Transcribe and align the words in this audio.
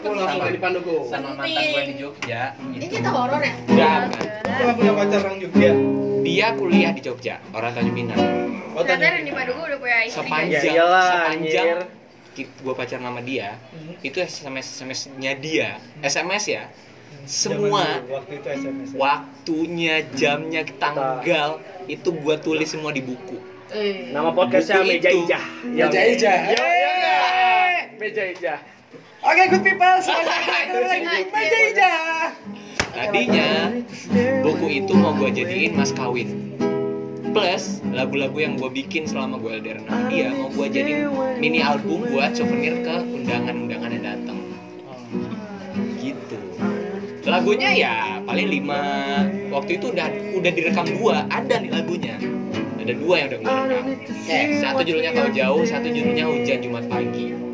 Pulang 0.00 0.28
Sama. 0.28 0.48
di 0.48 0.58
Panduku. 0.58 0.96
sama 1.04 1.28
mantan 1.32 1.64
gue 1.64 1.82
di 1.84 1.94
Jogja 1.96 2.42
Ini 2.56 2.76
gitu. 2.80 2.94
kita 2.96 3.10
horor 3.10 3.40
ya? 3.40 3.52
Enggak, 3.64 4.00
nggak 4.44 4.74
punya 4.74 4.92
pacar 4.94 5.18
orang 5.22 5.38
Jogja. 5.38 5.70
dia 6.20 6.46
kuliah 6.52 6.90
di 6.90 7.00
Jogja 7.00 7.34
orang 7.50 7.70
Tanjung 7.72 7.96
Pinang 7.96 8.18
Oh, 8.70 8.80
Ternyata 8.80 9.00
tanya. 9.00 9.16
Randy 9.16 9.32
Paduka 9.32 9.60
udah 9.64 9.78
punya 9.78 9.98
istri 10.00 10.16
sepanjang 10.20 10.62
Ya 10.62 10.70
iyalah, 10.70 11.06
sepanjang 11.08 11.66
anjir. 11.66 11.78
gue 12.38 12.72
pacar 12.72 12.98
nama 13.00 13.18
dia 13.20 13.48
Hmm. 13.68 13.94
itu 14.00 14.16
SMS 14.16 14.66
SMS-nya 14.76 15.32
dia 15.34 15.68
SMS 16.00 16.44
ya 16.48 16.62
Zaman 17.26 17.26
semua 17.26 17.82
dulu, 17.98 18.14
waktu 18.14 18.32
itu 18.36 18.48
SMS. 18.48 18.88
ya. 18.88 18.96
waktunya 18.96 19.94
jamnya 20.12 20.62
tanggal 20.72 21.48
itu 21.86 22.08
gue 22.08 22.36
tulis 22.38 22.68
semua 22.68 22.90
di 22.90 23.00
buku 23.00 23.38
Eh. 23.68 24.08
Nama 24.10 24.30
podcastnya 24.30 24.80
Buku 24.80 24.88
Meja 24.90 25.10
itu. 25.10 25.20
Ijah. 25.26 25.44
Meja 25.66 26.00
Ijah. 26.00 26.36
Ya, 26.46 26.56
ya, 26.56 26.92
ya. 26.96 27.18
Meja 27.94 28.22
Ijah. 28.24 28.58
Oke, 29.28 29.44
good 29.52 29.60
people. 29.60 29.84
Lagi 30.88 31.28
Meja 31.28 31.58
Ijah. 31.68 32.32
tadinya 32.88 33.76
buku 34.40 34.80
itu 34.80 34.92
mau 34.96 35.12
gue 35.12 35.28
jadiin 35.28 35.76
mas 35.76 35.92
kawin. 35.92 36.56
Plus 37.36 37.84
lagu-lagu 37.92 38.40
yang 38.40 38.56
gue 38.56 38.72
bikin 38.72 39.04
selama 39.04 39.36
gue 39.36 39.60
LDR 39.60 39.84
sama 39.84 40.08
dia 40.08 40.32
mau 40.32 40.48
gue 40.48 40.66
jadiin 40.72 41.12
mini 41.36 41.60
album 41.60 42.08
buat 42.08 42.32
souvenir 42.32 42.80
ke 42.80 42.96
undangan-undangan 43.04 43.90
yang 43.92 44.04
datang. 44.16 44.38
Gitu. 46.00 46.36
Lagunya 47.28 47.70
ya 47.76 47.94
paling 48.24 48.48
lima. 48.48 48.80
Waktu 49.52 49.76
itu 49.76 49.92
udah 49.92 50.08
udah 50.40 50.50
direkam 50.56 50.88
dua. 50.88 51.28
Ada 51.28 51.68
nih 51.68 51.70
lagunya. 51.76 52.16
Ada 52.80 52.92
dua 52.96 53.14
yang 53.20 53.28
udah 53.28 53.38
gue 53.44 53.52
rekam. 53.52 53.84
Satu 54.56 54.80
judulnya 54.80 55.12
kau 55.12 55.28
jauh 55.28 55.62
satu 55.68 55.86
judulnya 55.92 56.24
hujan 56.24 56.64
jumat 56.64 56.88
pagi 56.88 57.47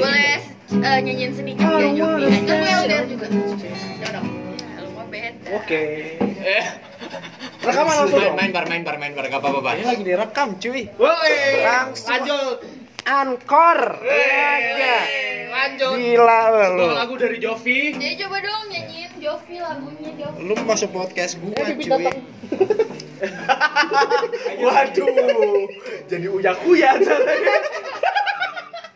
Boleh 0.00 0.40
eh, 0.70 0.98
nyanyiin 1.04 1.32
sedikit 1.32 1.64
ya? 1.66 1.88
Kan 1.92 2.44
gue 2.48 2.70
LDR 2.80 3.04
juga. 3.06 3.26
Ya. 3.28 3.36
Ya. 4.00 4.20
Oke. 5.52 5.82
eh 6.40 6.64
Rekaman 7.60 7.92
langsung 7.92 8.16
main, 8.16 8.32
dong. 8.32 8.36
main 8.40 8.50
bar 8.50 8.64
main 8.64 8.80
bar 8.80 8.96
main 8.96 9.12
bar 9.12 9.28
gak 9.28 9.36
apa-apa 9.36 9.60
Bar. 9.60 9.76
Ini 9.76 9.84
lagi 9.84 10.00
direkam, 10.00 10.56
cuy. 10.56 10.88
Woi, 10.96 11.36
Langsung. 11.60 12.08
lanjut. 12.08 12.56
Ankor. 13.04 14.00
Oke, 14.00 14.96
lanjut. 15.50 15.92
Gila 15.98 16.40
lu. 16.72 16.86
lagu 16.94 17.14
dari 17.18 17.36
Jovi. 17.36 17.92
Jadi 17.92 18.16
coba 18.16 18.36
dong 18.40 18.64
nyanyiin 18.70 19.12
Jovi 19.18 19.56
lagunya 19.58 20.10
Jovi. 20.16 20.38
Lu 20.40 20.54
masuk 20.64 20.88
podcast 20.88 21.36
gua, 21.36 21.52
Pipit 21.52 21.90
cuy. 21.90 22.06
Waduh, 24.64 25.68
jadi 26.08 26.26
uyak-uyak. 26.30 26.96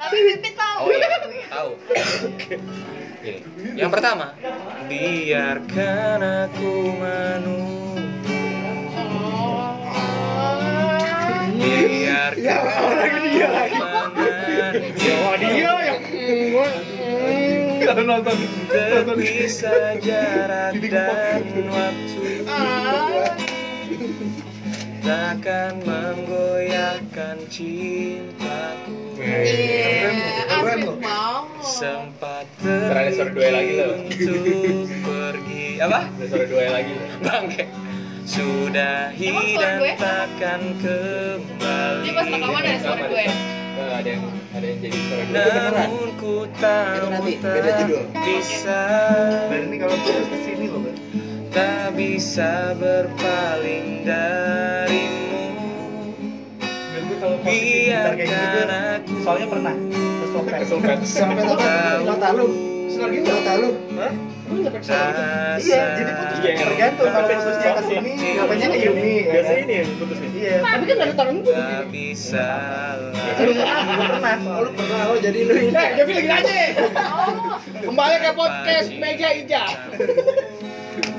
Tapi 0.04 0.18
Pipit 0.36 0.52
tahu. 0.52 0.84
Oh 0.84 0.90
iya, 0.92 1.08
tahu. 1.48 1.70
Oke. 2.28 2.56
Yang 3.72 3.90
pertama, 3.90 4.36
biarkan 4.84 6.20
aku 6.44 6.72
menunggu. 6.92 7.96
Biarkan 11.56 12.36
Ya, 12.36 12.56
orang 12.60 13.16
dia 13.32 13.48
lagi. 13.48 13.80
Wah, 13.80 15.36
dia 15.40 15.72
yang 15.88 16.04
Kalau 17.80 18.04
nonton 18.04 18.36
terpisah 18.68 19.96
jarak 20.04 20.76
dan 20.84 21.64
waktu 21.72 22.44
takkan 25.04 25.84
menggoyahkan 25.84 27.36
cintaku 27.52 28.96
keren 29.20 30.80
lu. 30.80 30.96
banget. 30.96 31.60
sempat 31.60 32.48
suara 33.12 33.30
dua 33.30 33.48
lagi 33.52 33.72
lo. 33.76 33.88
untuk 34.00 34.88
pergi 35.06 35.66
apa 35.84 36.08
Ada 36.08 36.24
suara 36.24 36.46
dua 36.48 36.64
lagi. 36.72 36.94
bangke 37.20 37.64
sudahi 38.24 39.28
suara 39.28 39.60
dan 39.60 40.00
takkan 40.00 40.60
kembali 40.80 42.00
Dia 42.00 42.12
pas 42.16 42.24
rekaman 42.24 42.62
ada 42.64 42.78
suara 42.80 43.02
gue. 43.04 43.26
Eh, 43.74 43.92
ada 43.92 44.08
yang 44.08 44.22
ada 44.56 44.64
yang 44.64 44.78
jadi 44.80 44.98
suara 45.04 45.22
dua. 45.28 45.36
namun 45.36 46.08
ku 46.16 46.34
tahu 46.56 47.06
tak 47.44 47.76
bisa 48.24 48.82
kalau 49.76 49.96
terus 50.00 50.26
ke 50.32 50.36
sini 50.40 50.66
loh. 50.72 50.93
Tak 51.54 51.94
bisa 51.94 52.74
berpaling 52.82 54.02
darimu 54.02 55.54
kayak 56.90 57.04
gitu, 57.06 57.28
biarkan 57.46 58.70
aku 58.98 59.14
soalnya 59.22 59.46
pernah. 59.46 59.74
Keselpet. 60.26 60.98
Keselpet 60.98 61.46
apa? 61.46 61.54
Tahu. 61.54 62.02
Mata 62.10 62.28
lu. 62.34 62.46
Selagi 62.90 63.18
mata 63.22 63.52
lu. 63.62 63.70
Gitu? 64.44 64.68
Iya, 64.74 65.82
jadi 65.94 66.12
putus 66.14 66.38
Iya, 66.44 66.52
tergantung 66.58 67.06
kalau 67.08 67.22
Sampai 67.22 67.36
putusnya 67.38 67.70
ke 67.70 67.82
sini, 67.86 68.12
ngapainnya 68.34 68.68
ke 68.68 68.78
Yumi. 68.84 69.12
ya 69.14 69.24
Biasa 69.30 69.50
kan? 69.50 69.62
ini 69.64 69.72
yang 69.72 69.90
putus 69.96 70.18
nih. 70.20 70.30
Iya. 70.34 70.54
Tapi 70.60 70.84
kan 70.84 70.96
ada 71.00 71.14
tangan 71.14 71.36
gue. 71.40 71.54
bisa 71.88 72.48
pernah, 73.38 73.78
lu 73.88 74.04
pernah. 74.10 74.36
Oh, 74.42 74.60
lu 74.66 74.70
pernah. 74.74 75.00
Oh, 75.06 75.16
jadi 75.22 75.38
lu 75.38 75.54
ini. 75.54 75.70
Eh, 75.72 75.88
Jovi 75.96 76.12
lagi 76.18 76.28
nanya. 76.28 76.60
Kembali 77.78 78.16
ke 78.20 78.30
podcast 78.34 78.88
Meja 78.98 79.28
Ijah. 79.32 79.68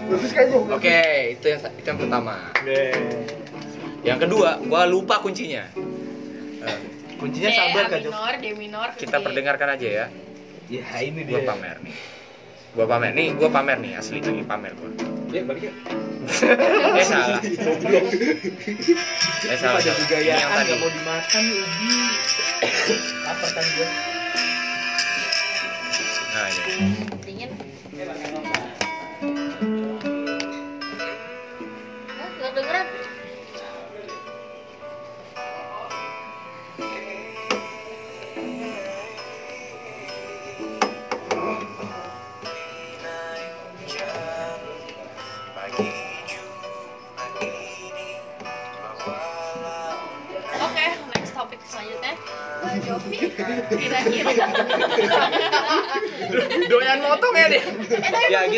Bagus 0.05 0.31
kan 0.31 0.45
gua? 0.47 0.77
Oke, 0.77 1.01
itu 1.33 1.45
yang 1.45 1.59
itu 1.61 1.87
yang 1.87 1.99
pertama. 1.99 2.33
Deh. 2.61 2.93
Yang 4.01 4.19
kedua, 4.23 4.49
gua 4.61 4.85
lupa 4.85 5.17
kuncinya. 5.17 5.65
Eh, 6.61 6.77
Kuncinya 7.15 7.47
D, 7.47 7.55
sabar 7.55 7.83
kan, 7.87 7.99
minor, 7.99 8.33
D 8.37 8.45
minor, 8.53 8.87
kita 8.93 9.17
D. 9.17 9.23
perdengarkan 9.23 9.69
aja 9.71 9.87
ya. 9.87 10.05
Ya, 10.67 10.85
ini 10.99 11.21
Gua 11.23 11.39
dia. 11.41 11.47
pamer 11.47 11.77
nih. 11.81 11.95
Gua 12.73 12.85
pamer 12.85 13.11
nih, 13.13 13.27
gua 13.33 13.49
pamer 13.49 13.77
nih 13.79 13.91
asli 13.95 14.19
lagi 14.19 14.43
pamer 14.43 14.71
gua. 14.75 14.89
Ya, 15.31 15.41
balik 15.41 15.63
ya. 15.67 15.73
eh 16.97 17.05
salah. 17.05 17.37
Eh 19.45 19.57
salah. 19.57 19.77
Ini 19.77 19.91
budayaan 19.95 20.37
yang 20.39 20.51
tadi. 20.51 20.73
mau 20.75 20.89
dimakan 20.89 21.43
ubi. 21.45 21.93
Apa 23.25 23.45
kan 23.47 23.65
gua? 23.73 23.87
Nah, 26.35 26.47
ini. 26.51 26.94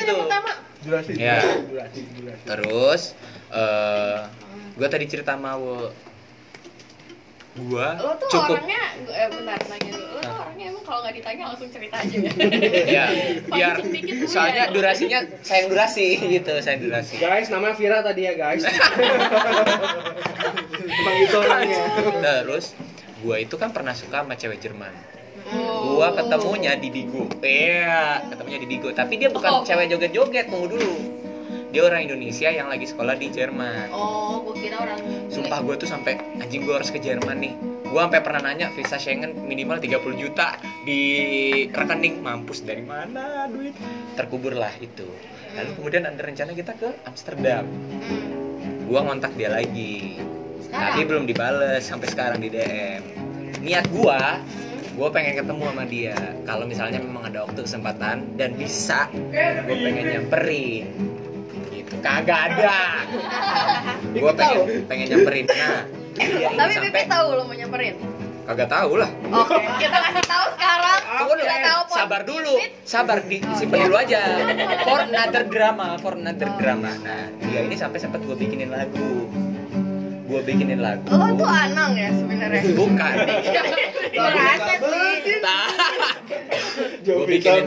Ya, 0.07 0.13
pertama. 0.23 0.51
Durasi. 0.87 1.11
Ya. 1.19 1.37
Durasi, 1.67 2.01
durasi. 2.15 2.43
Terus 2.47 3.01
eh 3.51 4.17
gua 4.79 4.87
tadi 4.87 5.05
cerita 5.11 5.35
sama 5.35 5.59
Wo. 5.59 5.91
Gua 7.57 7.97
Lo 7.97 8.13
tuh 8.21 8.29
cukup 8.29 8.61
orangnya, 8.61 8.83
eh, 9.09 9.27
bentar 9.33 9.57
nanya 9.65 9.89
dulu. 9.97 10.05
Lo 10.13 10.21
tuh 10.21 10.35
orangnya 10.45 10.65
emang 10.69 10.83
kalau 10.85 10.99
nggak 11.01 11.15
ditanya 11.17 11.43
langsung 11.49 11.69
cerita 11.73 11.95
aja 11.97 12.17
ya? 12.21 12.31
ya 12.85 13.05
biar 13.49 13.75
gue 13.81 14.29
soalnya 14.29 14.69
ya. 14.69 14.73
durasinya 14.73 15.19
sayang 15.41 15.67
durasi 15.73 16.07
gitu 16.21 16.53
sayang 16.61 16.81
durasi 16.85 17.17
Guys, 17.17 17.49
namanya 17.49 17.75
Vira 17.75 17.99
tadi 18.05 18.29
ya, 18.29 18.33
guys. 18.37 18.61
Emang 21.01 21.15
itu 21.17 21.37
orangnya. 21.37 21.81
terus 22.21 22.77
gua 23.25 23.41
itu 23.41 23.55
kan 23.57 23.73
pernah 23.73 23.97
suka 23.97 24.21
sama 24.21 24.37
cewek 24.37 24.61
Jerman. 24.61 24.93
Gua 25.87 26.07
ketemunya 26.11 26.73
di 26.75 26.89
Digo. 26.91 27.23
Iya 27.39 28.27
ketemunya 28.27 28.59
di 28.59 28.67
Digo. 28.67 28.89
Tapi 28.91 29.13
dia 29.15 29.29
bukan 29.31 29.49
Oh. 29.49 29.63
cewek 29.63 29.87
joget-joget 29.87 30.51
tunggu 30.51 30.75
dulu. 30.75 30.93
Dia 31.67 31.83
orang 31.83 32.07
Indonesia 32.07 32.47
yang 32.47 32.71
lagi 32.71 32.87
sekolah 32.87 33.19
di 33.19 33.27
Jerman. 33.27 33.91
Oh, 33.91 34.39
gue 34.47 34.55
kira 34.65 34.79
orang 34.79 34.99
sumpah 35.27 35.59
gua 35.59 35.75
tuh 35.75 35.87
sampai 35.87 36.15
anjing 36.39 36.63
gua 36.63 36.79
harus 36.79 36.89
ke 36.89 36.99
Jerman 36.99 37.37
nih. 37.37 37.53
Gua 37.87 38.07
sampai 38.07 38.19
pernah 38.23 38.41
nanya 38.43 38.71
visa 38.71 38.95
Schengen 38.95 39.35
minimal 39.47 39.79
30 39.79 40.15
juta 40.15 40.59
di 40.83 40.99
rekening. 41.71 42.23
Mampus 42.23 42.63
dari 42.63 42.83
mana 42.83 43.47
duit? 43.47 43.75
Terkubur 44.15 44.55
lah 44.55 44.71
itu. 44.79 45.07
Lalu 45.55 45.71
kemudian 45.75 46.03
ada 46.07 46.19
rencana 46.19 46.51
kita 46.51 46.75
ke 46.75 46.89
Amsterdam. 47.03 47.63
Hmm. 47.63 48.35
gua 48.87 49.03
ngontak 49.03 49.35
dia 49.35 49.51
lagi. 49.51 50.15
Sekarang? 50.63 50.95
tapi 50.95 51.01
belum 51.03 51.23
dibales 51.27 51.83
sampai 51.83 52.07
sekarang 52.11 52.39
di 52.39 52.47
DM 52.47 53.03
niat 53.61 53.87
gua 53.91 54.39
gua 54.97 55.13
pengen 55.13 55.37
ketemu 55.37 55.63
sama 55.69 55.83
dia 55.85 56.17
kalau 56.43 56.65
misalnya 56.65 56.97
memang 56.97 57.29
ada 57.29 57.45
waktu 57.45 57.61
kesempatan 57.61 58.33
dan 58.33 58.57
bisa 58.57 59.05
gua 59.63 59.75
pengen 59.77 60.05
nyamperin 60.09 60.85
gitu 61.69 61.93
kagak 62.01 62.51
ada 62.51 63.05
gua 64.11 64.33
pengen 64.33 64.83
pengen 64.89 65.05
nyamperin 65.13 65.45
nah 65.47 65.85
Tapi 66.17 66.73
Pipi 66.81 67.05
tahu 67.05 67.27
lo 67.29 67.45
mau 67.45 67.53
nyamperin. 67.53 67.93
kagak 68.49 68.73
tahu 68.73 68.97
lah 68.97 69.05
Oke, 69.27 69.53
kita 69.77 69.97
kasih 70.01 70.23
tahu 70.25 70.45
sekarang. 70.57 70.99
Oke. 71.19 71.35
Kita 71.45 71.55
tahu 71.61 71.81
sabar 71.91 72.21
dulu, 72.23 72.53
sabar 72.81 73.17
di 73.21 73.37
simpen 73.53 73.85
dulu 73.85 73.99
aja. 73.99 74.21
For 74.81 75.03
another 75.03 75.43
drama, 75.45 75.99
for 75.99 76.15
another 76.15 76.47
drama. 76.55 76.89
Nah, 77.03 77.27
dia 77.43 77.67
ini 77.67 77.75
sampai 77.75 77.99
sempat 77.99 78.23
gue 78.23 78.33
bikinin 78.33 78.71
lagu. 78.71 79.27
Gue 80.27 80.39
bikinin 80.41 80.79
lagu. 80.79 81.07
Lo 81.07 81.27
tuh 81.33 81.47
Anang 81.47 81.95
ya 81.95 82.11
sebenarnya. 82.11 82.61
Bukan. 82.73 83.15
Gue 84.17 84.29
rasa 84.29 84.73
sih. 84.75 85.37
gue 87.07 87.25
bikinin 87.25 87.65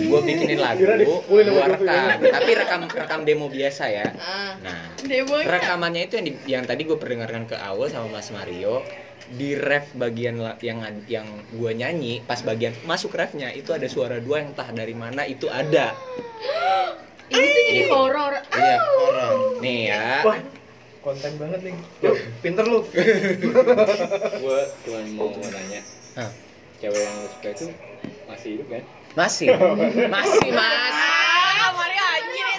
gue 0.00 0.20
bikinin 0.22 0.58
lagu 0.58 0.82
gue 1.20 1.40
rekam 1.44 2.04
tapi 2.20 2.50
rekam 2.52 2.80
rekam 2.86 3.20
demo 3.22 3.46
biasa 3.46 3.84
ya 3.86 4.06
Ah. 4.16 4.54
nah 4.58 4.80
Demonya. 4.98 5.46
rekamannya 5.48 6.02
itu 6.04 6.14
yang 6.16 6.26
di- 6.26 6.42
yang 6.48 6.64
tadi 6.64 6.82
gue 6.82 6.94
perdengarkan 6.94 7.44
ke 7.44 7.56
awal 7.56 7.86
sama 7.86 8.10
Mas 8.10 8.30
Mario 8.30 8.82
di 9.28 9.54
ref 9.54 9.94
bagian 9.94 10.34
yang 10.60 10.78
yang 11.06 11.26
gue 11.48 11.70
nyanyi 11.72 12.20
pas 12.20 12.40
bagian 12.40 12.74
masuk 12.82 13.12
refnya 13.12 13.50
itu 13.50 13.70
ada 13.70 13.86
suara 13.86 14.18
dua 14.18 14.40
yang 14.40 14.50
entah 14.50 14.68
dari 14.68 14.94
mana 14.94 15.22
itu 15.24 15.46
ada 15.46 15.94
Ini 17.30 17.46
tuh 17.46 17.62
jadi 17.64 17.82
horor. 17.88 18.32
iya 18.50 18.76
Orang. 18.82 19.34
nih 19.60 19.80
ya 19.86 20.06
Wah, 20.24 20.38
konten 21.00 21.32
banget 21.36 21.60
nih. 21.62 21.74
Yo, 21.98 22.12
pinter 22.38 22.62
lu. 22.62 22.84
gue 24.42 24.60
cuma 24.82 24.98
mau 25.16 25.32
nanya 25.32 25.80
Hah. 26.14 26.30
cewek 26.76 26.96
yang 26.98 27.14
lu 27.14 27.28
suka 27.30 27.48
itu 27.50 27.64
masih 28.26 28.48
hidup 28.52 28.66
kan 28.68 28.82
masih 29.12 29.46
masih 30.08 30.48
mas 30.50 30.96
Ah, 31.60 31.70
Mario 31.72 32.04
anjir. 32.06 32.58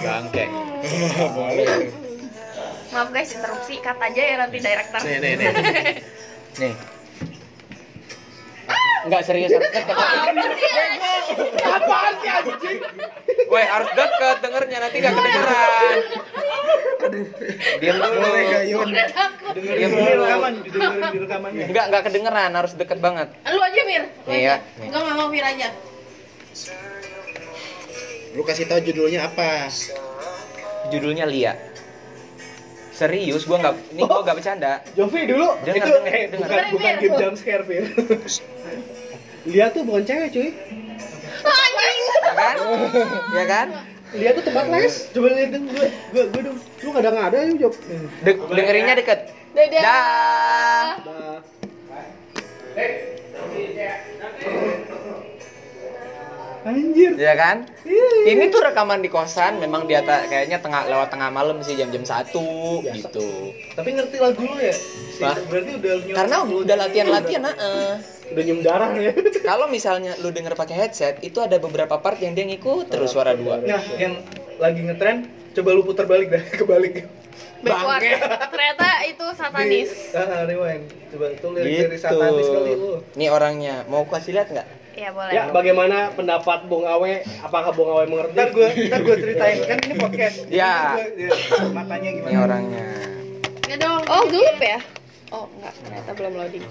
bangke 0.00 0.44
Maaf 2.88 3.08
guys, 3.10 3.30
interupsi. 3.30 3.74
Cut 3.78 3.98
aja 3.98 4.22
ya 4.22 4.34
nanti 4.38 4.58
director. 4.58 5.00
nih 5.00 5.16
nih 5.18 5.32
nih 5.36 5.50
nih 6.60 6.72
Enggak 9.08 9.24
serius 9.24 9.48
harus 9.56 9.72
deket. 9.72 9.96
Apaan 11.64 12.12
sih 12.20 12.28
anjing? 12.28 12.78
Woi, 13.48 13.64
harus 13.64 13.88
deket 13.96 14.36
dengernya 14.44 14.78
nanti 14.84 14.96
gak 15.00 15.12
kedengeran. 15.16 15.98
Diam 17.80 17.96
dulu. 18.04 18.28
Diam 18.68 18.84
di 19.48 19.64
dulu. 19.64 20.22
rekaman, 20.28 20.52
di 21.08 21.18
rekamannya. 21.24 21.64
Enggak, 21.72 21.84
enggak 21.88 22.02
kedengeran, 22.04 22.50
harus 22.52 22.72
deket 22.76 22.98
banget. 23.00 23.32
Lu 23.48 23.60
aja 23.64 23.80
Mir. 23.88 24.04
Iya. 24.28 24.54
Enggak 24.76 25.00
nggak 25.00 25.16
mau 25.16 25.28
Mir 25.32 25.44
aja. 25.48 25.72
Lu 28.36 28.44
kasih 28.44 28.68
tahu 28.68 28.84
judulnya 28.84 29.24
apa? 29.24 29.72
Judulnya 30.92 31.24
Lia. 31.24 31.56
Serius, 32.98 33.46
gua 33.46 33.62
nggak, 33.62 33.74
ini 33.94 34.02
gua 34.02 34.26
nggak 34.26 34.36
bercanda. 34.36 34.82
Jovi 34.92 35.22
dulu 35.22 35.54
Dengar, 35.62 35.78
itu 35.78 35.90
dengar, 35.94 36.10
eh, 36.10 36.24
dengar. 36.26 36.48
bukan 36.50 36.64
bukan 36.74 36.94
game 36.98 37.14
jump 37.14 37.36
scare 37.38 37.62
Fir. 37.62 37.84
Lia 39.46 39.66
tuh 39.70 39.82
bukan 39.86 40.02
cewek 40.02 40.28
cuy. 40.34 40.48
Anjing. 41.38 41.98
Ya 42.18 42.34
kan? 42.34 42.56
Ya 43.30 43.44
kan? 43.46 43.66
Lia 44.10 44.30
tuh 44.34 44.42
tempat 44.42 44.66
les. 44.66 44.94
Coba 45.14 45.28
lihat 45.30 45.50
dong 45.54 45.64
gue 45.70 45.86
gue 46.10 46.24
gue 46.26 46.42
dong. 46.42 46.58
Lu 46.58 46.90
kadang 46.90 47.16
ada 47.16 47.38
yuk 47.46 47.56
Job. 47.60 47.74
De- 48.26 48.48
dengerinnya 48.50 48.94
deket. 48.98 49.30
Dadah. 49.54 49.78
Dah. 49.78 50.88
Dah. 50.98 51.38
Anjir. 56.68 57.16
Ya 57.16 57.32
kan? 57.32 57.64
Ini 58.22 58.44
tuh 58.48 58.60
rekaman 58.60 59.00
di 59.00 59.08
kosan, 59.08 59.56
memang 59.56 59.88
di 59.88 59.94
atas 59.94 60.28
kayaknya 60.28 60.60
tengah 60.60 60.84
lewat 60.84 61.08
tengah 61.08 61.30
malam 61.30 61.56
sih 61.60 61.72
jam-jam 61.74 62.04
satu 62.04 62.78
Biasa. 62.78 63.08
gitu. 63.08 63.56
Tapi 63.72 63.88
ngerti 63.90 64.16
lagu 64.18 64.42
lu 64.42 64.56
ya? 64.58 64.76
Bah. 65.18 65.36
Berarti 65.42 65.70
udah 65.74 65.92
Karena 66.14 66.36
udah 66.44 66.76
latihan-latihan, 66.78 67.42
heeh. 67.46 67.92
Udah 68.28 68.42
nyium 68.44 68.60
darah 68.60 68.92
ya. 68.92 69.16
Kalau 69.48 69.66
misalnya 69.66 70.12
lu 70.20 70.28
denger 70.28 70.52
pakai 70.52 70.76
headset, 70.78 71.16
itu 71.22 71.40
ada 71.40 71.56
beberapa 71.56 71.96
part 71.96 72.20
yang 72.20 72.36
dia 72.36 72.44
ngikut 72.44 72.92
terus 72.92 73.08
suara 73.08 73.32
dua. 73.32 73.56
Nah, 73.58 73.80
yang 73.96 74.20
lagi 74.58 74.84
ngetren 74.84 75.24
coba 75.54 75.68
lu 75.72 75.80
putar 75.80 76.04
balik 76.04 76.28
dah, 76.28 76.42
kebalik. 76.60 77.08
Backward. 77.58 77.98
Bangke. 77.98 78.12
Ternyata 78.52 78.86
itu 79.02 79.26
satanis. 79.32 79.90
Di- 79.90 80.12
Ah, 80.12 80.44
rewind. 80.44 80.84
Coba 81.08 81.26
tuh 81.34 81.50
lirik 81.56 81.72
dari 81.80 81.96
Gitu. 81.96 81.96
satanis 81.98 82.46
kali 82.46 82.72
lu. 82.76 82.92
Ini 83.16 83.26
orangnya. 83.28 83.74
Mau 83.88 84.04
kasih 84.04 84.36
lihat 84.36 84.52
nggak? 84.52 84.68
Iya 84.98 85.14
boleh. 85.14 85.30
Ya, 85.30 85.42
bagaimana 85.48 86.10
pendapat 86.10 86.66
Bung 86.66 86.82
Awe? 86.82 87.22
Apakah 87.38 87.70
Bung 87.70 87.86
Awe 87.86 88.04
mengerti? 88.04 88.34
Ntar 88.34 88.48
gue, 88.50 88.68
ntar 88.90 89.00
gue 89.00 89.16
ceritain 89.16 89.58
kan 89.62 89.78
ini 89.78 89.94
podcast. 89.94 90.36
Ya. 90.50 90.98
Ntar 90.98 91.06
gua- 91.14 91.14
ya, 91.14 91.30
Matanya 91.70 92.10
gimana? 92.10 92.28
Ini 92.28 92.38
orangnya. 92.42 92.86
Ya 93.64 93.76
dong. 93.78 94.02
Oh, 94.10 94.22
gelup 94.26 94.58
ya? 94.58 94.78
Oh, 95.30 95.46
enggak. 95.54 95.74
Ternyata 95.86 96.10
belum 96.18 96.32
loading. 96.34 96.64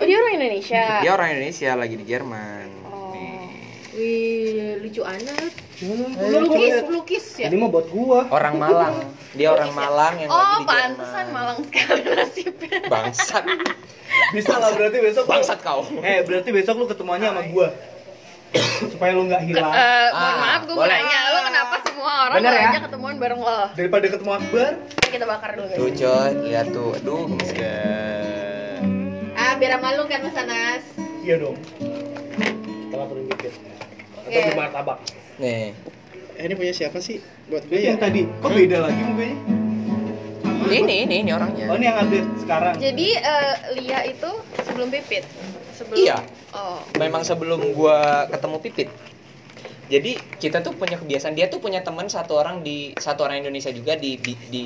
Oh, 0.00 0.04
dia 0.04 0.16
orang 0.18 0.34
Indonesia. 0.34 0.84
Dia 0.98 1.12
orang 1.14 1.28
Indonesia 1.30 1.70
lagi 1.78 1.94
di 1.94 2.04
Jerman. 2.04 2.66
Wih, 3.90 4.78
lucu 4.78 5.02
anak. 5.02 5.50
Ayo, 5.80 6.38
Lukis, 6.40 6.74
gua- 6.76 6.90
lukis 6.92 7.26
ya? 7.36 7.46
Ini 7.46 7.56
mah 7.56 7.68
buat 7.68 7.86
gua. 7.88 8.28
Orang 8.28 8.54
Malang. 8.56 8.94
Dia 9.32 9.50
orang 9.50 9.72
Malang 9.72 10.14
yang 10.16 10.28
lagi 10.28 10.44
Oh, 10.52 10.58
pantesan 10.62 11.26
malang 11.30 11.58
sekali 11.62 12.02
nasibnya. 12.04 12.78
Bangsat. 12.86 13.44
Bisa 14.30 14.54
lah 14.56 14.70
berarti 14.70 14.98
besok. 15.00 15.24
lu- 15.24 15.30
Bangsat 15.32 15.58
kau. 15.60 15.82
Eh, 16.00 16.22
berarti 16.22 16.50
besok 16.50 16.74
lu 16.76 16.86
ketemuannya 16.86 17.28
sama 17.28 17.42
gua. 17.48 17.68
Supaya 18.82 19.10
lu 19.12 19.24
nggak 19.24 19.42
hilang. 19.44 19.70
eh, 19.70 20.08
mohon 20.10 20.26
Ah, 20.26 20.34
maaf, 20.36 20.60
gue 20.60 20.72
mau 20.72 20.82
boleh. 20.82 20.96
nanya, 20.96 21.18
lo 21.28 21.40
kenapa 21.44 21.74
semua 21.80 22.12
orang 22.24 22.36
Bener 22.36 22.52
ya? 22.52 22.66
aja 22.66 22.78
ketemuan 22.82 23.14
bareng 23.16 23.40
lo? 23.40 23.60
Daripada 23.72 24.06
ketemu 24.06 24.30
Akbar, 24.32 24.72
Kita 25.04 25.24
bakar 25.24 25.50
dulu 25.52 25.66
Tuh 25.70 25.86
guys. 25.88 25.98
coy, 26.00 26.30
lihat 26.44 26.66
tuh. 26.68 26.90
Aduh, 26.96 27.20
gemes 27.28 27.50
banget. 27.52 28.82
Ah, 29.32 29.52
biar 29.54 29.78
malu 29.78 30.02
kan 30.04 30.20
Mas 30.20 30.36
Anas. 30.36 30.82
iya 31.20 31.34
dong. 31.36 31.56
Telah 32.90 33.06
turun 33.06 33.24
dikit. 33.28 33.54
Atau 34.30 34.38
Iya. 34.38 34.50
di 34.54 34.54
martabak. 34.54 34.98
Nih. 35.42 35.74
Eh, 36.38 36.42
ini 36.46 36.54
punya 36.54 36.72
siapa 36.72 37.02
sih? 37.02 37.18
Buat 37.50 37.66
gue 37.66 37.76
ya? 37.82 37.92
yang 37.92 37.98
tadi. 37.98 38.24
Kok 38.38 38.50
beda 38.54 38.78
lagi 38.86 39.00
mukanya? 39.02 39.36
Ini, 40.70 40.94
ini, 41.02 41.16
ini 41.26 41.30
orangnya. 41.34 41.66
Oh, 41.66 41.74
ini 41.74 41.86
yang 41.90 41.98
update 41.98 42.28
sekarang. 42.46 42.74
Jadi 42.78 43.08
eh, 43.18 43.54
Lia 43.74 44.00
itu 44.06 44.30
sebelum 44.62 44.88
pipit. 44.94 45.26
Sebelum 45.74 45.98
Iya. 45.98 46.22
Oh. 46.54 46.78
Memang 46.94 47.26
sebelum 47.26 47.74
gua 47.74 48.30
ketemu 48.30 48.56
Pipit. 48.62 48.88
Jadi 49.90 50.14
kita 50.38 50.62
tuh 50.62 50.78
punya 50.78 50.94
kebiasaan 51.02 51.34
dia 51.34 51.50
tuh 51.50 51.58
punya 51.58 51.82
teman 51.82 52.06
satu 52.06 52.38
orang 52.38 52.62
di 52.62 52.94
satu 52.94 53.26
orang 53.26 53.42
Indonesia 53.42 53.74
juga 53.74 53.98
di 53.98 54.14
di, 54.22 54.38
di 54.46 54.64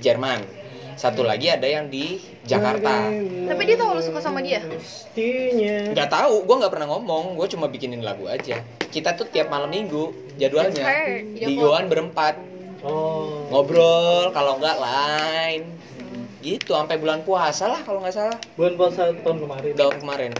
Jerman. 0.00 0.63
Satu 0.94 1.22
lagi 1.22 1.46
ada 1.46 1.64
yang 1.64 1.86
di 1.86 2.16
Jakarta. 2.42 3.10
Tapi 3.44 3.62
dia 3.64 3.76
tahu 3.76 3.94
lo 3.94 4.00
suka 4.00 4.18
sama 4.18 4.38
dia. 4.38 4.62
Pastinya. 4.62 5.90
Nggak 5.90 6.08
tahu, 6.08 6.34
gua 6.42 6.56
nggak 6.60 6.72
pernah 6.72 6.88
ngomong. 6.88 7.34
Gue 7.34 7.46
cuma 7.46 7.66
bikinin 7.66 8.00
lagu 8.00 8.24
aja. 8.24 8.58
Kita 8.84 9.12
tuh 9.12 9.26
tiap 9.26 9.48
malam 9.48 9.68
minggu 9.68 10.08
jadwalnya 10.34 10.86
di. 11.28 11.54
Goan 11.54 11.86
berempat 11.86 12.38
Oh. 12.80 13.48
ngobrol. 13.48 14.28
Kalau 14.30 14.56
nggak 14.56 14.76
lain 14.76 15.62
gitu 16.40 16.76
sampai 16.76 16.96
bulan 16.96 17.20
puasa 17.20 17.64
lah 17.66 17.80
kalau 17.80 18.04
nggak 18.04 18.12
salah 18.12 18.36
Bulan 18.52 18.76
puasa 18.76 19.08
tahun 19.16 19.38
kemarin. 19.40 19.72
tahun 19.72 19.96
kemarin 19.98 20.32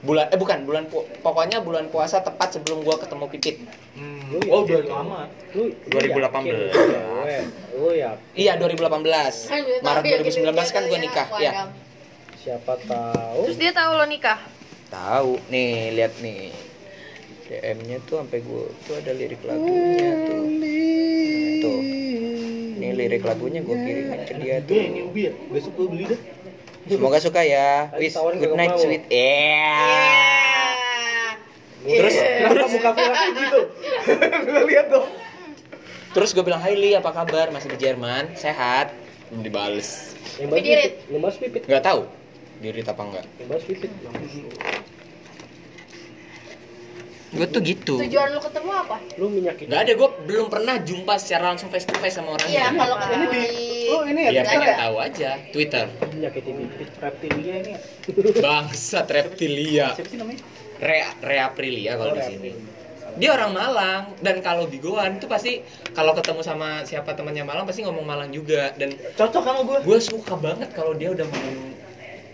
bulan 0.00 0.24
eh 0.26 0.34
bukan 0.34 0.58
bulan 0.64 0.84
pu- 0.88 1.04
pokoknya 1.20 1.60
bulan 1.60 1.86
puasa 1.86 2.18
tepat 2.18 2.56
sebelum 2.56 2.80
gua 2.80 2.96
ketemu 2.96 3.28
Pipit 3.28 3.56
Lu 3.94 4.11
Oh, 4.48 4.64
udah 4.64 4.80
lama. 4.88 5.20
Lu 5.52 5.68
2018. 5.92 6.72
yakin? 6.72 7.44
Lu 7.76 7.88
ya 7.92 8.10
Iya 8.32 8.52
2018 8.56 9.84
Maret 9.84 10.02
2019 10.24 10.74
kan 10.74 10.82
gua 10.88 10.98
nikah 11.00 11.28
ya 11.40 11.52
siapa 12.42 12.74
tahu? 12.90 13.46
Terus 13.46 13.58
dia 13.58 13.70
tahu 13.70 13.90
lo 13.94 14.06
nikah. 14.10 14.38
tahu. 14.90 15.38
Nih 15.46 15.94
lihat 15.94 16.18
nih. 16.18 16.50
DM-nya 17.46 18.02
tuh 18.02 18.18
sampai 18.18 18.42
gua 18.42 18.66
tuh 18.82 18.98
ada 18.98 19.14
lirik 19.14 19.38
lagunya 19.46 20.10
tuh. 20.26 20.42
Nah, 20.42 21.50
tuh. 21.62 21.80
Ini 22.82 22.88
lirik 22.98 23.22
lagunya 23.22 23.60
gua 23.62 23.78
kirimin 23.78 24.20
ke 24.26 24.34
dia 24.42 24.58
Gue 24.58 24.80
ini 24.82 25.00
tuh. 25.06 25.08
ubi 25.14 25.20
ya. 25.30 25.32
Besok 25.54 25.72
gue 25.78 25.86
beli 25.86 26.04
deh. 26.10 26.20
semoga 26.90 27.22
suka 27.22 27.46
ya. 27.46 27.94
Tawarin 27.94 28.42
good 28.42 28.58
night 28.58 28.74
sweet. 28.74 29.06
Yeah 29.06 30.51
Terus 31.82 32.14
kenapa 32.14 32.66
muka 32.68 32.90
Vira 32.92 33.12
kayak 33.12 33.32
gitu? 33.36 33.60
Gue 34.44 34.62
lihat 34.70 34.86
dong. 34.88 35.08
terus 36.12 36.30
gue 36.30 36.42
bilang 36.42 36.60
Hai 36.60 36.74
Li 36.74 36.92
apa 36.92 37.08
kabar 37.10 37.48
masih 37.48 37.68
di 37.68 37.78
Jerman 37.78 38.36
sehat 38.36 38.92
belum 39.26 39.40
dibales 39.42 40.12
yang 40.36 40.52
dirit. 40.52 40.60
pipit 41.00 41.08
yang 41.08 41.20
bahas 41.20 41.36
pipit 41.36 41.62
nggak 41.64 41.80
tahu 41.82 42.04
dirit 42.60 42.84
apa 42.84 43.00
enggak 43.02 43.24
yang 43.34 43.48
bahas 43.48 43.64
pipit 43.64 43.88
gue 47.32 47.46
tuh 47.48 47.60
gitu 47.64 47.96
Tujuan 47.98 48.28
lo 48.28 48.40
ketemu 48.42 48.70
apa? 48.76 48.96
lu 49.16 49.26
menyakiti 49.26 49.64
nggak 49.64 49.80
ada 49.80 49.92
gue 49.94 50.08
belum 50.22 50.46
pernah 50.46 50.76
jumpa 50.78 51.16
secara 51.16 51.48
langsung 51.48 51.72
face 51.72 51.88
to 51.88 51.96
face 51.96 52.12
sama 52.12 52.36
orangnya 52.36 52.60
Iya, 52.60 52.66
kalau 52.76 52.92
Ini 52.92 53.02
ketemu 53.02 53.24
di 53.26 53.44
Oh, 53.88 54.02
ini 54.04 54.20
ya. 54.22 54.30
ya 54.30 54.42
pengen 54.46 54.68
ya? 54.68 54.76
tahu 54.78 54.96
aja 55.00 55.30
Twitter 55.48 55.84
menyakiti 56.06 56.50
pipit 56.52 56.88
Reptilia 56.94 57.54
ini. 57.58 57.72
bangsat 58.36 59.06
reptilia 59.08 59.86
Siapa 59.94 60.08
sih 60.08 60.20
namanya? 60.20 60.44
Rea 60.82 61.08
Rea 61.22 61.42
Aprilia 61.46 61.94
kalau 61.94 62.12
Oh, 62.12 62.18
di 62.18 62.24
sini. 62.26 62.50
Dia 63.12 63.36
orang 63.36 63.52
Malang 63.52 64.02
dan 64.24 64.40
kalau 64.40 64.64
di 64.66 64.80
Goan 64.80 65.20
tuh 65.20 65.28
pasti 65.28 65.60
kalau 65.92 66.16
ketemu 66.16 66.40
sama 66.40 66.80
siapa 66.82 67.12
temannya 67.12 67.44
Malang 67.44 67.68
pasti 67.68 67.84
ngomong 67.84 68.02
Malang 68.08 68.32
juga 68.32 68.72
dan 68.74 68.96
Cocok 69.14 69.42
sama 69.44 69.60
gue. 69.68 69.78
gue 69.84 69.98
suka 70.00 70.34
banget 70.40 70.72
kalau 70.72 70.96
dia 70.96 71.12
udah 71.12 71.28
ngomong 71.28 71.58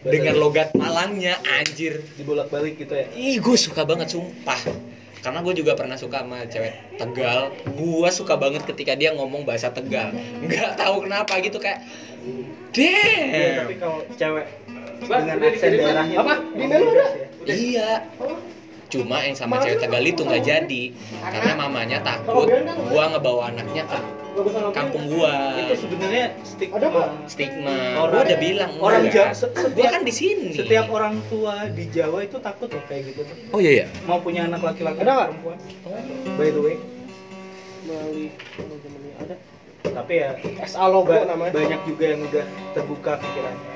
dengan 0.06 0.34
logat 0.38 0.70
Malangnya 0.78 1.34
anjir. 1.58 2.00
Dibolak-balik 2.14 2.78
gitu 2.78 2.94
ya? 2.94 3.10
Ih 3.12 3.42
gue 3.42 3.56
suka 3.58 3.82
banget 3.82 4.14
sumpah 4.14 4.87
karena 5.18 5.38
gue 5.42 5.54
juga 5.56 5.72
pernah 5.74 5.96
suka 5.98 6.22
sama 6.22 6.46
cewek 6.46 6.98
Tegal. 6.98 7.50
Gue 7.74 8.08
suka 8.10 8.34
banget 8.38 8.62
ketika 8.66 8.94
dia 8.94 9.14
ngomong 9.14 9.42
bahasa 9.42 9.70
Tegal. 9.70 10.14
Nggak 10.44 10.78
tahu 10.78 11.06
kenapa 11.06 11.38
gitu 11.42 11.58
kayak 11.58 11.82
Iya, 12.78 13.64
tapi 13.64 13.74
damn 13.74 13.80
kalau 13.80 13.98
cewek 14.14 14.46
dengan 15.00 15.38
aksen 15.40 15.70
daerahnya 15.78 16.16
Apa? 16.20 16.34
Di 16.54 16.66
ya. 16.68 17.54
iya. 17.54 17.90
Cuma 18.88 19.24
yang 19.24 19.36
sama 19.36 19.58
cewek 19.60 19.82
Tegal 19.82 20.04
itu 20.04 20.22
nggak 20.22 20.44
jadi. 20.44 20.82
Karena 21.22 21.52
mamanya 21.58 21.98
takut 22.04 22.46
gue 22.66 23.04
ngebawa 23.10 23.50
anaknya 23.50 23.84
ke 23.88 23.98
kampung 24.70 25.04
gua 25.08 25.32
itu 25.56 25.74
sebenarnya 25.78 26.24
stigma 26.42 26.76
Ada 26.76 26.86
kok. 26.88 27.08
stigma 27.26 27.74
Orang- 27.96 28.10
gua 28.10 28.22
udah 28.24 28.38
bilang 28.38 28.70
orang. 28.78 29.02
Jawa 29.08 29.30
se- 29.32 29.52
gua 29.68 29.86
kan 29.88 30.02
di 30.02 30.12
sini 30.12 30.48
setiap 30.52 30.86
orang 30.88 31.14
tua 31.26 31.54
di 31.68 31.84
Jawa 31.88 32.18
itu 32.20 32.36
takut 32.38 32.68
loh 32.68 32.84
kayak 32.84 33.02
gitu 33.08 33.20
tuh 33.22 33.36
oh 33.50 33.58
iya 33.58 33.72
ya 33.78 33.86
mau 34.04 34.18
punya 34.18 34.44
anak 34.44 34.62
laki-laki 34.62 34.98
Ada 34.98 35.10
nggak? 35.10 35.28
perempuan 35.28 35.58
by 36.34 36.48
the 36.48 36.60
way 36.60 36.76
Melalui 37.84 38.26
teman-temannya 38.52 39.12
ada. 39.18 39.34
tapi 39.88 40.12
ya 40.14 40.28
SA 40.62 40.84
logo 40.86 41.08
ba- 41.08 41.24
namanya. 41.24 41.52
banyak 41.52 41.80
juga 41.84 42.04
yang 42.06 42.20
udah 42.22 42.44
terbuka 42.72 43.12
pikirannya 43.16 43.66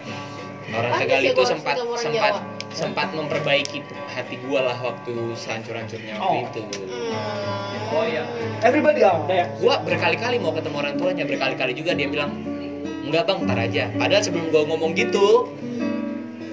orang 0.71 0.91
Tegal 0.99 1.23
itu 1.27 1.43
sempat 1.43 1.75
sempat 1.97 2.33
Jawa. 2.33 2.41
Sempat 2.73 3.13
memperbaiki 3.13 3.85
hati 4.09 4.41
gua 4.49 4.73
lah 4.73 4.79
waktu 4.81 5.13
sehancur-hancurnya 5.37 6.17
waktu 6.17 6.25
Oh. 6.25 6.43
itu. 6.49 6.61
Hmm. 6.89 7.93
oh 7.93 8.05
iya. 8.09 8.25
Everybody 8.65 9.05
out 9.05 9.29
gua 9.61 9.81
berkali-kali 9.85 10.41
mau 10.41 10.57
ketemu 10.57 10.77
orang 10.81 10.95
tuanya 10.97 11.25
berkali-kali 11.29 11.73
juga 11.77 11.93
dia 11.93 12.09
bilang 12.09 12.33
enggak 13.05 13.29
bang 13.29 13.39
ntar 13.45 13.59
aja. 13.61 13.85
Padahal 13.95 14.23
sebelum 14.25 14.49
gua 14.49 14.65
ngomong 14.67 14.97
gitu 14.97 15.53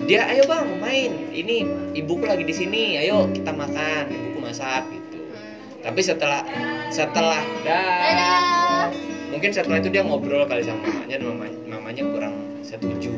dia 0.05 0.25
ayo 0.27 0.43
bang 0.49 0.67
main. 0.83 1.11
Ini 1.31 1.55
ibuku 1.95 2.25
lagi 2.27 2.43
di 2.43 2.55
sini. 2.55 2.97
Ayo 2.99 3.29
kita 3.31 3.55
makan. 3.55 4.09
Ibuku 4.09 4.39
masak 4.43 4.83
gitu. 4.91 5.17
Tapi 5.79 5.99
setelah 6.03 6.41
setelah 6.91 7.39
dah. 7.63 8.89
Mungkin 9.29 9.53
setelah 9.53 9.77
itu 9.77 9.93
dia 9.93 10.01
ngobrol 10.01 10.43
kali 10.49 10.65
sama 10.65 10.81
mamanya 10.83 11.21
dan 11.21 11.25
mamanya, 11.29 11.57
mamanya 11.69 12.03
kurang 12.11 12.35
setuju 12.65 13.13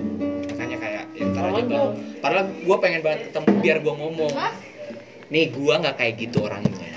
ya 1.21 1.25
ntar 1.29 1.43
aja 1.47 1.61
bang. 1.61 1.91
padahal 2.17 2.45
gue 2.49 2.77
pengen 2.81 3.01
banget 3.05 3.19
ketemu 3.29 3.49
biar 3.61 3.77
gue 3.79 3.93
ngomong. 3.93 4.31
Nih 5.29 5.45
gue 5.47 5.73
nggak 5.77 5.95
kayak 5.95 6.13
gitu 6.17 6.37
orangnya. 6.41 6.89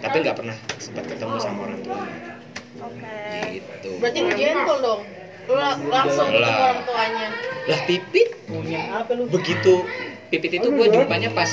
Tapi 0.00 0.16
nggak 0.22 0.36
pernah 0.38 0.56
sempat 0.78 1.04
ketemu 1.04 1.34
sama 1.36 1.58
orang 1.66 1.80
tua. 1.82 1.98
Oke. 2.84 3.18
gitu. 3.50 3.90
Berarti 3.98 4.18
lu 4.22 4.30
gentle 4.34 4.78
dong. 4.80 5.00
Lu 5.44 5.52
la- 5.54 5.76
langsung 5.76 6.28
ketemu 6.30 6.40
Lah. 6.40 6.56
orang 6.56 6.82
tuanya. 6.88 7.26
lah 7.64 7.80
pipit 7.84 8.28
punya. 8.46 8.80
Apa 9.02 9.10
lu? 9.12 9.22
Begitu 9.28 9.72
pipit 10.30 10.52
itu 10.56 10.68
gue 10.70 10.86
jumpanya 10.88 11.30
pas 11.30 11.50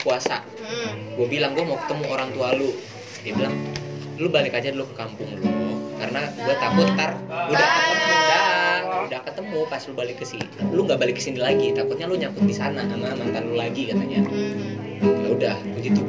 puasa. 0.00 0.44
Hmm. 0.60 1.16
gue 1.16 1.26
bilang 1.30 1.56
gue 1.56 1.64
mau 1.64 1.78
ketemu 1.80 2.04
orang 2.10 2.28
tua 2.36 2.52
lu. 2.52 2.70
Dia 3.24 3.32
bilang 3.32 3.54
lu 4.14 4.30
balik 4.30 4.54
aja 4.54 4.70
dulu 4.70 4.86
ke 4.92 4.94
kampung 4.94 5.26
lu 5.34 5.50
karena 5.98 6.20
gue 6.30 6.54
takut 6.54 6.86
ntar 6.94 7.18
dah 7.26 7.48
udah 7.50 7.68
ketemu 9.34 9.58
pas 9.66 9.82
lu 9.82 9.92
balik 9.92 10.16
ke 10.16 10.24
sini 10.24 10.46
lu 10.70 10.86
nggak 10.86 10.94
balik 10.96 11.18
ke 11.18 11.22
sini 11.22 11.38
lagi 11.38 11.74
takutnya 11.74 12.06
lu 12.06 12.14
nyangkut 12.14 12.46
di 12.46 12.54
sana 12.54 12.86
sama 12.86 13.12
mantan 13.12 13.42
lu 13.44 13.58
lagi 13.58 13.90
katanya 13.90 14.22
Hmm. 14.94 15.20
ya 15.20 15.28
udah 15.28 15.56
begitu 15.74 16.00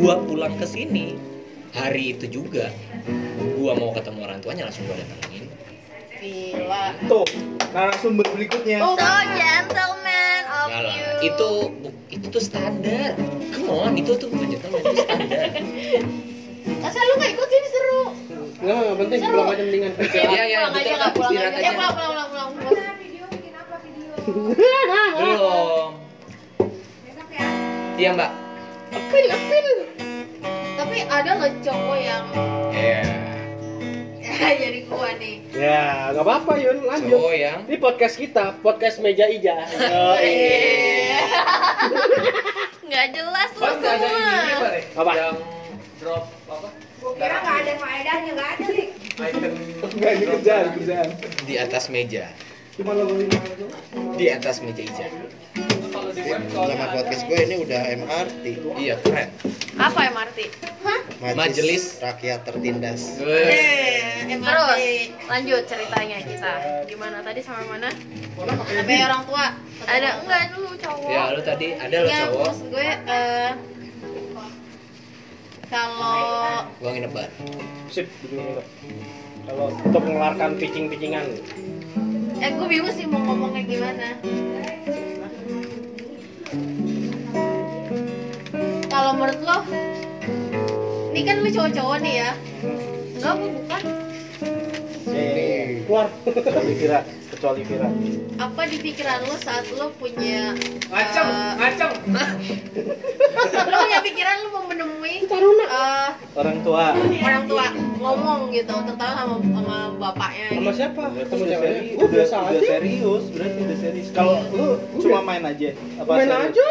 gua 0.00 0.16
pulang 0.18 0.56
ke 0.56 0.64
sini 0.64 1.14
hari 1.70 2.16
itu 2.16 2.24
juga 2.26 2.72
gua 3.54 3.76
mau 3.76 3.92
ketemu 3.92 4.18
orang 4.22 4.40
tuanya 4.40 4.64
langsung 4.64 4.88
gua 4.88 4.96
datangin 4.96 5.44
Gila. 6.16 6.84
tuh 7.04 7.28
narasumber 7.70 8.24
berikutnya 8.26 8.80
So 8.80 8.96
gentleman 8.96 10.40
of 10.48 10.66
Nggak 10.66 10.80
lah, 10.82 10.94
you. 10.96 11.28
itu 11.28 11.50
itu 12.08 12.26
tuh 12.26 12.42
standar 12.42 13.12
come 13.52 13.68
on 13.68 13.92
itu 13.92 14.16
tuh 14.16 14.26
bukan 14.26 14.48
gentleman 14.50 14.80
itu 14.80 14.96
standar 14.98 15.40
Masa 16.80 16.96
lu 16.98 17.12
gak 17.16 17.28
ikut 17.30 17.44
sini 17.46 17.68
seru? 17.68 18.00
Enggak, 18.60 18.96
penting. 18.96 19.18
Seru. 19.20 19.36
Pulang 19.36 19.52
aja 19.52 19.62
mendingan. 19.62 19.92
Iya, 20.00 20.42
iya, 20.42 20.58
pulang 20.58 20.72
aja 20.72 20.80
betul, 20.80 20.96
nggak 20.96 21.12
pulang 21.12 21.30
istirahat 21.30 21.52
aja. 21.54 21.60
Ya 21.60 21.72
pulang 21.74 21.94
pulang 21.94 22.23
belum 24.24 25.92
iya 27.94 28.10
mbak 28.16 28.30
Apil 28.94 29.26
apil. 29.26 29.66
Tapi 30.78 31.02
ada 31.10 31.30
loh 31.34 31.50
cowok 31.66 31.98
yang 31.98 32.24
Iya 32.70 33.02
jadi 34.62 34.80
gua 34.86 35.10
nih. 35.18 35.42
Ya, 35.54 36.10
enggak 36.10 36.26
apa-apa, 36.26 36.52
Yun. 36.58 36.86
Lanjut. 36.86 37.10
cowok 37.10 37.34
yang 37.34 37.58
Ini 37.66 37.76
podcast 37.82 38.14
kita, 38.18 38.54
podcast 38.62 39.02
meja 39.02 39.26
ija. 39.26 39.66
Eh. 40.22 41.10
Nggak 42.86 43.06
jelas 43.18 43.50
lu 43.58 43.66
semua. 43.82 44.70
Apa? 44.94 45.12
yang 45.14 45.36
drop 45.98 46.24
apa 46.46 46.68
Kira 47.04 47.36
nggak 47.44 47.56
ada 47.66 47.72
faedahnya, 47.78 48.30
nggak 48.32 48.50
ada 48.56 48.66
nih. 48.70 48.88
enggak 49.94 50.12
ini 50.16 50.24
kerjaan 50.26 50.66
kerjaan 50.78 51.08
di 51.46 51.54
atas 51.58 51.86
meja 51.90 52.30
di 52.74 54.26
atas 54.26 54.58
meja 54.58 54.82
hijau 54.82 55.06
Nama 55.94 56.86
podcast 56.90 57.22
gue 57.30 57.38
ini 57.46 57.62
udah 57.62 57.80
MRT. 58.02 58.44
iya 58.82 58.98
keren 58.98 59.30
Apa 59.78 60.10
MRT? 60.10 60.38
Hah? 60.82 61.00
Majelis. 61.34 62.02
Rakyat 62.02 62.42
Tertindas. 62.42 63.18
Terus 63.22 64.82
lanjut 65.24 65.62
ceritanya 65.66 66.18
kita. 66.22 66.52
Gimana 66.86 67.22
tadi 67.22 67.40
sama 67.42 67.62
mana? 67.66 67.90
Sampai 68.66 69.02
orang 69.02 69.22
tua. 69.26 69.46
Ada 69.86 70.08
enggak 70.22 70.42
dulu 70.54 70.70
cowok. 70.78 71.10
ya 71.10 71.22
lu 71.30 71.40
tadi 71.42 71.66
ada 71.78 71.96
lo 71.96 72.06
Enggak, 72.06 72.22
cowok 72.26 72.42
maksud 72.44 72.66
gue 72.70 72.88
eh 73.06 73.50
kalau 75.70 76.62
gua 76.78 76.90
nginep 76.90 77.10
bar 77.10 77.30
Sip. 77.90 78.06
Kalau 79.44 79.64
untuk 79.74 80.02
mengeluarkan 80.06 80.50
pitching-pitchingan. 80.56 81.26
Eh 82.42 82.50
gue 82.52 82.66
bingung 82.68 82.92
sih 82.92 83.08
mau 83.08 83.20
ngomong 83.22 83.56
kayak 83.56 83.68
gimana. 83.68 84.08
Kalau 88.90 89.12
menurut 89.18 89.40
lo, 89.42 89.58
ini 91.10 91.20
kan 91.26 91.42
lu 91.42 91.48
cowok-cowok 91.50 91.98
nih 92.04 92.14
ya. 92.22 92.30
Apa 93.24 93.44
bukan? 93.48 93.82
Keluar. 95.84 96.06
kecuali 96.26 96.74
Kecuali 97.44 97.60
Vira 97.68 97.92
Apa 98.40 98.64
di 98.64 98.80
pikiran 98.80 99.20
lo 99.28 99.36
saat 99.36 99.68
lo 99.76 99.92
punya 100.00 100.56
ngaceng 100.88 101.28
eh, 101.28 101.52
ngaceng 101.60 101.92
lo 103.68 103.76
punya 103.84 104.00
pikiran 104.00 104.36
lo 104.40 104.48
mau 104.48 104.64
menemui 104.64 105.28
eh, 105.28 106.08
orang 106.32 106.64
tua 106.64 106.96
orang 106.96 107.44
tua 107.44 107.66
ngomong 108.00 108.48
gitu 108.48 108.72
terutama 108.72 109.12
sama 109.12 109.36
sama 109.44 109.76
bapaknya 110.00 110.46
Sama 110.48 110.56
gitu. 110.64 110.72
siapa? 110.72 111.02
Berarti 111.04 111.20
Ketemu 111.28 111.44
udah 111.44 111.58
udah, 111.60 112.08
biasa 112.08 112.34
udah 112.34 112.48
aja. 112.48 112.64
serius 112.64 113.24
berarti 113.28 113.58
udah 113.60 113.76
serius 113.76 114.08
kalau 114.08 114.34
lu 114.48 114.66
cuma 114.96 115.20
main 115.20 115.44
aja 115.44 115.68
apa 116.00 116.10
Main 116.16 116.24
serius? 116.24 116.48
aja. 116.48 116.68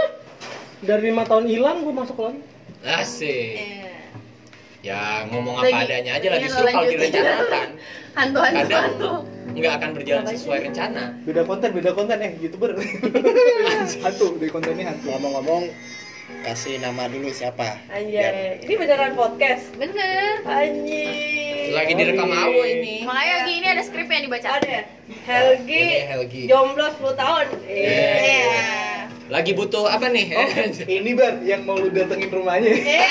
Dari 0.84 1.02
lima 1.06 1.24
tahun 1.24 1.46
hilang, 1.48 1.86
gue 1.86 1.94
masuk 1.94 2.18
lagi. 2.18 2.42
asik 2.82 3.30
Eh, 3.30 3.93
ya 4.84 5.00
ngomong 5.26 5.56
Lagi- 5.58 5.72
apa 5.72 5.88
adanya 5.88 6.12
aja 6.14 6.28
lah 6.28 6.38
iya, 6.38 6.44
justru 6.44 6.64
kalau 6.68 6.84
direncanakan 6.86 7.68
hantu 8.20 8.40
hantu 8.40 8.60
kadang 8.60 8.84
hantu 8.84 9.12
nggak 9.54 9.74
akan 9.74 9.90
berjalan 9.94 10.26
sesuai 10.28 10.60
rencana 10.62 11.04
beda 11.24 11.42
konten 11.44 11.70
beda 11.72 11.92
konten 11.94 12.18
eh 12.20 12.32
youtuber 12.38 12.76
hantu 14.04 14.26
deh 14.36 14.50
kontennya 14.50 14.86
hantu 14.90 15.08
Ngomong-ngomong, 15.08 15.64
kasih 16.42 16.82
nama 16.82 17.06
dulu 17.06 17.30
siapa? 17.30 17.78
Anjay, 17.88 18.60
ini 18.60 18.74
beneran 18.74 19.14
podcast. 19.14 19.72
bener 19.76 20.42
Anjir. 20.44 21.72
lagi 21.72 21.94
direkam 21.94 22.28
awo 22.28 22.62
ini 22.62 23.02
makanya 23.02 23.34
lagi 23.40 23.54
ini 23.56 23.68
ada 23.68 23.82
skrip 23.82 24.06
yang 24.06 24.24
dibaca 24.24 24.50
Ada 24.52 24.68
ya? 24.68 24.84
Helgi, 25.24 25.80
Ini 25.82 26.06
Helgi. 26.08 26.42
jomblo 26.46 26.86
10 26.92 27.16
tahun. 27.16 27.46
Iya. 27.64 28.10
Iya. 28.20 28.68
lagi 29.26 29.52
butuh 29.52 29.88
apa 29.88 30.12
nih 30.12 30.26
oh 30.30 30.48
ini 30.84 31.12
bar 31.14 31.40
yang 31.42 31.64
mau 31.64 31.74
lu 31.74 31.88
datengin 31.88 32.28
rumahnya 32.28 32.68
Iya. 32.70 33.08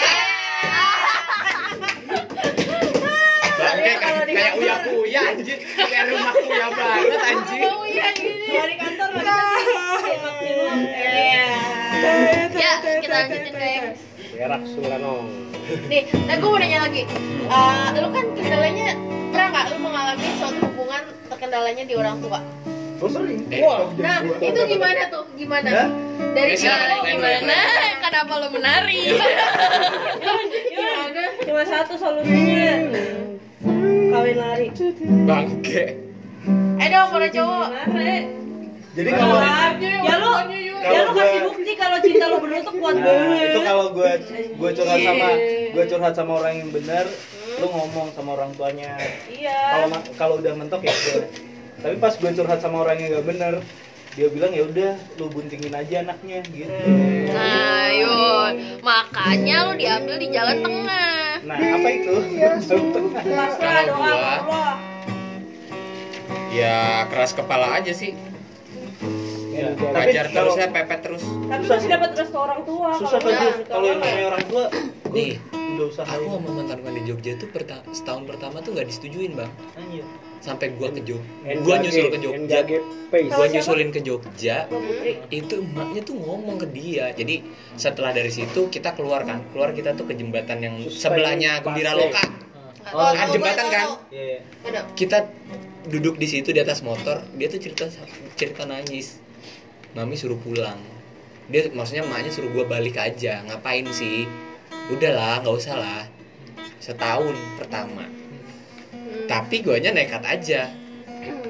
Bangke 3.72 3.92
kayak 4.28 4.52
uya 4.60 4.74
kuya 4.84 5.20
anjir 5.32 5.58
kayak 5.64 6.04
rumah 6.12 6.34
kuya 6.36 6.66
banget 6.76 7.20
anjir 7.24 7.72
iya 7.88 8.06
gini. 8.12 8.46
Dari 8.52 8.74
kantor 8.76 9.08
cilok-cilok. 9.16 10.76
Iya. 10.92 11.48
Ya, 12.52 12.72
kita 13.00 13.14
lanjutin 13.16 13.54
guys. 13.56 13.98
Berak 14.32 14.62
Sulanong. 14.68 15.24
Nih, 15.88 16.02
tapi 16.10 16.36
gue 16.36 16.50
mau 16.50 16.60
nanya 16.60 16.78
lagi. 16.84 17.02
Eh, 17.48 17.86
lu 17.96 18.08
kan 18.12 18.24
kendalanya 18.36 18.88
pernah 19.32 19.46
nggak 19.48 19.64
lu 19.72 19.76
mengalami 19.80 20.26
suatu 20.36 20.60
hubungan 20.68 21.02
terkendalanya 21.32 21.84
di 21.88 21.94
orang 21.96 22.16
tua? 22.20 22.40
oh 23.02 23.10
sering 23.10 23.42
Eh. 23.50 23.58
wah 23.58 23.90
Nah, 23.98 24.22
itu 24.22 24.60
gimana 24.62 25.10
tuh? 25.10 25.26
Gimana? 25.34 25.90
Dari 26.38 26.54
Ya, 26.54 26.70
cara 26.70 27.02
mulai, 27.02 27.10
gimana? 27.18 27.56
Kenapa 28.06 28.32
lu 28.38 28.48
menari? 28.54 29.00
Gimana? 30.70 31.22
Cuma 31.42 31.62
satu 31.66 31.94
solusinya. 31.98 32.74
Kawin 34.12 34.37
lari. 34.37 34.66
bangke 35.25 35.85
Eh 36.76 36.88
dong 36.90 37.09
para 37.14 37.28
cowok. 37.33 37.69
Jadi 38.92 39.11
kalau 39.16 39.37
Ya 40.04 40.14
lu 40.21 40.31
Ya 40.83 40.99
lu 41.07 41.11
kasih 41.14 41.40
bukti 41.47 41.73
kalau 41.78 41.97
cinta 42.02 42.26
lu 42.26 42.37
bener 42.42 42.61
tuh 42.66 42.75
kuat 42.75 42.99
Nah, 42.99 43.07
banget. 43.07 43.54
itu 43.54 43.61
kalau 43.62 43.87
gue 43.95 44.11
gue 44.59 44.71
curhat 44.75 44.99
sama 45.00 45.28
gue 45.73 45.85
curhat 45.87 46.14
sama 46.19 46.33
orang 46.42 46.54
yang 46.59 46.71
benar, 46.75 47.07
lu 47.62 47.66
ngomong 47.71 48.11
sama 48.12 48.31
orang 48.35 48.50
tuanya. 48.59 48.99
Iya. 49.31 49.54
Kalau 49.54 49.87
kalau 50.19 50.35
udah 50.42 50.52
mentok 50.59 50.83
ya 50.83 50.90
udah. 50.90 51.31
Tapi 51.87 51.95
pas 52.02 52.14
gue 52.19 52.31
curhat 52.35 52.59
sama 52.59 52.83
orang 52.83 52.99
yang 52.99 53.14
gak 53.14 53.26
benar, 53.31 53.52
dia 54.12 54.28
bilang 54.28 54.52
ya 54.52 54.69
udah 54.69 54.92
lu 55.16 55.26
buntingin 55.33 55.73
aja 55.73 56.04
anaknya 56.04 56.45
gitu. 56.52 56.69
Nah, 57.33 57.88
yuk. 57.97 58.49
Makanya 58.85 59.57
lu 59.69 59.73
diambil 59.81 60.16
di 60.21 60.28
jalan 60.28 60.59
tengah. 60.61 61.40
Nah, 61.49 61.59
apa 61.59 61.88
itu? 61.88 62.14
Pasrah 63.38 63.73
Kalau 63.83 63.88
doa 63.88 64.04
sama 64.04 64.12
Allah. 64.12 64.73
ya 66.52 67.09
keras 67.09 67.33
kepala 67.33 67.81
aja 67.81 67.92
sih 67.97 68.12
Ya, 69.52 69.69
kalau 69.76 69.95
terus 70.33 70.54
ya 70.59 70.69
pepet 70.73 71.00
terus 71.04 71.23
Tapi 71.23 71.64
masih 71.69 71.88
dapat 71.92 72.11
restu 72.16 72.38
orang 72.40 72.61
tua. 72.66 72.88
susah 72.99 73.21
kalau 73.21 73.31
nggak, 73.31 73.54
kalau 73.69 73.85
yang 73.85 74.00
namanya 74.00 74.26
orang 74.33 74.45
tua 74.49 74.64
nih 75.12 75.31
usahain. 75.88 76.22
aku 76.22 76.28
sama 76.38 76.50
mantan 76.52 76.78
gue 76.82 76.92
di 76.98 77.02
Jogja 77.08 77.32
tuh 77.38 77.48
perta- 77.50 77.86
setahun 77.90 78.22
pertama 78.28 78.60
tuh 78.60 78.76
nggak 78.76 78.86
disetujuin 78.90 79.32
bang. 79.34 79.50
Anjir. 79.78 80.04
sampai 80.42 80.74
gua 80.74 80.90
ke 80.90 81.06
Jogja 81.06 81.54
gua 81.62 81.78
nyusul 81.78 82.10
ke 82.10 82.18
Jogja. 82.18 82.66
Gua 83.30 83.46
nyusulin 83.46 83.88
ke 83.94 84.00
Jogja 84.02 84.66
itu 85.30 85.54
emaknya 85.62 86.02
tuh 86.02 86.18
ngomong 86.18 86.58
ke 86.58 86.66
dia. 86.74 87.14
Jadi 87.14 87.46
setelah 87.78 88.10
dari 88.10 88.26
situ 88.26 88.66
kita 88.66 88.98
keluar 88.98 89.22
kan. 89.22 89.46
Keluar 89.54 89.70
kita 89.70 89.94
tuh 89.94 90.02
ke 90.10 90.18
jembatan 90.18 90.58
yang 90.58 90.74
sebelahnya 90.90 91.62
Gembira 91.62 91.94
Loka. 91.94 92.26
Oh, 92.90 93.14
kan 93.14 93.30
jembatan 93.30 93.66
kan? 93.70 93.86
Iya, 94.10 94.42
kita 94.98 95.30
duduk 95.86 96.18
di 96.18 96.26
situ 96.26 96.50
di 96.50 96.58
atas 96.58 96.82
motor 96.82 97.22
dia 97.38 97.46
tuh 97.46 97.62
cerita 97.62 97.86
cerita 98.34 98.66
nangis. 98.66 99.22
Mami 99.94 100.18
suruh 100.18 100.42
pulang. 100.42 100.82
Dia 101.46 101.70
maksudnya 101.70 102.02
emaknya 102.02 102.34
suruh 102.34 102.50
gua 102.50 102.66
balik 102.66 102.98
aja. 102.98 103.46
Ngapain 103.46 103.86
sih 103.94 104.26
udahlah 104.94 105.40
nggak 105.42 105.56
usah 105.56 105.76
lah. 105.80 106.02
Setahun 106.82 107.37
pertama. 107.56 108.04
Tapi 109.26 109.62
guanya 109.64 109.94
nekat 109.94 110.22
aja. 110.25 110.68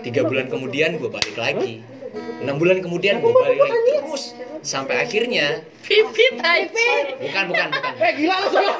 Tiga 0.03 0.27
bulan 0.27 0.51
kemudian 0.51 0.99
gua 0.99 1.15
balik 1.15 1.37
lagi 1.39 1.92
enam 2.15 2.57
bulan 2.57 2.79
kemudian 2.79 3.19
gua 3.19 3.33
balik 3.35 3.59
lagi 3.59 3.79
terus. 3.95 4.25
Sampai 4.63 5.01
akhirnya 5.01 5.67
Pipit 5.83 6.39
aja. 6.39 6.89
bukan 7.19 7.45
bukan 7.51 7.67
bukan. 7.69 7.93
Eh 7.99 8.13
gila 8.15 8.37
lu 8.39 8.49
sampai 8.49 8.71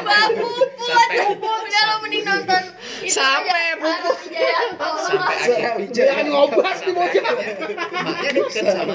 Babu, 0.00 0.48
sampai 0.80 1.16
Udah 1.36 1.82
lo 1.84 1.94
mending 2.00 2.24
nonton 2.24 2.62
Sampai, 3.04 3.76
Wijayanto. 3.78 4.88
sampai 4.98 5.36
akhir 5.36 5.92
Jangan 5.92 6.24
ngobat 6.26 6.76
nih 6.80 6.92
bocah. 6.92 7.24
emaknya 7.92 8.30
deket 8.32 8.64
sama 8.66 8.92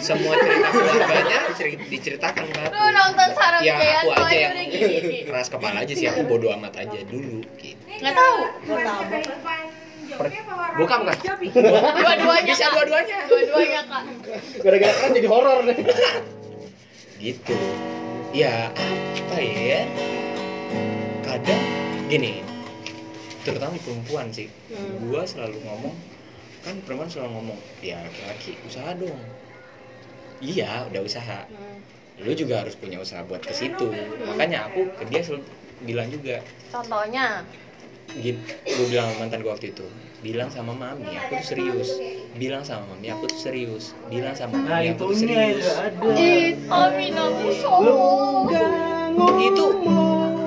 semua 0.00 0.32
cerita 0.34 0.68
keluarganya 0.68 1.38
ceri- 1.54 1.86
diceritakan 1.86 2.44
kan 2.50 2.68
Lu 2.68 2.86
nonton 2.90 3.28
Sarah 3.32 3.60
ya 3.62 3.74
aku 4.02 4.10
aja 4.12 4.34
yang 4.34 4.54
keras 5.24 5.46
kepala 5.48 5.78
aja 5.80 5.92
sih. 5.92 6.06
Aku 6.06 6.26
bodo 6.26 6.50
amat 6.50 6.74
aja 6.76 6.98
dulu 7.06 7.46
gitu. 7.56 7.82
Nggak 8.02 8.14
tahu. 8.14 8.38
Bukan 10.14 11.00
bukan 11.00 11.00
Dua-duanya. 11.54 12.42
bisa 12.46 12.64
Kak. 12.66 12.74
dua-duanya. 12.74 13.18
Dua-duanya 13.26 13.80
kak. 13.86 14.02
Gara-gara 14.60 14.94
kan 14.96 15.10
jadi 15.12 15.28
horor 15.28 15.58
nih. 15.64 15.78
gitu. 17.20 17.56
Ya 18.30 18.70
apa 18.70 19.36
ya? 19.38 19.82
Kadang 21.22 21.62
gini. 22.08 22.42
Terutama 23.42 23.74
perempuan 23.78 24.28
sih. 24.30 24.48
Gua 25.00 25.24
selalu 25.24 25.58
ngomong 25.62 25.94
kan 26.60 26.76
perempuan 26.84 27.08
selalu 27.08 27.30
ngomong 27.40 27.58
ya 27.80 27.96
laki-laki 28.00 28.56
usaha 28.64 28.92
dong. 28.92 29.20
Iya 30.40 30.88
udah 30.88 31.02
usaha. 31.02 31.40
Lu 32.20 32.36
juga 32.36 32.60
harus 32.60 32.76
punya 32.76 33.00
usaha 33.00 33.24
buat 33.24 33.40
ke 33.40 33.52
situ. 33.52 33.88
makanya 34.28 34.68
aku 34.68 34.88
ke 34.92 35.04
dia 35.08 35.24
selalu 35.24 35.44
bilang 35.82 36.08
juga. 36.12 36.44
Contohnya. 36.68 37.44
Gitu 38.18 38.40
gue 38.64 38.86
bilang 38.90 39.06
sama 39.12 39.18
mantan 39.22 39.38
gue 39.44 39.52
waktu 39.52 39.68
itu 39.76 39.86
bilang 40.20 40.52
sama 40.52 40.76
mami 40.76 41.16
aku 41.16 41.40
tuh 41.40 41.46
serius. 41.56 41.96
Bilang 42.36 42.60
sama 42.60 42.84
mami 42.92 43.08
aku 43.08 43.24
tuh 43.24 43.40
serius. 43.40 43.96
Bilang 44.12 44.36
sama 44.36 44.60
Nah, 44.60 44.84
mami 44.84 44.92
aku 44.92 45.04
tuh 45.08 45.16
serius. 45.16 45.64
Ih, 46.12 46.60
itu 49.40 49.66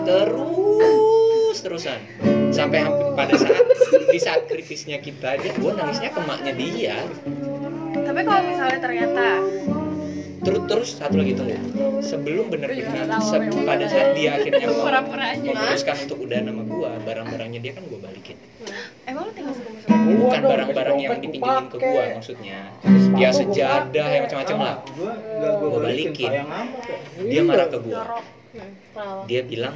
terus 0.06 1.58
terusan 1.64 2.00
sampai 2.54 2.86
hampir 2.86 3.08
pada 3.18 3.34
saat 3.34 3.66
di 4.14 4.20
saat 4.22 4.46
kritisnya 4.46 5.02
kita 5.02 5.42
dia 5.42 5.52
gue 5.58 5.72
nangisnya 5.74 6.14
ke 6.14 6.22
maknya 6.22 6.54
dia. 6.54 6.98
Tapi 8.04 8.22
kalau 8.22 8.42
misalnya 8.46 8.78
ternyata 8.78 9.28
terus 10.44 10.62
terus 10.66 10.90
satu 10.94 11.16
lagi 11.16 11.34
tunggu 11.34 11.56
sebelum 12.00 12.46
benar-benar 12.48 13.06
Iya, 13.06 13.20
se- 13.20 13.64
pada 13.64 13.86
saat 13.86 14.12
dia 14.14 14.36
akhirnya 14.36 14.68
mau 14.68 14.84
Pura-pura 14.84 15.26
aja. 15.30 15.40
memutuskan 15.42 15.96
untuk 16.04 16.18
udah 16.22 16.40
nama 16.42 16.62
gue 16.62 16.90
barang-barangnya 17.02 17.60
dia 17.60 17.72
kan 17.72 17.84
gue 17.84 17.96
balikin. 17.98 18.38
Emang 19.04 19.24
lu 19.24 19.32
tinggal 19.32 19.54
serumah 19.54 19.82
sama 19.82 20.04
bukan 20.14 20.42
barang-barang 20.44 20.98
yang 20.98 21.12
dipinjemin 21.18 21.66
ke 21.66 21.78
gue 21.78 22.04
maksudnya. 22.14 22.60
Ya 23.14 23.30
sejadah 23.30 24.08
ya 24.10 24.20
macam-macam 24.22 24.58
lah. 24.60 24.76
Gua 24.90 25.12
enggak 25.14 25.54
gua 25.54 25.68
Gua 25.70 25.80
balikin. 25.82 26.30
ya. 26.30 26.44
dia 27.22 27.42
marah 27.42 27.68
ke 27.68 27.78
kenapa? 27.80 29.24
dia 29.26 29.42
bilang 29.42 29.76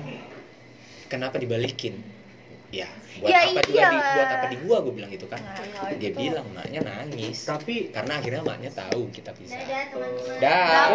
kenapa 1.07 1.35
dibalikin 1.37 1.97
ya 2.67 2.87
buat 3.17 3.29
Ya 3.29 3.39
apa 3.39 3.49
juga 3.49 3.63
di 3.63 3.73
iyalah. 3.73 4.13
buat 4.13 4.29
apa 4.29 4.45
di 4.45 4.57
gua? 4.59 4.77
Gue 4.83 4.93
bilang 4.93 5.09
gitu 5.09 5.25
kan. 5.25 5.39
Nah, 5.39 5.57
dia 5.95 6.11
itu- 6.11 6.19
bilang 6.19 6.45
maknya 6.51 6.81
nangis. 6.83 7.37
Tapi 7.43 7.89
karena 7.89 8.13
akhirnya 8.17 8.43
maknya 8.43 8.71
tahu 8.71 9.01
kita 9.09 9.31
pisah 9.33 9.57
Dadah. 9.57 9.85
dah 10.37 10.85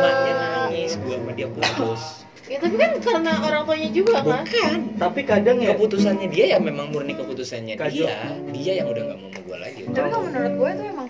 maknya 0.00 0.32
nangis 0.38 0.90
gua 0.96 1.16
sama 1.18 1.32
dia 1.32 1.48
putus. 1.48 2.02
Ya 2.44 2.60
tapi 2.60 2.76
kan 2.76 2.92
karena 3.00 3.32
orang 3.40 3.62
tuanya 3.64 3.88
juga 3.90 4.20
kan. 4.20 4.44
bukan. 4.44 4.78
Tapi 4.96 5.20
kadang 5.24 5.56
ya 5.58 5.72
keputusannya 5.72 6.28
dia 6.28 6.44
ya 6.46 6.58
memang 6.58 6.88
murni 6.88 7.12
keputusannya 7.12 7.74
Kacau. 7.74 8.04
dia. 8.04 8.16
Dia 8.52 8.72
yang 8.78 8.88
udah 8.88 9.02
nggak 9.02 9.18
mau 9.18 9.28
sama 9.28 9.40
gua 9.42 9.56
lagi. 9.58 9.80
Tapi 9.82 9.96
kalau 10.06 10.22
menurut 10.22 10.52
gue 10.54 10.68
itu 10.70 10.84
emang 10.86 11.08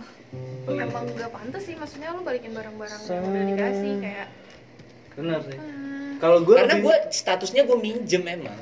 emang 0.65 1.05
gak 1.13 1.31
pantas 1.31 1.63
sih. 1.63 1.75
Maksudnya 1.75 2.09
lu 2.11 2.23
balikin 2.23 2.51
barang-barang 2.51 3.01
yang 3.05 3.23
udah 3.25 3.43
dikasih 3.47 3.93
kayak 4.01 4.27
benar 5.15 5.39
sih. 5.43 5.55
hmm, 5.55 6.11
Kalau 6.19 6.39
gue 6.41 6.57
karena 6.57 6.75
gua 6.81 6.97
statusnya 7.09 7.63
gua 7.63 7.79
minjem 7.79 8.23
emang 8.25 8.59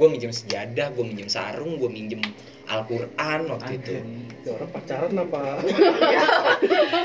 gua 0.00 0.08
minjem 0.08 0.32
sejadah 0.32 0.88
gua 0.90 1.04
minjem 1.04 1.28
sarung 1.28 1.76
gua 1.76 1.92
minjem 1.92 2.24
Al-Quran 2.64 3.40
waktu 3.46 3.76
itu 3.76 3.92
Ya, 4.40 4.56
orang 4.56 4.72
pacaran 4.72 5.12
apa? 5.12 5.60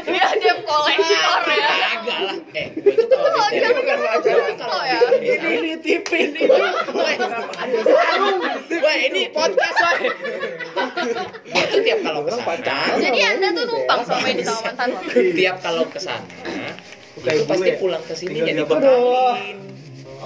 dia 0.08 0.24
dia 0.40 0.54
kolektor 0.56 1.42
ya 1.52 1.68
Kagak 1.68 2.20
lah. 2.24 2.38
Eh, 2.56 2.68
gue 2.72 2.96
tuh 2.96 3.12
kalau 3.12 3.36
Oh, 3.36 3.50
dia 3.52 3.70
bukan 3.76 3.98
kolektor 4.00 4.40
ya 4.88 5.00
ini 5.20 5.36
ini 5.60 5.72
TV 5.76 6.10
ini. 6.32 6.48
Wah, 8.72 8.96
ini 8.96 9.22
podcast 9.30 9.78
wah. 9.78 9.96
Gue 10.00 11.64
tuh 11.68 11.80
tiap 11.82 12.00
kalau 12.02 12.24
ke 12.24 12.32
sana, 12.32 12.96
jadi 12.96 13.20
anda 13.28 13.48
tuh 13.52 13.64
numpang 13.68 14.02
sama 14.06 14.28
ini 14.30 14.42
sama 14.42 14.60
mantan 14.66 14.90
tiap 15.34 15.58
kalau 15.60 15.84
ke 15.86 16.00
sana 16.00 16.24
Kayak 17.18 17.36
itu 17.36 17.46
pasti 17.48 17.68
gue. 17.70 17.80
pulang 17.80 18.04
ke 18.04 18.14
sini 18.14 18.38
jadi 18.40 18.64
bekalin. 18.64 19.58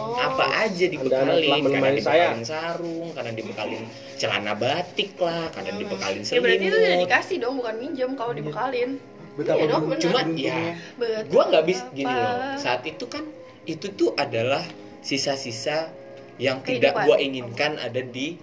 Oh. 0.10 0.18
Apa 0.18 0.46
aja 0.66 0.86
dibekalin, 0.90 1.46
kadang 1.46 1.62
menemani 1.64 2.02
saya. 2.02 2.34
dibekalin 2.34 2.46
sarung, 2.46 3.08
kadang 3.14 3.36
dibekalin 3.38 3.84
celana 4.18 4.54
batik 4.58 5.12
lah, 5.22 5.46
kadang 5.54 5.78
dibekalin 5.78 6.22
ya 6.26 6.40
berarti 6.42 6.66
itu 6.66 6.76
udah 6.76 6.90
selimut. 6.90 7.04
dikasih 7.06 7.38
dong 7.38 7.54
bukan 7.62 7.76
minjem. 7.78 8.10
Kalau 8.18 8.34
dibekalin. 8.34 8.90
Betapa 9.38 9.62
Iya 9.62 9.66
dong, 9.72 9.84
bener. 9.88 10.02
Cuma 10.04 10.20
beruntungnya. 10.26 10.58
ya 11.00 11.20
gua 11.30 11.44
nggak 11.48 11.64
bisa 11.70 11.84
gini 11.96 12.12
loh. 12.12 12.36
Saat 12.60 12.82
itu 12.84 13.06
kan 13.08 13.24
itu 13.64 13.88
tuh 13.94 14.12
adalah 14.18 14.66
sisa-sisa 15.00 15.94
yang 16.42 16.60
tidak 16.66 16.98
Kehidupan. 16.98 17.06
gua 17.08 17.16
inginkan 17.22 17.72
ada 17.80 18.02
di 18.04 18.36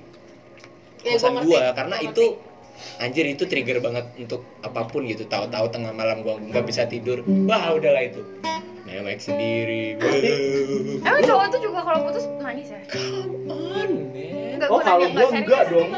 Ya, 1.04 1.14
kosan 1.22 1.38
gua. 1.46 1.70
Karena 1.76 1.96
itu 2.02 2.24
anjir 2.98 3.24
itu 3.26 3.44
trigger 3.48 3.78
banget 3.80 4.06
untuk 4.18 4.44
apa 4.62 4.86
pun 4.88 5.04
gitu. 5.06 5.24
Tahu-tahu 5.26 5.66
tengah 5.70 5.92
malam 5.92 6.22
gua 6.24 6.40
nggak 6.40 6.64
bisa 6.66 6.88
tidur. 6.88 7.22
Wah 7.46 7.74
udahlah 7.76 8.02
itu. 8.06 8.22
Mewek 8.86 9.18
sendiri. 9.18 9.98
Emang 11.02 11.22
cowok 11.26 11.46
tuh 11.50 11.60
juga 11.60 11.82
kalau 11.82 12.06
putus 12.06 12.24
nangis 12.38 12.70
ya? 12.70 12.80
Come 12.86 13.50
on 13.50 13.90
man. 14.14 14.56
Enggak 14.56 14.68
Oh, 14.70 14.80
kalau 14.80 15.06
gua 15.10 15.28
enggak 15.34 15.62
dong. 15.68 15.90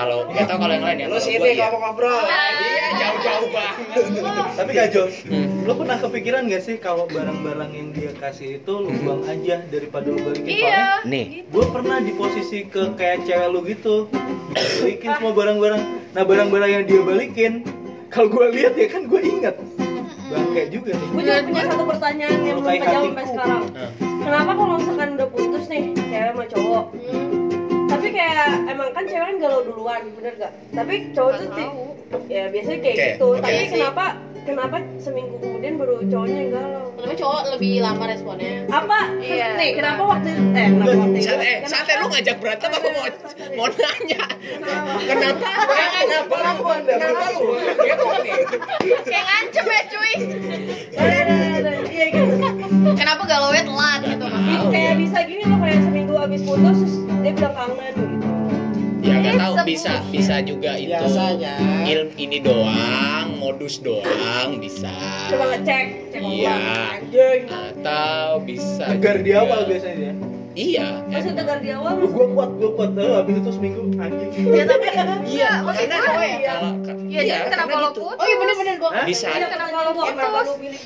Kalau 0.00 0.18
nggak 0.26 0.46
tahu 0.46 0.58
kalau 0.58 0.72
yang 0.72 0.82
lain 0.82 0.96
ya 0.96 1.04
Lu 1.04 1.10
kalau 1.10 1.22
sini 1.22 1.36
gua 1.36 1.46
iya. 1.46 1.56
ngobrol-ngobrol. 1.62 2.22
iya 2.58 2.86
jauh-jauh 2.92 3.48
banget 3.50 3.74
Tapi 4.50 4.70
Kak 4.72 4.86
Jo, 4.90 5.02
Hmm. 5.22 5.48
lo 5.62 5.72
pernah 5.74 5.96
kepikiran 5.96 6.42
gak 6.46 6.62
sih 6.62 6.76
kalau 6.76 7.04
barang-barang 7.06 7.70
yang 7.70 7.88
dia 7.90 8.10
kasih 8.14 8.58
itu 8.58 8.72
lu 8.74 8.90
buang 8.98 9.22
aja 9.24 9.60
daripada 9.66 10.06
lu 10.06 10.18
balikin? 10.20 10.48
iya 10.58 11.04
nih 11.04 11.44
Gue 11.46 11.64
pernah 11.66 11.98
di 11.98 12.12
posisi 12.12 12.64
ke 12.64 12.94
kayak 12.94 13.24
cewek 13.24 13.48
lu 13.48 13.60
gitu, 13.62 14.08
balikin 14.78 15.10
semua 15.12 15.32
barang-barang. 15.32 15.82
Nah 16.10 16.22
barang-barang 16.22 16.70
yang 16.72 16.84
dia 16.84 17.00
balikin, 17.00 17.52
kalau 18.08 18.28
gue 18.28 18.46
lihat 18.52 18.74
ya 18.74 18.88
kan 18.88 19.04
gue 19.04 19.20
inget, 19.20 19.56
bangke 20.26 20.62
juga 20.68 20.90
nih. 20.92 21.08
Gue 21.08 21.22
juga 21.22 21.40
punya 21.42 21.62
satu 21.66 21.84
pertanyaan 21.86 22.36
yang 22.40 22.56
belum 22.56 22.72
kejawab 22.72 23.02
sampai 23.06 23.24
sekarang. 23.26 23.62
Nah. 23.70 23.90
Kenapa 24.20 24.50
kalau 24.52 24.74
misalkan 24.76 25.08
udah 25.14 25.28
putus 25.28 25.64
nih, 25.66 25.82
cewek 25.96 26.28
sama 26.28 26.44
cowok, 26.46 26.84
Hmm. 26.92 27.39
Tapi 28.00 28.16
kayak 28.16 28.48
emang 28.64 28.88
kan 28.96 29.04
cewek 29.04 29.26
kan 29.28 29.36
galau 29.36 29.60
duluan, 29.60 30.00
bener 30.16 30.32
gak? 30.40 30.52
Tapi 30.72 30.94
cowok 31.12 31.32
tuh 31.36 31.48
ti- 31.52 31.72
ya 32.32 32.48
biasanya 32.48 32.78
kayak 32.80 32.96
Oke, 32.96 33.06
gitu. 33.12 33.26
oke. 33.28 33.42
Tapi 33.44 33.62
kenapa 33.68 34.04
kenapa 34.40 34.76
seminggu 34.96 35.36
kemudian 35.36 35.76
baru 35.76 36.00
cowoknya 36.02 36.38
yang 36.40 36.50
galau? 36.50 36.86
Kenapa 36.96 37.14
cowok 37.14 37.42
lebih 37.52 37.72
lama 37.80 38.04
responnya? 38.08 38.52
Apa? 38.66 38.98
Iya, 39.20 39.46
nih, 39.54 39.70
kenapa 39.76 40.02
waktu 40.02 40.28
eh 40.32 40.66
kenapa 40.70 40.94
waktu 40.96 41.16
itu? 41.16 41.26
Santai, 41.28 41.52
eh, 41.52 41.68
santai 41.68 41.94
lu 42.00 42.06
ngajak 42.08 42.36
berantem 42.40 42.70
aku 42.72 42.88
mau 42.88 43.04
mau 43.52 43.66
nanya. 43.68 44.22
Kenapa? 44.40 45.46
Kenapa? 46.00 46.34
Kenapa 46.88 47.24
lu? 47.36 47.40
Gitu. 47.60 48.06
Kayak 49.04 49.24
ngancem 49.28 49.64
ya 49.68 49.82
cuy. 49.92 50.12
Kenapa 52.94 53.22
galau 53.24 53.50
telat 53.52 54.00
gitu? 54.02 54.26
Ih, 54.26 54.60
kayak 54.70 54.94
bisa 54.98 55.18
gini 55.24 55.42
loh 55.44 55.58
kayak 55.58 55.80
seminggu 55.82 56.14
abis 56.16 56.40
putus 56.42 56.76
terus 56.78 56.94
dia 57.20 57.32
bilang 57.32 57.54
kangen 57.54 57.92
gitu. 57.94 58.04
Ya 59.00 59.14
nggak 59.16 59.34
tahu 59.34 59.54
Sembuh. 59.56 59.68
bisa 59.72 59.92
bisa 60.12 60.34
juga 60.44 60.72
itu 60.76 60.92
Biasanya. 60.92 61.54
ilm 61.88 62.10
ini 62.14 62.36
doang, 62.38 63.26
modus 63.40 63.80
doang 63.80 64.60
bisa. 64.60 64.92
Coba 65.32 65.56
ngecek, 65.56 65.86
cek 66.12 66.20
Iya. 66.20 66.56
Atau 67.48 68.44
bisa 68.44 68.84
Tegar 68.92 69.24
di 69.24 69.32
awal 69.32 69.64
biasanya. 69.64 70.12
Iya. 70.50 71.06
Tegar 71.30 71.58
di 71.62 71.70
awal 71.70 71.94
Lu 71.96 72.10
gua 72.10 72.26
kuat, 72.28 72.50
gua 72.58 72.70
kuat. 72.74 72.90
Eh, 72.98 73.06
habis 73.06 73.34
itu 73.38 73.50
seminggu 73.54 73.80
anjing. 73.96 74.30
Ya 74.58 74.64
tapi 74.66 74.86
Iya, 75.30 75.50
gue 75.62 75.72
kalau 76.42 76.70
Ya 77.10 77.20
dia 77.22 77.36
kenapa 77.46 77.70
karena 77.70 77.74
lo 77.76 77.90
gitu. 77.90 78.00
putus? 78.02 78.18
Oh 78.18 78.24
iya 78.24 78.36
bener-bener 78.36 78.74
gua 78.78 78.90
Hah? 78.90 79.04
Bisa. 79.06 79.26
Iya, 79.30 79.46
kenapa 79.46 79.76
lo 79.78 79.90
Putus. 79.90 80.10
kenapa? 80.10 80.38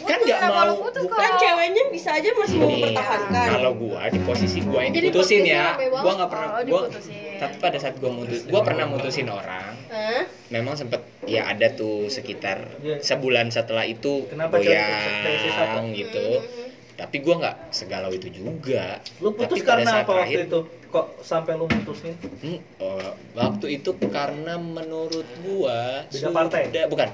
Kan 0.05 0.19
nggak 0.21 0.39
Kenapa 0.39 0.61
mau 0.65 0.77
Kan 1.15 1.33
ceweknya 1.37 1.83
bisa 1.91 2.11
aja 2.13 2.29
masih 2.35 2.57
mau 2.57 2.69
mempertahankan. 2.69 3.47
Kalau 3.51 3.73
gua 3.75 4.01
di 4.07 4.21
posisi 4.21 4.59
gua 4.61 4.81
yang 4.83 4.93
diputusin 4.93 5.41
podcastnya 5.41 5.57
ya, 5.81 5.89
gua 5.95 6.13
nggak 6.15 6.31
pernah 6.31 6.47
Oh, 6.47 6.61
gua 6.63 6.81
diputusin. 6.85 7.15
tapi 7.35 7.55
pada 7.59 7.79
saat 7.79 7.95
gua 7.99 8.11
mutus, 8.11 8.41
gua 8.45 8.61
pernah 8.63 8.85
mutusin 8.87 9.27
orang. 9.27 9.73
Memang 10.53 10.75
sempet 10.77 11.01
ya 11.25 11.49
ada 11.49 11.73
tuh 11.73 12.07
sekitar 12.07 12.69
Iya. 12.79 13.01
sebulan 13.01 13.49
setelah 13.49 13.83
itu 13.83 14.29
Kenapa 14.29 14.61
goyang 14.61 15.89
gitu. 15.97 16.27
Tapi 16.95 17.17
gua 17.21 17.35
nggak 17.43 17.57
segalau 17.75 18.11
itu 18.11 18.31
juga. 18.31 19.03
Lu 19.19 19.35
putus 19.35 19.59
Tapi 19.59 19.67
karena 19.67 19.91
apa 19.91 20.07
waktu 20.07 20.13
terakhir- 20.15 20.47
itu? 20.47 20.61
Kok 20.95 21.07
sampai 21.21 21.59
lu 21.59 21.67
mutusin? 21.67 22.15
Hmm, 22.39 22.59
oh, 22.79 23.11
waktu 23.35 23.67
itu 23.83 23.91
karena 24.09 24.55
menurut 24.55 25.27
gua 25.43 26.07
Beda 26.07 26.31
partai? 26.31 26.71
bukan 26.87 27.09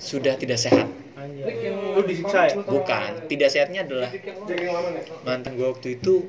sudah 0.00 0.32
tidak 0.36 0.56
sehat. 0.56 0.88
Anjir. 1.14 1.44
Lu 1.92 2.00
disiksa 2.02 2.48
ya? 2.48 2.56
Bukan, 2.58 3.28
tidak 3.28 3.48
sehatnya 3.48 3.84
adalah 3.84 4.08
mantan 5.22 5.56
gua 5.56 5.76
waktu 5.76 5.96
itu 5.96 6.28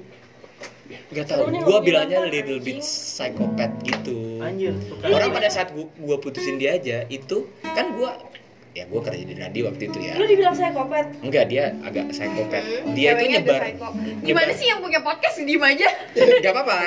nggak 0.85 1.25
tahu. 1.25 1.39
Seru 1.39 1.49
nih 1.49 1.59
Gua 1.59 1.67
ngomongin 1.71 1.87
bilangnya 1.87 2.19
little 2.27 2.59
bit 2.59 2.83
psychopath 2.83 3.73
gitu. 3.81 4.37
Anjir. 4.37 4.75
Orang 5.01 5.31
pada 5.31 5.47
saat 5.47 5.71
gua 5.73 6.19
putusin 6.19 6.59
dia 6.59 6.75
aja 6.75 7.07
itu 7.07 7.47
kan 7.63 7.95
gua 7.95 8.19
ya 8.75 8.83
gua 8.91 8.99
kerja 8.99 9.23
di 9.23 9.35
radio 9.39 9.71
waktu 9.71 9.87
itu 9.87 9.97
ya. 10.03 10.13
Lu 10.19 10.27
dibilang 10.27 10.51
psikopat. 10.51 11.05
Enggak, 11.23 11.47
dia 11.47 11.71
agak 11.79 12.11
psychopath. 12.11 12.59
Hmm, 12.59 12.91
Dia 12.91 13.15
itu 13.15 13.25
nyebar. 13.31 13.61
Gimana 14.19 14.51
sih 14.51 14.67
yang 14.67 14.83
punya 14.83 14.99
podcast 14.99 15.39
diem 15.39 15.63
aja? 15.63 15.87
Gak 16.43 16.51
apa-apa. 16.51 16.77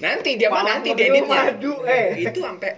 Nanti 0.00 0.40
dia 0.40 0.48
mah 0.48 0.64
nanti 0.64 0.96
dia 0.96 1.12
editnya. 1.12 1.52
madu, 1.52 1.84
eh. 1.84 2.24
Itu 2.24 2.40
sampai 2.40 2.72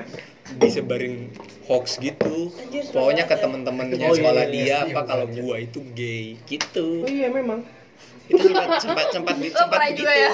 disebarin 0.59 1.31
hoax 1.71 2.03
gitu. 2.03 2.51
Anjir, 2.59 2.83
Pokoknya 2.91 3.25
ke 3.25 3.37
ya. 3.39 3.41
temen-temennya 3.47 3.97
Oh, 3.97 4.11
iya, 4.11 4.19
sekolah 4.19 4.45
iya, 4.45 4.53
dia 4.53 4.77
apa 4.91 5.01
kalau 5.07 5.27
gua 5.31 5.57
itu 5.63 5.81
gay 5.95 6.35
gitu. 6.45 7.07
Oh 7.07 7.09
iya 7.09 7.31
memang. 7.31 7.63
Itu 8.27 8.51
sempat 8.51 8.83
sempat 8.83 9.07
sempat 9.15 9.35
Lo 9.39 9.47
sempat 9.47 9.71
pernah 9.71 9.91
juga 9.95 10.13
ya? 10.13 10.33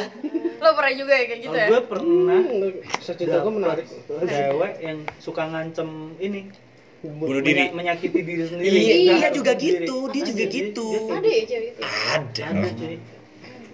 Lo 0.59 0.68
pernah 0.75 0.92
juga 0.97 1.12
ya 1.12 1.25
kayak 1.29 1.40
gitu 1.44 1.57
ya? 1.57 1.66
gue 1.68 1.83
pernah 1.85 2.40
Cerita 3.01 3.37
gue 3.40 3.53
menarik. 3.53 3.87
cewek 4.25 4.73
yang 4.81 4.99
suka 5.21 5.42
ngancem 5.44 5.88
ini 6.18 6.49
Bunuh 6.99 7.39
diri. 7.41 7.71
Menya- 7.71 7.75
menyakiti 7.95 8.21
diri 8.27 8.43
sendiri 8.43 8.75
Iya, 8.75 9.15
harus 9.23 9.39
juga 9.39 9.53
gitu, 9.55 9.97
dia 10.11 10.23
juga 10.27 10.45
gitu. 10.45 10.87
Ada 11.07 11.29
ya 11.29 11.43
cewek 11.47 11.69
itu? 11.71 11.81
Ada. 11.87 12.45
ada 12.51 12.69
cuy 12.75 12.97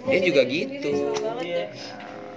Dia 0.05 0.19
juga 0.21 0.43
gitu. 0.45 0.91
iya 1.41 1.65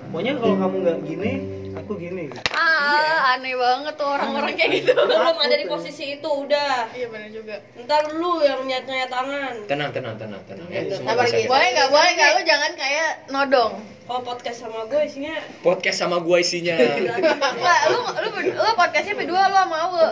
pokoknya 0.08 0.34
kalau 0.39 0.56
kamu 0.56 0.76
nggak 0.80 0.97
gini 1.04 1.32
aku 1.76 1.91
gini 2.00 2.23
Ah, 2.50 3.36
aneh 3.36 3.54
banget 3.54 3.93
tuh 3.93 4.08
orang-orang 4.08 4.56
kayak 4.56 4.71
gitu. 4.80 4.91
Lu 4.95 5.13
belum 5.13 5.38
ada 5.38 5.56
di 5.56 5.65
posisi 5.67 6.15
itu 6.15 6.26
udah. 6.26 6.88
Iya 6.89 7.12
benar 7.12 7.30
juga. 7.30 7.56
Ntar 7.78 8.15
lu 8.15 8.39
yang 8.39 8.63
nyat-nyat 8.63 9.12
tangan. 9.12 9.56
Tenang, 9.67 9.91
tenang, 9.91 10.15
tenang, 10.15 10.41
tenang 10.47 10.67
ya. 10.71 10.88
Gitu. 10.88 11.04
Boleh 11.45 11.67
nggak? 11.69 11.88
Boleh 11.91 12.12
nggak? 12.15 12.30
Lo 12.32 12.41
jangan 12.41 12.71
kayak 12.73 13.10
nodong. 13.28 13.73
Kalau 14.08 14.24
podcast 14.24 14.58
sama 14.58 14.88
gue 14.88 15.02
isinya 15.04 15.36
Podcast 15.60 15.98
sama 16.00 16.17
gua 16.17 16.39
isinya. 16.39 16.80
Nggak, 17.60 17.80
lu 17.91 18.00
lu 18.24 18.30
lu 18.56 18.72
podcastnya 18.74 19.13
berdua 19.13 19.41
lo 19.46 19.60
sama 19.60 19.78
Awe. 19.84 20.08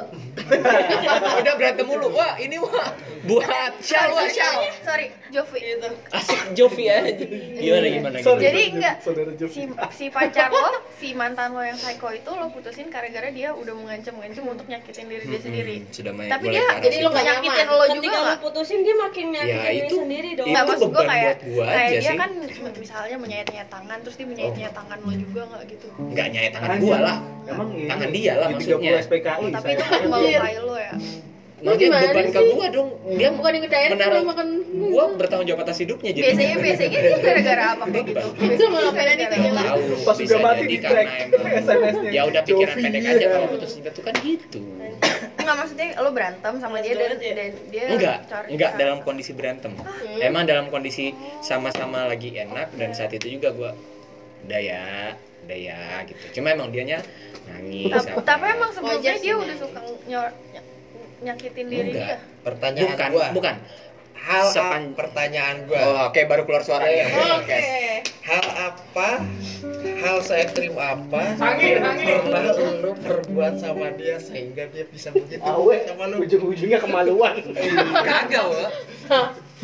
Udah 1.41 1.53
berantem 1.55 1.87
mulu. 1.87 2.11
Wah, 2.11 2.35
ini 2.35 2.59
wah 2.59 2.91
buat 3.23 3.47
Syal, 3.79 4.11
wah 4.11 4.27
Syal. 4.27 4.67
Sorry, 4.83 5.09
Jovi. 5.31 5.59
Asik 6.11 6.53
Jovi 6.53 6.83
ya. 6.85 7.01
Gimana 7.07 7.87
gimana 7.87 8.15
Sorry. 8.19 8.37
gimana. 8.37 8.43
Jadi 8.43 8.61
enggak 8.69 8.95
si 9.47 9.61
si 9.95 10.05
pacar 10.07 10.51
lo, 10.51 10.69
si 10.93 11.15
mantan 11.15 11.49
lo 11.49 11.63
yang 11.63 11.73
psycho 11.73 12.11
itu 12.11 12.29
lo 12.29 12.51
putusin 12.51 12.87
gara-gara 12.87 13.31
dia 13.31 13.49
udah 13.51 13.73
mengancam-ngancam 13.73 14.43
untuk 14.45 14.67
nyakitin 14.67 15.07
diri 15.07 15.23
dia 15.25 15.39
sendiri. 15.39 15.75
Hmm, 15.79 15.89
sudah 15.89 16.11
main 16.13 16.29
Tapi 16.29 16.45
dia 16.51 16.63
jadi 16.77 16.95
lo 16.99 17.09
nggak 17.09 17.25
nyakitin 17.25 17.65
lo 17.65 17.75
juga 17.79 17.87
ketika 17.95 18.13
lu 18.13 18.21
nggak? 18.21 18.39
putusin 18.43 18.79
dia 18.81 18.95
makin 18.99 19.25
nyakitin 19.31 19.55
Ya, 19.55 19.71
diri 19.71 19.89
sendiri 19.89 20.29
dong. 20.35 20.45
itu 20.45 20.51
Nggak 20.51 20.63
maksud 20.67 20.83
gue 20.83 20.93
beban 20.93 21.07
buat 21.15 21.39
gua 21.47 21.63
kayak 21.65 21.79
aja 21.81 21.95
dia 21.95 22.03
sih. 22.05 22.17
kan 22.17 22.29
misalnya 22.75 23.17
menyayat-nyayat 23.17 23.69
tangan 23.85 24.01
terus 24.01 24.15
dia 24.17 24.25
menyayat-nyayat 24.25 24.73
tangan 24.73 24.97
lo 25.05 25.13
juga 25.13 25.41
nggak 25.45 25.63
gitu. 25.69 25.87
Nggak 25.93 26.27
nyayat 26.33 26.51
tangan 26.57 26.69
Anjir. 26.73 26.81
gua 26.81 26.97
lah. 26.97 27.17
emang 27.45 27.69
ini 27.77 27.85
Tangan 27.85 28.09
dia 28.09 28.33
lah 28.33 28.47
di 28.49 28.55
maksudnya. 28.57 28.91
30 28.97 29.05
SPKI 29.05 29.45
Tapi 29.53 29.69
itu 29.69 29.83
kan 29.85 30.01
melukai 30.09 30.55
lo 30.57 30.75
ya. 30.81 30.93
Maksudnya 31.55 31.87
gimana 31.87 32.05
beban 32.09 32.27
ke 32.33 32.41
gua 32.49 32.65
dong. 32.73 32.89
Dia 33.15 33.29
Bukan 33.29 33.51
yang 33.53 33.63
ngedayain 33.69 33.91
menaruh 33.93 34.17
lo 34.17 34.23
makan 34.25 34.47
gua 34.89 35.03
bertanggung 35.13 35.47
jawab 35.47 35.61
atas 35.69 35.77
hidupnya 35.85 36.11
jadi. 36.17 36.25
biasanya 36.33 36.55
biasanya 36.57 36.89
dia 36.89 37.17
gara-gara 37.21 37.63
apa 37.77 37.83
kayak 37.93 38.05
gitu 38.09 38.27
itu 38.41 38.63
malah 38.73 38.91
pengen 38.91 39.17
itu 39.21 39.37
Tahu, 39.55 39.81
pas 40.03 40.17
udah 40.19 40.39
mati 40.41 40.63
di 40.65 40.77
SMS-nya 40.81 42.11
ya 42.17 42.21
udah 42.27 42.41
pikiran 42.43 42.75
pendek 42.75 43.01
iya. 43.05 43.13
aja 43.15 43.25
kalau 43.31 43.47
putus 43.53 43.71
cinta 43.77 43.89
tuh 43.93 44.03
kan 44.03 44.13
gitu. 44.19 44.59
Nggak 45.45 45.57
maksudnya 45.57 45.87
lo 45.95 46.09
berantem 46.09 46.53
sama 46.57 46.77
dia 46.81 46.93
dan, 46.93 47.15
dan 47.15 47.51
dia 47.69 47.83
Enggak, 47.87 48.17
cari- 48.25 48.49
enggak 48.51 48.71
cari- 48.73 48.81
dalam 48.81 48.97
kondisi 49.01 49.31
berantem. 49.31 49.71
Emang 50.17 50.43
dalam 50.43 50.67
kondisi 50.67 51.13
sama-sama 51.39 52.05
lagi 52.05 52.33
enak 52.33 52.73
dan 52.73 52.89
saat 52.91 53.13
itu 53.13 53.31
juga 53.31 53.53
gua 53.53 53.71
daya 54.43 55.13
daya 55.45 56.01
gitu. 56.03 56.41
Cuma 56.41 56.51
emang 56.51 56.73
dianya 56.73 57.05
nangis. 57.45 57.87
tapi, 57.87 58.09
tapi 58.19 58.43
emang 58.51 58.71
sebelumnya 58.73 59.13
sih, 59.13 59.21
dia 59.23 59.35
udah 59.37 59.55
suka 59.55 59.79
nyor, 60.05 60.27
ny- 60.51 60.65
nyakitin 61.23 61.65
diri 61.69 61.89
Enggak. 61.93 62.07
dia 62.07 62.17
Pertanyaan 62.41 62.89
bukan, 62.91 63.09
gua. 63.13 63.27
bukan. 63.31 63.55
Hal 64.25 64.45
Sepan- 64.49 64.89
ap- 64.89 64.97
pertanyaan 64.97 65.69
gua. 65.69 65.77
Oh, 65.79 65.97
oke 66.09 66.17
baru 66.25 66.43
keluar 66.43 66.65
suaranya. 66.65 67.05
Oke. 67.37 67.61
Hal 68.25 68.45
apa? 68.65 69.09
Hal 70.01 70.17
saya 70.19 70.49
ekstrim 70.49 70.73
apa? 70.73 71.37
Pernah 71.37 72.41
lu 72.81 72.97
perbuat 72.97 73.61
sama 73.61 73.93
dia 73.93 74.17
sehingga 74.17 74.65
dia 74.67 74.89
bisa 74.89 75.13
begitu 75.13 75.37
Awe, 75.39 75.85
sama 75.85 76.09
lu? 76.09 76.25
ujung-ujungnya 76.25 76.81
kemaluan 76.81 77.37
Kagak, 78.01 78.43
Wo. 78.43 78.65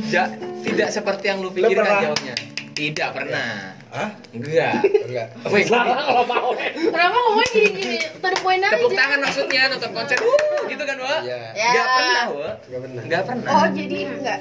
Ja, 0.08 0.30
tidak 0.62 0.90
seperti 0.94 1.26
yang 1.26 1.42
lu 1.42 1.50
pikirkan 1.50 2.14
jawabnya. 2.14 2.36
Tidak 2.72 3.10
pernah. 3.12 3.81
Hah? 3.92 4.10
Enggak. 4.32 4.74
Enggak. 4.88 5.28
Wih, 5.52 5.64
kalau 5.68 6.24
mau 6.24 6.56
kenapa 6.56 7.18
ngomong 7.20 7.48
gini 7.52 7.70
gini 7.76 7.98
to 8.00 8.28
the 8.32 8.40
point 8.40 8.64
aja 8.64 8.80
tepuk 8.80 8.96
tangan 8.96 9.20
maksudnya 9.20 9.62
nonton 9.68 9.92
konser. 9.92 10.18
Wuh, 10.24 10.64
gitu 10.72 10.84
kan, 10.88 10.96
Wo? 10.96 11.16
Iya. 11.22 11.40
Ya. 11.52 11.68
Enggak 11.68 11.88
pernah, 11.92 12.26
Wo. 12.32 12.48
Enggak 12.48 12.80
benar. 12.82 13.02
Enggak 13.04 13.22
pernah. 13.28 13.50
oh 13.52 13.68
jadi 13.76 13.98
enggak 14.08 14.40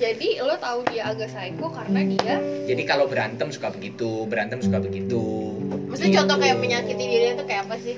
jadi 0.00 0.28
lo 0.40 0.56
tahu 0.56 0.80
dia 0.88 1.12
agak 1.12 1.28
psycho 1.28 1.68
karena 1.68 2.00
dia 2.08 2.34
Jadi 2.64 2.82
kalau 2.88 3.04
berantem 3.04 3.52
suka 3.52 3.68
begitu, 3.68 4.24
berantem 4.24 4.64
suka 4.64 4.80
begitu. 4.80 5.52
maksudnya 5.92 6.24
contoh 6.24 6.36
kayak 6.40 6.56
menyakiti 6.56 7.04
diri 7.04 7.26
itu 7.36 7.44
kayak 7.44 7.68
apa 7.68 7.76
sih 7.84 7.96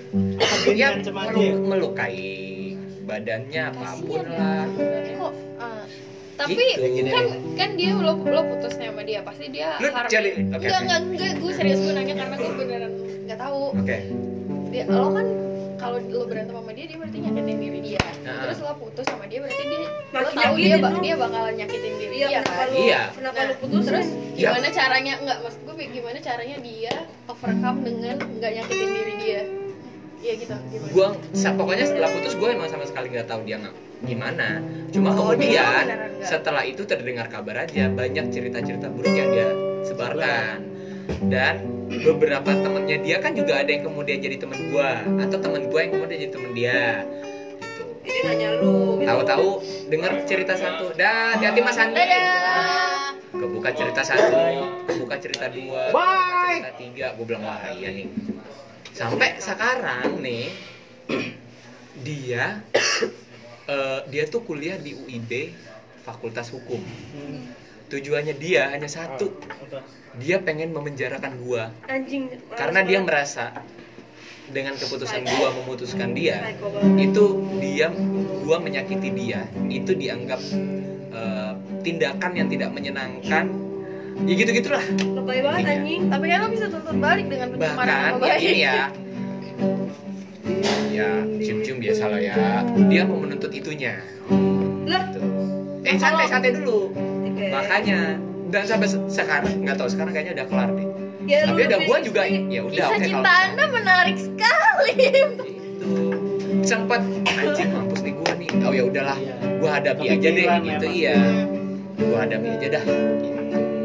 Dia 0.67 0.99
ya? 0.99 1.55
melukai 1.55 2.27
badannya 3.07 3.63
apa 3.71 3.89
pun 4.03 4.19
lah. 4.27 4.67
kok. 5.15 5.33
Tapi 6.35 6.53
Gitu. 6.55 6.87
Gini 6.93 7.11
kan 7.11 7.25
nih. 7.25 7.39
kan 7.55 7.69
dia 7.75 7.91
lo 7.93 8.13
lo 8.17 8.41
putusnya 8.47 8.89
sama 8.89 9.03
dia 9.03 9.21
pasti 9.21 9.45
dia 9.49 9.69
Lu 9.77 9.89
harus 9.89 10.09
cari- 10.09 10.35
oke, 10.35 10.57
enggak 10.59 10.81
enggak 10.81 11.01
enggak 11.05 11.33
gue 11.37 11.53
serius 11.53 11.81
gue 11.81 11.93
nanya 11.93 12.15
karena 12.17 12.35
gue 12.35 12.53
beneran 12.55 12.93
nggak 13.23 13.39
tahu 13.39 13.63
Oke. 13.75 13.97
dia 14.69 14.83
lo 14.87 15.07
kan 15.11 15.27
kalau 15.77 15.99
lo 16.01 16.25
berantem 16.25 16.55
sama 16.55 16.71
dia 16.71 16.85
dia 16.85 16.97
berarti 16.97 17.19
nyakitin 17.19 17.57
diri 17.59 17.81
dia 17.83 18.01
Nah. 18.23 18.39
terus 18.41 18.59
lo 18.61 18.75
putus 18.77 19.03
sama 19.05 19.25
dia 19.25 19.39
berarti 19.39 19.63
dia 19.63 19.79
lo 19.83 19.91
tahu 20.31 20.31
dia 20.31 20.39
nyakitin 20.39 20.79
ba- 20.81 20.91
lo. 20.91 21.01
dia 21.01 21.15
bakalan 21.17 21.55
nyakitin 21.57 21.93
diri 21.97 22.15
Iya, 22.15 22.29
dia 22.29 22.41
kan 22.45 22.67
lu? 22.67 22.79
Iya. 22.79 23.01
Kenapa 23.13 23.35
Nah, 23.35 23.45
lu 23.45 23.55
putus? 23.59 23.83
terus 23.85 24.09
Ya. 24.33 24.49
gimana 24.49 24.69
caranya 24.71 25.13
enggak 25.19 25.39
maksud 25.43 25.61
gue 25.63 25.87
gimana 25.91 26.19
caranya 26.19 26.57
dia 26.59 26.95
overcome 27.25 27.79
dengan 27.83 28.17
nggak 28.33 28.51
nyakitin 28.55 28.89
diri 28.91 29.15
dia 29.19 29.41
Iya 30.23 30.33
gitu 30.39 30.55
Gua 30.91 31.07
sa- 31.33 31.51
pokoknya 31.53 31.83
setelah 31.85 32.09
putus 32.09 32.33
gue 32.33 32.49
emang 32.49 32.71
sama 32.71 32.87
sekali 32.87 33.11
nggak 33.11 33.27
tahu 33.27 33.43
dia 33.43 33.59
nggak 33.59 33.75
gimana. 34.03 34.63
Cuma 34.89 35.11
Oh, 35.11 35.35
dia 35.35 35.63
kemudian 35.65 35.85
nggak? 35.85 36.23
setelah 36.25 36.63
itu 36.63 36.83
terdengar 36.85 37.27
kabar 37.27 37.57
aja 37.61 37.87
banyak 37.89 38.31
cerita-cerita 38.31 38.87
buruk 38.89 39.11
yang 39.11 39.31
dia 39.31 39.49
sebarkan. 39.85 40.59
dan 41.25 41.59
beberapa 42.01 42.47
temennya 42.55 42.99
dia 42.99 43.17
kan 43.19 43.35
juga 43.35 43.59
ada 43.59 43.67
yang 43.67 43.83
kemudian 43.85 44.19
jadi 44.19 44.39
temen 44.39 44.71
gua 44.71 45.03
atau 45.19 45.35
temen 45.37 45.67
gua 45.67 45.83
yang 45.83 45.93
kemudian 45.93 46.19
jadi 46.21 46.31
temen 46.31 46.51
dia 46.53 46.83
gitu 47.59 47.83
Jadi 48.01 48.19
nanya 48.25 48.49
lu. 48.57 48.97
gitu. 48.97 49.05
tahu-tahu 49.05 49.49
dengar 49.89 50.13
cerita 50.25 50.55
satu 50.55 50.95
dah 50.95 51.35
hati-hati 51.35 51.59
mas 51.61 51.75
Andi 51.77 51.99
dadah 52.01 53.19
kebuka 53.35 53.71
cerita 53.73 54.03
satu 54.05 54.39
kebuka 54.85 55.17
cerita 55.19 55.47
dua 55.49 55.83
kebuka 55.91 56.23
cerita 56.49 56.71
tiga 56.77 57.07
gue 57.13 57.25
bilang 57.25 57.43
wah 57.45 57.59
iya 57.73 57.89
nih 57.93 58.07
sampai 58.93 59.41
sekarang 59.41 60.21
nih 60.21 60.53
dia 62.07 62.61
eh, 63.73 64.01
dia 64.09 64.25
tuh 64.29 64.45
kuliah 64.45 64.77
di 64.77 64.93
UIB 64.93 65.53
Fakultas 66.03 66.51
Hukum. 66.53 66.83
Tujuannya 67.89 68.35
dia 68.41 68.73
hanya 68.73 68.89
satu. 68.89 69.31
Dia 70.19 70.41
pengen 70.43 70.73
memenjarakan 70.75 71.33
gua. 71.45 71.71
Anjing. 71.89 72.29
karena 72.53 72.81
dia 72.85 72.99
merasa 73.01 73.53
dengan 74.53 74.77
keputusan 74.77 75.25
gua 75.25 75.49
memutuskan 75.63 76.13
dia 76.13 76.53
itu 77.01 77.25
dia 77.63 77.89
gua 78.45 78.59
menyakiti 78.61 79.09
dia. 79.15 79.47
Itu 79.71 79.95
dianggap 79.95 80.41
eh, 81.15 81.53
tindakan 81.87 82.33
yang 82.35 82.49
tidak 82.51 82.71
menyenangkan 82.75 83.72
ya 84.23 84.33
gitu 84.35 84.51
gitulah 84.55 84.85
Lebay 84.99 85.39
banget 85.41 85.61
Intinya. 85.61 85.77
anjing. 85.79 86.03
tapi 86.09 86.25
kan 86.27 86.39
lo 86.39 86.49
bisa 86.49 86.67
tuntut 86.69 86.97
balik 86.97 87.27
dengan 87.27 87.47
pencemaran 87.51 87.87
nama 87.89 88.17
baik. 88.19 88.41
ini 88.41 88.61
ya 88.61 88.75
ya 90.93 91.09
cium-cium 91.41 91.79
biasa 91.81 92.05
lah 92.05 92.21
ya. 92.21 92.35
Dia 92.87 93.03
mau 93.03 93.17
menuntut 93.17 93.49
itunya. 93.51 93.97
Lah, 94.85 95.09
Tuh. 95.09 95.25
eh 95.83 95.97
santai 95.97 96.29
santai 96.29 96.53
dulu. 96.53 96.93
Oke. 96.93 97.49
makanya 97.49 98.21
dan 98.53 98.63
sampai 98.69 98.87
se- 98.87 99.01
sekarang 99.09 99.65
nggak 99.65 99.81
tahu 99.81 99.89
sekarang 99.89 100.13
kayaknya 100.13 100.37
udah 100.37 100.47
kelar 100.47 100.71
deh. 100.77 100.87
Ya, 101.25 101.49
tapi 101.49 101.65
udah 101.65 101.81
gua 101.89 101.99
juga 102.03 102.23
ya 102.29 102.61
udah 102.61 102.87
oke 102.93 102.99
cinta 103.01 103.25
kalau 103.25 103.47
anda 103.49 103.65
menarik 103.73 104.17
sekali. 104.21 104.95
Itu. 105.01 105.45
Sempat 106.61 107.01
anjing 107.25 107.71
mampus 107.73 108.01
nih 108.05 108.13
gua 108.13 108.33
nih. 108.37 108.49
Oh 108.61 108.73
ya 108.77 108.85
udahlah. 108.85 109.19
Gua 109.59 109.71
hadapi 109.73 110.05
aja 110.13 110.29
deh 110.29 110.47
gitu 110.61 110.87
iya. 110.93 111.17
Gua 111.97 112.17
hadapi 112.21 112.47
aja 112.53 112.67
dah 112.69 112.85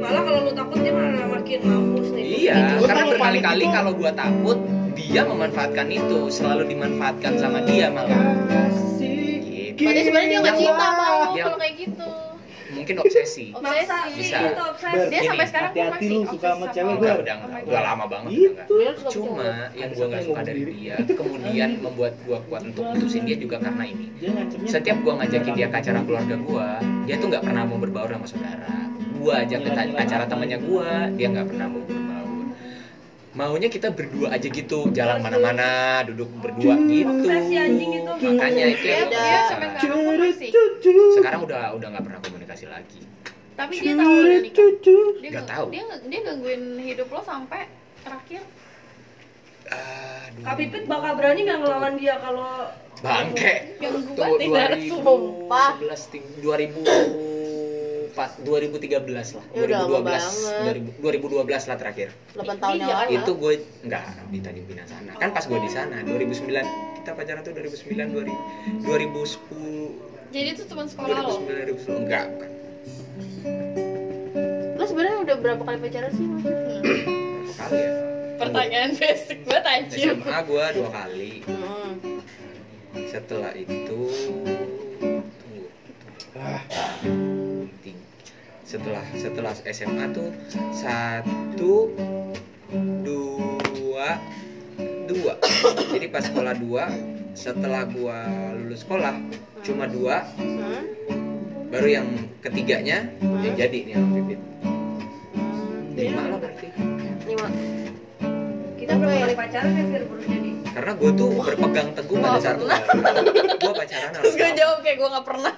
Malah 0.08 0.22
kalau 0.24 0.40
lu 0.42 0.52
takut 0.54 0.80
dia 0.80 0.94
malah 0.94 1.28
makin 1.30 1.60
mampus 1.62 2.08
nih. 2.12 2.24
iya 2.40 2.56
Gua 2.76 2.88
karena 2.88 3.06
berkali-kali 3.12 3.66
kalau 3.68 3.92
gua 3.92 4.12
takut 4.14 4.58
dia 4.96 5.22
memanfaatkan 5.22 5.88
itu 5.90 6.20
selalu 6.28 6.64
dimanfaatkan 6.68 7.34
sama 7.36 7.60
dia 7.62 7.88
malah 7.88 8.24
gitu. 9.78 9.86
berarti 9.86 10.02
sebenarnya 10.02 10.28
dia 10.28 10.40
nggak 10.42 10.56
cinta 10.58 10.86
yang- 11.30 11.46
kalau 11.46 11.58
kayak 11.58 11.76
gitu 11.78 12.08
mungkin 12.68 12.96
obsesi 13.00 13.46
obsesi 13.52 14.10
Bisa. 14.18 14.38
itu 14.44 14.64
obsesi. 14.64 15.08
Dia 15.08 15.22
sampai 15.24 15.46
sekarang 15.46 15.70
pun 15.70 15.78
hati-hati 15.78 15.98
masih 15.98 16.10
lu 16.10 16.22
suka 16.28 16.48
sama 16.50 16.66
cewek. 16.68 16.94
Ber. 16.94 16.98
udah 16.98 17.16
udah 17.18 17.36
Oh 17.38 17.68
udah 17.68 17.82
lama 17.84 18.06
banget 18.08 18.32
Gitu. 18.34 18.76
cuma 19.08 19.48
yang 19.72 19.92
satu 19.92 20.06
nggak 20.08 20.24
suka 20.26 20.42
dari 20.42 20.62
dia 20.68 20.96
kemudian 21.06 21.70
membuat 21.80 22.14
gua 22.24 22.40
kuat 22.44 22.62
untuk 22.66 22.84
putusin 22.90 23.22
dia 23.24 23.38
juga 23.38 23.56
karena 23.60 23.84
ini 23.86 24.06
setiap 24.66 24.98
gua 25.00 25.14
ngajakin 25.22 25.54
dia 25.54 25.68
ke 25.68 25.78
acara 25.78 26.00
keluarga 26.02 26.36
gua 26.40 26.68
dia 27.06 27.16
tuh 27.18 27.28
nggak 27.30 27.44
pernah 27.44 27.64
mau 27.64 27.78
berbaur 27.78 28.10
sama 28.10 28.28
saudara 28.28 28.74
gua 29.28 29.44
ajak 29.44 29.60
ke 29.60 29.70
acara 30.00 30.24
temannya 30.24 30.58
gua 30.64 31.12
dia 31.20 31.28
nggak 31.28 31.48
pernah 31.52 31.68
mau 31.68 31.84
berbaur 31.84 32.48
maunya 33.38 33.68
kita 33.68 33.92
berdua 33.92 34.28
aja 34.34 34.48
gitu 34.48 34.88
jalan 34.96 35.20
mana-mana 35.22 36.02
duduk 36.08 36.26
berdua 36.42 36.74
gitu. 36.90 37.12
Obsesi 37.12 37.54
anjing 37.54 37.92
itu. 38.02 38.12
makanya 38.34 38.66
itu 38.72 38.86
yang 38.88 39.10
dia 39.12 39.40
sampai 39.46 39.68
sekarang 39.78 40.02
sekarang 41.14 41.42
udah 41.46 41.62
udah 41.78 41.88
nggak 41.92 42.06
pernah 42.08 42.20
komunikasi 42.24 42.66
lagi. 42.66 43.04
Tapi 43.54 43.74
dia 43.78 43.94
tahu 43.94 44.10
udah 44.10 44.40
nikah. 44.42 44.70
Dia 45.22 45.30
Nggak 45.34 45.48
tahu. 45.50 45.66
dia 45.70 45.82
nggak- 45.86 46.04
dia 46.10 46.20
gangguin 46.26 46.64
hidup 46.82 47.08
lo 47.14 47.22
sampai 47.22 47.62
terakhir. 48.02 48.42
Aduh. 49.68 50.42
Kak 50.42 50.56
Pipit 50.58 50.84
bakal 50.90 51.12
berani 51.14 51.40
nggak 51.46 51.60
ngelawan 51.62 51.94
dia 52.00 52.16
kalau 52.18 52.74
bangke. 53.06 53.54
Yang 53.78 53.96
gua 54.18 54.28
tidak 54.40 54.70
sumpah. 54.82 55.72
2011 55.78 56.10
ting- 56.10 56.34
2004 58.18 58.42
2013 58.42 59.38
lah 59.38 59.46
Ya 59.48 59.62
udah 59.64 59.78
lama 59.80 60.18
2012 60.18 60.98
2000 60.98 61.46
2012 61.46 61.70
lah 61.70 61.78
terakhir. 61.78 62.10
8 62.34 62.58
tahun 62.58 62.76
yang 62.76 62.90
Iya. 62.90 62.98
lalu. 62.98 63.12
Itu 63.14 63.32
gue 63.36 63.54
enggak 63.84 64.04
di 64.28 64.40
Tanjung 64.42 64.66
Pinang 64.66 64.88
sana. 64.88 65.12
Kan 65.16 65.30
pas 65.32 65.44
gue 65.44 65.60
di 65.60 65.70
sana 65.70 65.98
2009 66.02 66.66
kita 66.98 67.12
pacaran 67.14 67.42
tuh 67.42 67.54
2009 67.54 68.10
2000 68.10 68.34
2010 68.84 70.18
jadi 70.28 70.50
itu 70.52 70.64
teman 70.66 70.84
sekolah 70.84 71.24
lo? 71.24 71.40
2009 71.40 71.80
2010 71.80 72.04
enggak 72.04 72.26
bukan. 72.28 72.50
Lo 74.76 74.84
sebenarnya 74.84 75.18
udah 75.22 75.36
berapa 75.38 75.62
kali 75.64 75.78
pacaran 75.80 76.12
sih 76.12 76.26
maksudnya 76.26 76.84
kali 77.56 77.78
ya. 77.80 77.92
Pertanyaan 78.38 78.92
basic 78.94 79.40
banget 79.44 79.66
anjir 79.66 79.98
SMA 80.14 80.38
gue 80.44 80.66
dua 80.74 80.90
kali. 80.92 81.34
Hmm. 81.44 81.92
setelah 83.08 83.54
itu 83.54 83.78
tunggu. 83.88 85.24
Ah. 86.36 86.62
Setelah 88.68 89.04
setelah 89.16 89.56
SMA 89.64 90.12
tuh 90.12 90.30
satu 90.76 91.88
dua 93.08 94.20
dua. 95.08 95.34
Jadi 95.96 96.06
pas 96.12 96.20
sekolah 96.28 96.54
dua 96.60 96.92
setelah 97.32 97.88
gua 97.88 98.28
lulus 98.60 98.84
sekolah 98.84 99.16
cuma 99.64 99.88
dua 99.88 100.28
Hmm. 100.36 100.84
baru 101.72 101.88
yang 102.02 102.08
ketiganya 102.44 103.08
yang 103.24 103.56
jadi 103.56 103.80
nih 103.88 103.96
Pipit. 103.96 104.40
Lima 105.96 106.24
lah 106.28 106.38
berarti. 106.44 106.68
Lima 107.24 107.48
kita 108.88 109.04
kali 109.04 109.36
pacaran 109.36 109.72
ya 109.76 109.84
Fir 109.92 110.04
baru 110.08 110.24
jadi. 110.24 110.50
karena 110.72 110.92
gue 110.96 111.12
tuh 111.18 111.30
berpegang 111.44 111.90
teguh 111.92 112.18
pada 112.24 112.40
satu 112.40 112.64
hal 112.72 112.84
gue 113.60 113.74
pacaran 113.76 114.10
harus 114.16 114.24
terus 114.24 114.36
gue 114.40 114.52
jawab 114.56 114.78
kayak 114.80 114.98
gue 115.02 115.10
gak 115.12 115.26
pernah. 115.28 115.54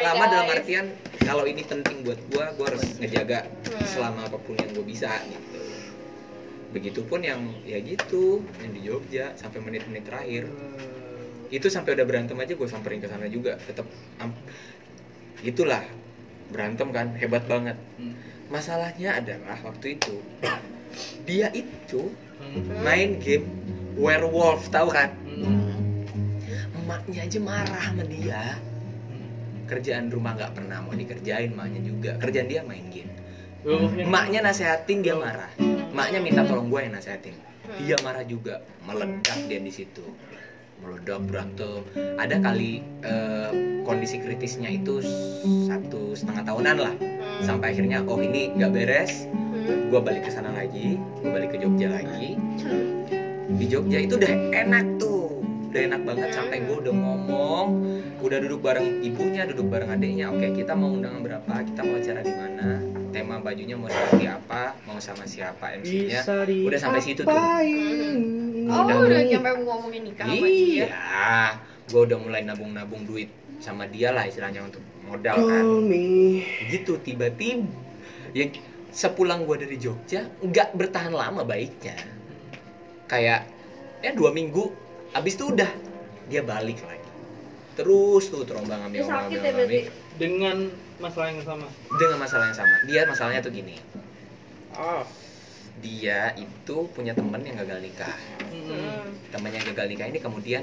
Lama 0.00 0.24
dalam 0.24 0.48
artian 0.48 0.86
kalau 1.20 1.44
ini 1.44 1.62
penting 1.62 2.02
buat 2.02 2.18
gua 2.32 2.44
gua 2.56 2.66
harus 2.72 2.82
ngejaga 2.96 3.44
Hmm. 3.70 3.86
selama 3.86 4.20
apa 4.26 4.38
pun 4.40 4.56
yang 4.58 4.70
gue 4.72 4.82
bisa 4.82 5.10
gitu. 5.28 5.58
Begitupun 6.74 7.20
yang 7.22 7.38
ya 7.62 7.78
gitu 7.84 8.42
yang 8.62 8.72
di 8.72 8.80
Jogja 8.82 9.34
sampai 9.36 9.60
menit-menit 9.62 10.06
terakhir. 10.08 10.48
Itu 11.50 11.66
sampai 11.70 11.94
udah 11.98 12.06
berantem 12.06 12.34
aja 12.38 12.54
gue 12.56 12.68
samperin 12.70 12.98
ke 13.02 13.06
sana 13.06 13.26
juga 13.30 13.58
tetap 13.62 13.86
itulah 15.44 15.82
berantem 16.50 16.88
kan 16.90 17.14
hebat 17.14 17.44
banget. 17.46 17.76
Hmm. 18.00 18.14
masalahnya 18.50 19.14
adalah 19.22 19.54
waktu 19.62 19.94
itu 19.94 20.18
dia 21.22 21.46
itu 21.54 22.10
Hmm. 22.40 22.82
main 22.82 23.20
game 23.20 23.46
werewolf 24.00 24.72
tahu 24.72 24.88
kan? 24.90 25.12
Hmm. 25.28 26.08
emaknya 26.80 27.22
aja 27.28 27.38
marah 27.38 27.82
sama 27.86 28.04
dia. 28.08 28.58
Kerjaan 29.70 30.10
rumah 30.10 30.34
nggak 30.34 30.58
pernah 30.58 30.82
mau 30.82 30.90
dikerjain 30.96 31.54
emaknya 31.54 31.80
juga. 31.86 32.10
Kerjaan 32.18 32.50
dia 32.50 32.66
main 32.66 32.90
game. 32.90 33.12
Oh, 33.62 33.86
emaknya 33.92 34.42
nasehatin 34.42 35.04
dia 35.04 35.14
marah. 35.14 35.46
Emaknya 35.60 36.18
minta 36.18 36.42
tolong 36.42 36.72
gue 36.72 36.80
yang 36.80 36.96
nasehatin. 36.96 37.36
Dia 37.78 37.94
marah 38.02 38.26
juga. 38.26 38.64
Meledak 38.82 39.38
dia 39.46 39.60
di 39.62 39.70
situ. 39.70 40.02
Meledak 40.82 41.22
berantem. 41.28 41.86
Ada 42.18 42.42
kali 42.42 42.82
eh, 43.04 43.50
kondisi 43.86 44.18
kritisnya 44.18 44.72
itu 44.72 44.98
satu 45.70 46.18
setengah 46.18 46.42
tahunan 46.50 46.76
lah. 46.82 46.94
Sampai 47.44 47.76
akhirnya 47.76 48.02
oh 48.02 48.18
ini 48.18 48.50
nggak 48.58 48.72
beres. 48.74 49.28
Hmm. 49.30 49.49
Gue 49.66 50.00
balik 50.00 50.22
ke 50.26 50.30
sana 50.32 50.50
lagi 50.54 50.96
gue 50.96 51.30
balik 51.30 51.54
ke 51.54 51.58
Jogja 51.60 51.88
lagi. 51.92 52.38
Di 53.50 53.64
Jogja 53.66 53.98
itu 54.00 54.14
udah 54.16 54.32
enak 54.54 54.86
tuh 55.02 55.42
udah 55.70 55.80
enak 55.86 56.02
banget 56.02 56.28
sampai 56.34 56.66
gue 56.66 56.76
udah 56.82 56.94
ngomong 56.94 57.66
udah 58.20 58.38
duduk 58.42 58.60
bareng 58.62 59.02
ibunya 59.02 59.46
duduk 59.46 59.66
bareng 59.70 59.90
adiknya. 59.90 60.30
Oke 60.30 60.54
kita 60.54 60.72
mau 60.74 60.90
undangan 60.94 61.20
berapa 61.22 61.52
kita 61.66 61.80
mau 61.82 61.94
acara 61.98 62.20
di 62.22 62.34
mana 62.34 62.68
tema 63.10 63.42
bajunya 63.42 63.74
mau 63.74 63.90
seperti 63.90 64.30
apa 64.30 64.78
mau 64.86 64.98
sama 65.02 65.26
siapa 65.26 65.74
MC-nya 65.82 66.22
udah 66.46 66.78
sampai 66.78 67.00
situ 67.02 67.26
tuh. 67.26 67.34
oh 67.34 68.86
Udah. 68.86 68.96
udah 69.02 69.20
nyampe 69.26 69.50
ngomongin 69.66 70.02
nikah 70.06 70.26
iya. 70.30 71.58
gue 71.90 72.00
udah 72.06 72.18
mulai 72.22 72.46
nabung-nabung 72.46 73.02
duit 73.02 73.34
sama 73.58 73.90
dia 73.90 74.14
lah 74.14 74.24
istilahnya 74.30 74.62
untuk 74.62 74.80
modal 75.10 75.42
kan. 75.42 75.64
Gitu 76.70 77.02
tiba-tiba 77.02 77.66
ya 78.30 78.46
sepulang 78.90 79.42
gue 79.42 79.56
dari 79.58 79.76
Jogja 79.76 80.26
nggak 80.38 80.74
bertahan 80.74 81.10
lama 81.10 81.42
baiknya 81.42 81.94
kayak 83.06 83.46
ya 84.00 84.10
dua 84.12 84.30
minggu 84.30 84.70
abis 85.12 85.34
itu 85.34 85.48
udah 85.48 85.70
dia 86.26 86.42
balik 86.42 86.78
lagi 86.80 87.08
terus 87.74 88.28
tuh 88.28 88.42
terombang 88.42 88.82
ambing 88.82 89.00
Dia 89.00 89.08
sakit 89.08 89.24
ambing 89.30 89.40
ya 89.40 89.52
berarti. 89.52 89.80
Dengan 90.14 90.56
masalah 90.96 91.32
yang 91.32 91.40
sama. 91.40 91.66
dengan 91.96 92.18
masalah 92.18 92.44
yang 92.46 92.58
sama 92.58 92.76
dia 92.84 93.00
masalahnya 93.04 93.40
tuh 93.40 93.50
gini 93.50 93.76
Ah. 94.70 95.02
dia 95.78 96.30
itu 96.34 96.76
punya 96.90 97.12
temen 97.12 97.40
yang 97.40 97.56
gagal 97.56 97.80
nikah 97.80 98.16
Hmm. 98.50 99.06
temen 99.30 99.50
yang 99.50 99.64
gagal 99.64 99.86
nikah 99.88 100.06
ini 100.06 100.18
kemudian 100.18 100.62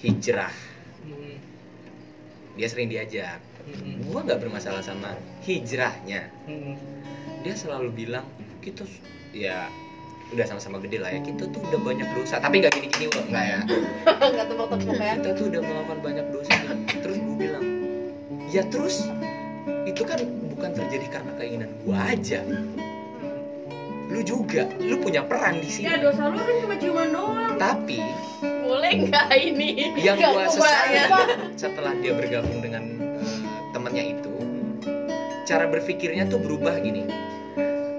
hijrah 0.00 0.54
Hmm. 1.02 1.36
dia 2.54 2.66
sering 2.66 2.88
diajak 2.88 3.38
Hmm. 3.70 4.02
gua 4.10 4.20
nggak 4.26 4.40
bermasalah 4.42 4.82
sama 4.82 5.14
hijrahnya. 5.46 6.28
Hmm. 6.46 6.74
dia 7.40 7.56
selalu 7.56 7.88
bilang 8.04 8.26
kita 8.60 8.84
ya 9.32 9.72
udah 10.30 10.46
sama-sama 10.46 10.78
gede 10.78 11.02
lah 11.02 11.10
ya 11.10 11.20
kita 11.24 11.48
tuh 11.50 11.58
udah 11.58 11.80
banyak 11.82 12.08
dosa. 12.14 12.38
Tapi 12.38 12.62
nggak 12.62 12.72
gini-gini 12.78 13.06
kok 13.10 13.24
enggak 13.26 13.44
ya. 13.46 13.60
Nggak 14.34 14.46
tepuk-tepuk 14.46 14.98
ya. 15.00 15.14
Kita 15.18 15.30
tuh 15.34 15.44
udah 15.50 15.60
melakukan 15.64 15.98
banyak 16.04 16.26
dosa. 16.30 16.54
Terus 17.02 17.16
gue 17.18 17.36
bilang 17.36 17.64
ya 18.50 18.62
terus 18.70 18.96
itu 19.86 20.02
kan 20.06 20.20
bukan 20.54 20.70
terjadi 20.76 21.06
karena 21.10 21.32
keinginan 21.34 21.70
gue 21.82 21.96
aja. 21.98 22.40
Lu 24.10 24.20
juga 24.22 24.66
lu 24.78 24.98
punya 25.02 25.22
peran 25.26 25.58
di 25.58 25.70
sini. 25.70 25.90
Ya 25.90 25.98
dosa 25.98 26.30
lu 26.30 26.38
kan 26.38 26.54
cuma 26.62 26.74
ciuman 26.78 27.08
doang. 27.10 27.54
tapi 27.58 28.00
boleh 28.40 28.92
nggak 29.04 29.28
ini? 29.36 29.92
yang 29.98 30.16
gua 30.16 30.46
kebayang. 30.46 30.50
sesali 30.54 30.98
setelah 31.58 31.92
dia 31.98 32.12
bergabung 32.16 32.62
dengan 32.62 32.99
cara 35.50 35.66
berpikirnya 35.66 36.30
tuh 36.30 36.38
berubah 36.38 36.78
gini. 36.78 37.10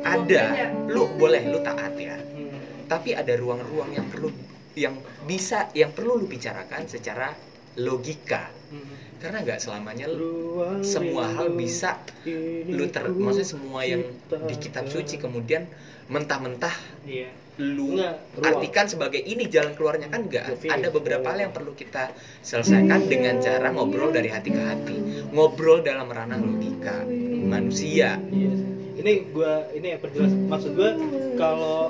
Ada 0.08 0.72
lu 0.88 1.12
boleh 1.20 1.52
lu 1.52 1.60
taat 1.60 2.00
ya. 2.00 2.16
Tapi 2.88 3.12
ada 3.12 3.36
ruang-ruang 3.36 3.92
yang 3.92 4.08
perlu 4.08 4.32
yang 4.72 4.96
bisa 5.28 5.68
yang 5.76 5.92
perlu 5.92 6.24
lu 6.24 6.26
bicarakan 6.32 6.88
secara 6.88 7.36
logika. 7.76 8.48
Karena 9.20 9.44
nggak 9.44 9.60
selamanya 9.60 10.08
lu 10.08 10.64
semua 10.82 11.28
hal 11.36 11.52
bisa 11.52 12.00
lu 12.72 12.88
ter 12.88 13.04
maksudnya 13.12 13.48
semua 13.52 13.84
yang 13.84 14.02
di 14.48 14.56
kitab 14.56 14.88
suci 14.88 15.20
kemudian 15.20 15.68
mentah-mentah 16.08 16.74
Iya. 17.04 17.30
Lu 17.62 17.94
Enggak, 17.94 18.16
ruang. 18.34 18.50
artikan 18.52 18.86
sebagai 18.86 19.22
ini 19.22 19.46
jalan 19.46 19.72
keluarnya 19.72 20.08
kan 20.08 20.26
enggak 20.26 20.58
Feeling. 20.58 20.74
ada 20.74 20.88
beberapa 20.90 21.28
hal 21.28 21.40
yang 21.40 21.54
perlu 21.54 21.72
kita 21.72 22.10
selesaikan 22.42 23.06
dengan 23.06 23.38
cara 23.38 23.70
ngobrol 23.70 24.10
dari 24.10 24.28
hati 24.28 24.50
ke 24.50 24.58
hati 24.60 24.98
ngobrol 25.30 25.80
dalam 25.80 26.10
ranah 26.10 26.36
logika 26.36 27.06
manusia 27.44 28.18
Iya. 28.28 28.54
Ini 28.94 29.14
gua 29.32 29.66
ini 29.72 29.88
ya 29.88 29.98
perjelas 29.98 30.30
maksud 30.30 30.72
gua 30.74 30.94
kalau 31.34 31.90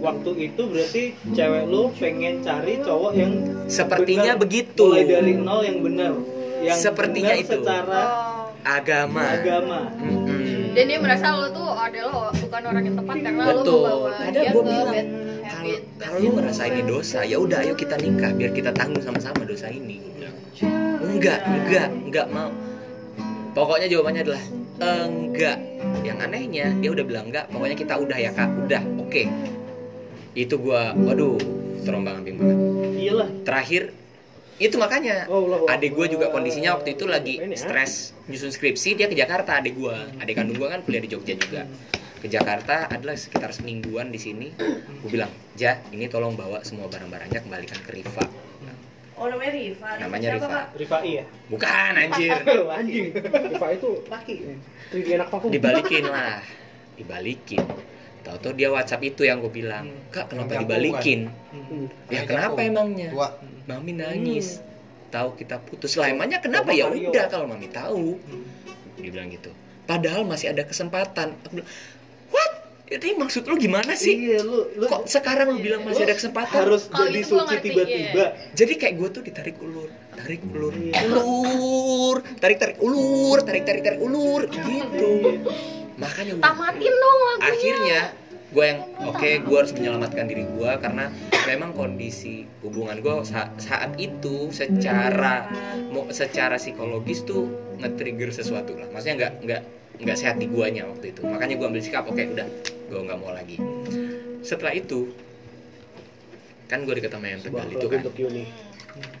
waktu 0.00 0.30
itu 0.44 0.62
berarti 0.64 1.02
cewek 1.30 1.64
lu 1.64 1.92
pengen 1.94 2.40
cari 2.40 2.80
cowok 2.80 3.12
yang 3.12 3.32
sepertinya 3.66 4.34
benar, 4.34 4.42
begitu 4.42 4.82
mulai 4.84 5.04
dari 5.04 5.32
nol 5.36 5.60
yang 5.62 5.78
benar 5.80 6.12
yang 6.60 6.74
Sepertinya 6.76 7.34
itu. 7.34 7.54
secara 7.54 8.02
Agama. 8.64 9.22
Agama. 9.40 9.78
Mm-mm. 9.96 10.76
dan 10.76 10.84
dia 10.86 10.98
merasa 11.02 11.26
lo 11.34 11.50
tuh 11.50 11.66
adalah 11.74 12.30
bukan 12.30 12.62
orang 12.62 12.82
yang 12.86 12.96
tepat 13.02 13.16
karena 13.26 13.42
lo 13.42 13.52
Betul. 13.62 13.82
membawa 13.82 14.10
Ada 14.22 14.38
dia 14.38 14.50
gua 14.54 14.62
ke 14.62 14.68
bilang, 14.70 14.86
bad 14.94 15.06
kalau 15.50 15.50
habit 15.50 15.80
kalau 15.98 16.18
lu 16.22 16.30
merasa 16.38 16.62
ini 16.70 16.82
dosa 16.86 17.18
ya 17.26 17.36
udah 17.42 17.58
ayo 17.66 17.74
kita 17.74 17.94
nikah 17.98 18.30
biar 18.38 18.50
kita 18.54 18.70
tanggung 18.70 19.02
sama-sama 19.02 19.42
dosa 19.42 19.66
ini. 19.66 19.98
Enggak 21.02 21.40
enggak 21.42 21.88
enggak 21.90 22.26
mau. 22.30 22.52
Pokoknya 23.50 23.90
jawabannya 23.90 24.22
adalah 24.22 24.44
enggak. 24.78 25.58
Yang 26.06 26.18
anehnya 26.22 26.66
dia 26.78 26.90
udah 26.94 27.04
bilang 27.04 27.24
enggak 27.34 27.50
pokoknya 27.50 27.76
kita 27.76 27.94
udah 27.98 28.18
ya 28.20 28.30
kak. 28.30 28.48
Udah 28.70 28.82
oke. 29.02 29.22
Itu 30.38 30.54
gua 30.62 30.94
waduh 30.94 31.34
terombang 31.82 32.22
ambing 32.22 32.36
banget. 32.38 32.58
Iyalah. 32.94 33.28
Terakhir 33.42 33.82
itu 34.60 34.76
makanya. 34.76 35.24
Oh, 35.32 35.64
adik 35.64 35.96
gue 35.96 36.06
juga 36.12 36.28
kondisinya 36.28 36.76
waktu 36.76 36.92
itu 36.92 37.08
lagi 37.08 37.40
ya. 37.40 37.56
stres 37.56 38.12
nyusun 38.28 38.52
skripsi 38.52 38.92
dia 38.92 39.08
ke 39.08 39.16
Jakarta 39.16 39.56
adik 39.56 39.80
gue 39.80 39.96
adik 40.20 40.36
kandung 40.36 40.60
gue 40.60 40.68
kan 40.68 40.84
kuliah 40.84 41.00
di 41.00 41.08
Jogja 41.08 41.34
juga. 41.34 41.64
Ke 42.20 42.28
Jakarta 42.28 42.84
adalah 42.92 43.16
sekitar 43.16 43.56
semingguan 43.56 44.12
di 44.12 44.20
sini 44.20 44.52
gue 45.00 45.10
bilang 45.10 45.32
ja 45.56 45.80
ini 45.88 46.04
tolong 46.12 46.36
bawa 46.36 46.60
semua 46.60 46.92
barang-barangnya 46.92 47.40
kembalikan 47.40 47.80
ke 47.80 47.96
Riva 47.96 48.50
Oh 49.20 49.28
namanya 49.28 49.52
Riva. 49.52 49.90
Namanya 50.00 50.28
Riva. 50.32 50.48
Pak? 50.48 50.64
Rifai 50.80 51.10
ya 51.20 51.24
bukan 51.52 51.92
anjir. 51.92 52.32
Anjing. 52.80 53.12
Riva 53.52 53.66
itu 53.76 53.90
laki. 54.08 54.34
Tinggi 54.88 55.10
anak 55.12 55.28
vakum 55.28 55.52
dibalikin 55.52 56.08
lah. 56.08 56.40
Dibalikin 56.96 57.60
tahu-tahu 58.20 58.52
dia 58.52 58.68
WhatsApp 58.68 59.02
itu 59.02 59.22
yang 59.24 59.40
gue 59.40 59.52
bilang 59.52 59.88
kak 60.12 60.28
kenapa 60.30 60.56
Yang 60.56 60.62
dibalikin 60.66 61.20
Hmm. 61.50 61.86
ya 62.06 62.22
kenapa 62.26 62.62
emangnya 62.62 63.10
Tua. 63.10 63.28
Mami 63.66 63.92
nangis. 63.94 64.62
Tahu 65.10 65.34
kita 65.34 65.58
putus 65.62 65.98
lah. 65.98 66.10
Emangnya 66.10 66.38
kenapa 66.38 66.70
ya 66.70 66.86
udah 66.86 67.26
kalau 67.26 67.46
Mami 67.50 67.66
tahu. 67.66 68.18
Dia 68.98 69.10
bilang 69.10 69.30
gitu. 69.30 69.50
Padahal 69.86 70.22
masih 70.22 70.54
ada 70.54 70.62
kesempatan. 70.62 71.34
Aku 71.42 71.58
bilang, 71.58 71.70
"What? 72.30 72.52
Ini 72.90 73.18
maksud 73.18 73.46
lu 73.46 73.54
gimana 73.58 73.94
sih? 73.94 74.14
iya 74.18 74.42
lu 74.42 74.66
lu 74.74 74.86
Kok 74.86 75.06
sekarang 75.06 75.54
lu 75.54 75.58
bilang 75.62 75.82
masih 75.86 76.06
ada 76.06 76.14
kesempatan?" 76.14 76.62
harus 76.62 76.86
Kalau 76.86 77.06
jadi 77.06 77.18
itu 77.18 77.34
gua 77.34 77.38
suci 77.42 77.50
ngerti, 77.50 77.66
tiba-tiba 77.70 78.24
Jadi 78.54 78.72
kayak 78.78 78.94
gue 78.98 79.08
tuh 79.10 79.22
ditarik 79.26 79.56
ulur, 79.62 79.88
tarik 80.14 80.40
ulur, 80.46 80.72
ulur, 80.74 82.16
tarik 82.38 82.58
tarik 82.58 82.78
ulur, 82.78 83.38
tarik 83.42 83.62
tarik 83.66 83.82
tarik 83.82 84.00
ulur, 84.02 84.40
gitu. 84.46 85.10
Makanya 86.00 86.32
gua- 86.34 86.44
tamatin 86.46 86.94
dong 86.94 87.18
lagunya. 87.20 87.46
Akhirnya 87.46 88.00
gue 88.50 88.64
yang 88.66 88.80
oke 89.06 89.30
gue 89.46 89.56
harus 89.56 89.70
menyelamatkan 89.70 90.26
diri 90.26 90.42
gue 90.42 90.70
karena 90.82 91.06
memang 91.46 91.70
kondisi 91.70 92.42
hubungan 92.60 92.98
gue 92.98 93.14
sa- 93.22 93.54
saat 93.56 93.94
itu 93.96 94.50
secara 94.50 95.46
mo- 95.86 96.10
secara 96.10 96.58
psikologis 96.58 97.22
tuh 97.22 97.46
nge-trigger 97.78 98.34
sesuatu 98.34 98.74
lah. 98.74 98.90
Maksudnya 98.90 99.16
nggak 99.16 99.32
nggak 99.44 99.62
nggak 100.00 100.16
sehat 100.16 100.36
di 100.36 100.48
guanya 100.48 100.82
waktu 100.84 101.14
itu. 101.14 101.22
Makanya 101.22 101.54
gue 101.54 101.66
ambil 101.68 101.82
sikap 101.84 102.04
oke 102.04 102.18
udah 102.18 102.46
gue 102.90 103.00
nggak 103.00 103.18
mau 103.20 103.30
lagi. 103.30 103.60
Setelah 104.40 104.72
itu 104.72 105.14
kan 106.66 106.82
gue 106.82 106.94
deket 106.96 107.10
sama 107.10 107.26
yang 107.28 107.42
tegal 107.42 107.66
itu 107.68 107.86
kan? 107.86 108.00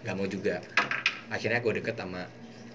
nggak 0.02 0.14
mau 0.16 0.26
juga. 0.26 0.58
Akhirnya 1.28 1.60
gue 1.60 1.72
deket 1.76 1.94
sama 1.94 2.26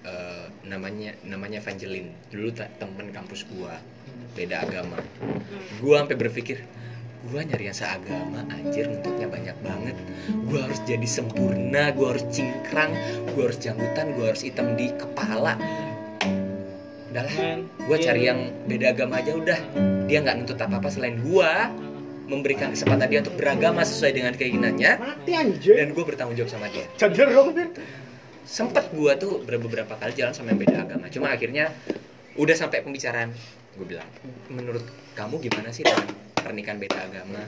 eh, 0.06 0.46
namanya 0.64 1.12
namanya 1.22 1.60
Evangeline. 1.60 2.16
Dulu 2.30 2.48
temen 2.54 3.10
kampus 3.10 3.44
gue 3.44 3.74
beda 4.36 4.62
agama. 4.68 5.00
Gue 5.80 5.96
sampai 5.96 6.16
berpikir 6.20 6.60
gue 7.26 7.40
nyari 7.42 7.66
yang 7.66 7.74
seagama 7.74 8.46
anjir 8.52 8.86
nuntutnya 8.86 9.26
banyak 9.26 9.56
banget. 9.64 9.96
Gue 10.46 10.60
harus 10.62 10.78
jadi 10.84 11.08
sempurna 11.08 11.90
gue 11.96 12.06
harus 12.06 12.24
cingkrang 12.28 12.92
gue 13.32 13.42
harus 13.42 13.58
janggutan 13.58 14.14
gue 14.14 14.26
harus 14.28 14.42
hitam 14.44 14.76
di 14.76 14.92
kepala. 14.94 15.56
Udahlah 17.10 17.34
gue 17.64 17.96
iya. 17.96 18.04
cari 18.04 18.22
yang 18.28 18.52
beda 18.68 18.86
agama 18.92 19.24
aja 19.24 19.32
udah. 19.32 19.60
Dia 20.06 20.22
nggak 20.22 20.36
nuntut 20.44 20.60
apa 20.60 20.78
apa 20.78 20.88
selain 20.92 21.16
gue 21.24 21.52
memberikan 22.26 22.74
kesempatan 22.74 23.06
dia 23.06 23.22
untuk 23.22 23.38
beragama 23.38 23.82
sesuai 23.82 24.12
dengan 24.12 24.32
keinginannya. 24.36 24.92
Mati 25.00 25.32
anjir. 25.32 25.80
Dan 25.80 25.96
gue 25.96 26.04
bertanggung 26.04 26.36
jawab 26.36 26.50
sama 26.52 26.66
dia. 26.68 26.86
Fir. 26.94 27.30
Sempet 28.46 28.94
gua 28.94 29.18
tuh 29.18 29.42
ber- 29.42 29.58
beberapa 29.58 29.98
kali 29.98 30.14
jalan 30.14 30.30
sama 30.30 30.54
yang 30.54 30.62
beda 30.62 30.76
agama. 30.86 31.10
Cuma 31.10 31.34
akhirnya 31.34 31.74
udah 32.38 32.54
sampai 32.54 32.86
pembicaraan 32.86 33.34
gue 33.76 33.86
bilang 33.96 34.08
menurut 34.48 34.84
kamu 35.12 35.40
gimana 35.44 35.68
sih 35.68 35.84
dengan 35.84 36.08
pernikahan 36.46 36.78
beda 36.78 36.98
agama? 37.10 37.42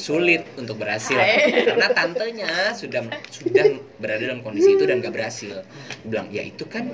Sulit 0.00 0.44
untuk 0.56 0.80
berhasil. 0.80 1.16
Karena 1.16 1.92
tantenya 1.92 2.72
sudah 2.72 3.04
sudah 3.28 3.76
berada 4.00 4.24
dalam 4.24 4.40
kondisi 4.40 4.76
itu 4.76 4.84
dan 4.88 5.04
gak 5.04 5.12
berhasil. 5.12 5.64
Gua 6.04 6.08
bilang 6.08 6.28
ya 6.32 6.42
itu 6.44 6.64
kan 6.64 6.88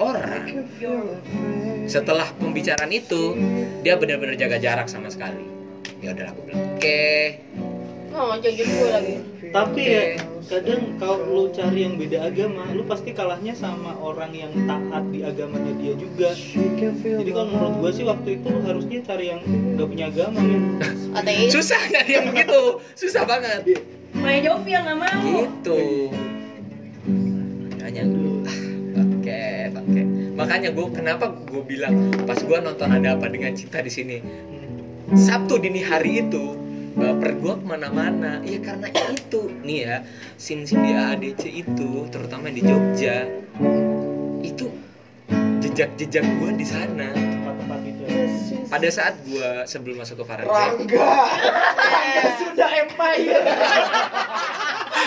orang. 0.00 0.64
Setelah 1.84 2.32
pembicaraan 2.40 2.88
itu 2.88 3.36
dia 3.84 4.00
benar-benar 4.00 4.36
jaga 4.40 4.56
jarak 4.56 4.88
sama 4.88 5.12
sekali. 5.12 5.44
Ya 6.00 6.16
udahlah 6.16 6.32
aku 6.32 6.42
bilang 6.48 6.64
oke 6.80 7.00
oh 8.14 8.34
jangan 8.38 8.66
gue 8.66 8.88
lagi. 8.90 9.14
Tapi 9.50 9.82
ya 9.82 10.02
kadang 10.50 10.98
kalau 10.98 11.18
lu 11.30 11.44
cari 11.54 11.86
yang 11.86 11.94
beda 11.94 12.26
agama 12.26 12.66
lu 12.74 12.82
pasti 12.82 13.14
kalahnya 13.14 13.54
sama 13.54 13.94
orang 14.02 14.34
yang 14.34 14.50
taat 14.66 15.04
di 15.14 15.22
agamanya 15.22 15.72
dia 15.78 15.94
juga. 15.94 16.34
Jadi 16.34 17.30
kalau 17.30 17.46
menurut 17.54 17.74
gua 17.78 17.90
sih 17.94 18.02
waktu 18.02 18.42
itu 18.42 18.46
lu 18.50 18.60
harusnya 18.66 18.98
cari 19.06 19.30
yang 19.30 19.40
gak 19.78 19.86
punya 19.86 20.06
agama 20.10 20.42
ateis 21.14 21.50
susah 21.54 21.80
nyari 21.90 22.12
yang 22.18 22.26
begitu? 22.34 22.60
Susah 22.98 23.22
banget. 23.26 23.62
Maya 24.10 24.38
Jovi 24.42 24.70
yang 24.74 24.82
nggak 24.86 24.98
mau. 24.98 25.22
gitu. 25.22 25.80
Hanya 27.78 28.02
ah, 28.10 28.58
oke 28.98 29.42
oke. 29.70 30.02
Makanya 30.34 30.68
gue 30.74 30.86
kenapa 30.90 31.24
gue 31.30 31.62
bilang 31.62 32.10
pas 32.26 32.38
gue 32.38 32.58
nonton 32.58 32.90
ada 32.90 33.14
apa 33.14 33.26
dengan 33.30 33.54
cinta 33.54 33.78
di 33.78 33.90
sini 33.92 34.18
Sabtu 35.14 35.58
dini 35.58 35.82
hari 35.82 36.22
itu 36.22 36.54
baper 36.94 37.38
gue 37.38 37.54
ke 37.60 37.66
mana-mana. 37.66 38.40
Ya 38.42 38.58
karena 38.62 38.88
itu. 38.90 39.50
Nih 39.62 39.78
ya 39.86 39.96
sin 40.40 40.66
sin 40.66 40.82
di 40.82 40.92
AADC 40.94 41.42
itu 41.46 42.06
terutama 42.10 42.50
di 42.50 42.62
Jogja 42.64 43.26
itu 44.42 44.66
jejak-jejak 45.60 46.24
gue 46.24 46.50
di 46.56 46.66
sana. 46.66 47.10
Tempat-tempat 47.14 47.80
itu 47.86 48.02
pada 48.70 48.88
saat 48.88 49.14
gue 49.26 49.66
sebelum 49.66 49.98
masuk 50.02 50.22
ke 50.22 50.24
Fahrenheit 50.26 50.54
Rangga. 50.54 51.10
Rangga 51.74 52.24
sudah 52.38 52.70
empire. 52.86 53.44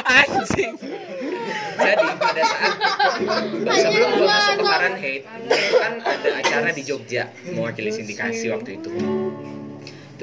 Anjing. 0.04 0.74
Jadi 1.74 2.06
pada 2.20 2.42
saat 2.44 2.76
sebelum 3.82 4.10
gue 4.20 4.28
masuk 4.28 4.54
ke 4.60 4.64
Fahrenheit 4.68 5.24
itu 5.26 5.76
kan 5.80 5.94
ada 6.04 6.30
acara 6.44 6.70
di 6.76 6.84
Jogja 6.86 7.32
mewakili 7.50 7.90
sindikasi 7.90 8.52
waktu 8.52 8.78
itu 8.78 8.90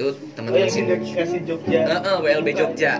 itu 0.01 0.09
oh 0.09 0.13
teman-teman 0.33 0.69
sindik 0.73 0.99
kasih 1.13 1.41
Jogja 1.45 1.79
Heeh, 1.85 2.15
WLB 2.25 2.47
Jogja. 2.57 2.93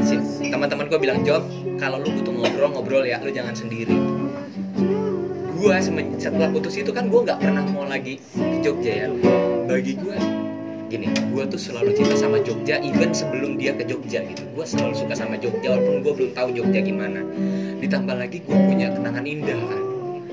Si- 0.00 0.48
teman-teman 0.48 0.88
gue 0.88 0.96
bilang 0.96 1.20
Jov 1.20 1.44
kalau 1.76 2.00
lu 2.00 2.08
butuh 2.16 2.32
ngobrol 2.32 2.68
ngobrol 2.72 3.04
ya 3.04 3.20
lu 3.20 3.28
jangan 3.28 3.52
sendiri. 3.52 3.92
Semen- 5.78 6.16
setelah 6.16 6.48
putus 6.48 6.80
itu 6.80 6.88
kan 6.96 7.12
gua 7.12 7.28
nggak 7.28 7.38
pernah 7.44 7.60
mau 7.68 7.84
lagi 7.84 8.16
ke 8.32 8.56
Jogja 8.64 9.04
ya. 9.04 9.08
Bagi 9.68 10.00
gua 10.00 10.16
gini 10.88 11.12
gue 11.12 11.44
tuh 11.44 11.60
selalu 11.60 11.92
cinta 11.92 12.16
sama 12.16 12.40
Jogja 12.40 12.80
even 12.80 13.12
sebelum 13.12 13.60
dia 13.60 13.76
ke 13.76 13.84
Jogja 13.84 14.24
gitu. 14.24 14.48
Gue 14.56 14.64
selalu 14.64 14.96
suka 14.96 15.12
sama 15.12 15.36
Jogja 15.36 15.76
walaupun 15.76 16.00
gue 16.00 16.12
belum 16.16 16.30
tahu 16.32 16.48
Jogja 16.56 16.80
gimana. 16.80 17.20
Ditambah 17.84 18.16
lagi 18.16 18.40
gue 18.40 18.56
punya 18.56 18.96
kenangan 18.96 19.28
indah 19.28 19.60
kan. 19.68 19.82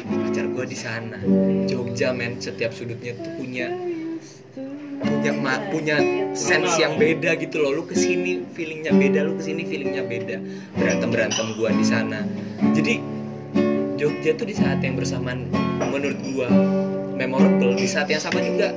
Pacar 0.08 0.46
gue 0.48 0.66
di 0.66 0.78
sana. 0.80 1.20
Jogja 1.68 2.16
men 2.16 2.40
setiap 2.40 2.72
sudutnya 2.72 3.12
tuh 3.20 3.36
punya 3.36 3.68
punya 5.06 5.32
ma- 5.32 5.64
punya 5.70 5.96
sense 6.34 6.76
yang 6.76 6.96
beda 6.96 7.34
gitu 7.36 7.58
loh. 7.58 7.72
Lu 7.72 7.84
ke 7.84 7.94
sini 7.94 8.44
feelingnya 8.52 8.92
beda 8.92 9.24
lu 9.24 9.38
ke 9.38 9.44
sini 9.44 9.64
feelingnya 9.64 10.04
beda. 10.04 10.38
Berantem 10.74 11.10
berantem 11.10 11.48
gue 11.54 11.70
di 11.72 11.86
sana. 11.86 12.20
Jadi 12.72 13.00
Jogja 13.96 14.36
tuh 14.36 14.44
di 14.44 14.52
saat 14.52 14.84
yang 14.84 14.94
bersamaan 14.94 15.48
menurut 15.82 16.20
gue 16.20 16.48
memorable 17.16 17.74
di 17.74 17.88
saat 17.88 18.06
yang 18.06 18.20
sama 18.20 18.40
juga 18.40 18.76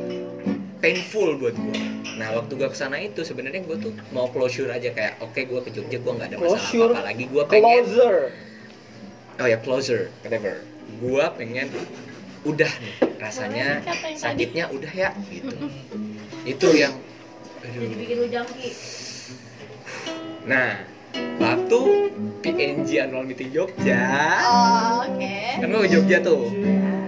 painful 0.79 1.35
buat 1.37 1.53
gue. 1.53 1.81
Nah 2.15 2.35
waktu 2.35 2.55
gue 2.55 2.67
ke 2.67 2.77
sana 2.77 2.97
itu 2.97 3.23
sebenarnya 3.23 3.61
gue 3.61 3.77
tuh 3.79 3.93
mau 4.09 4.29
closure 4.29 4.71
aja 4.71 4.89
kayak 4.89 5.19
oke 5.19 5.35
gue 5.37 5.61
ke 5.61 5.71
Jogja 5.73 5.99
gue 5.99 6.13
nggak 6.13 6.29
ada 6.29 6.37
masalah 6.37 6.55
Closure. 6.61 6.93
apa 6.93 7.03
lagi. 7.05 7.25
Gue 7.27 7.43
pengen 7.45 7.83
Closer. 7.83 8.15
oh 9.37 9.47
ya 9.47 9.59
closer 9.59 10.01
whatever. 10.23 10.63
Gue 10.99 11.25
pengen 11.35 11.67
udah 12.43 12.71
nih 12.71 12.95
rasanya 13.19 13.83
sakitnya 14.15 14.71
udah 14.71 14.93
ya 14.95 15.11
gitu 15.27 15.51
itu 16.49 16.69
yang 16.73 16.95
aduh. 17.61 17.81
Jadi 17.85 17.95
bikin 18.01 18.17
lu 18.25 18.27
jangki. 18.33 18.71
nah 20.49 20.81
waktu 21.39 21.81
PNG 22.41 22.89
annual 23.01 23.25
meeting 23.25 23.51
Jogja. 23.51 24.05
Oh, 24.43 25.03
oke. 25.03 25.37
kan 25.59 25.67
gue 25.67 25.81
ke 25.85 25.91
Jogja 25.91 26.19
tuh. 26.21 26.49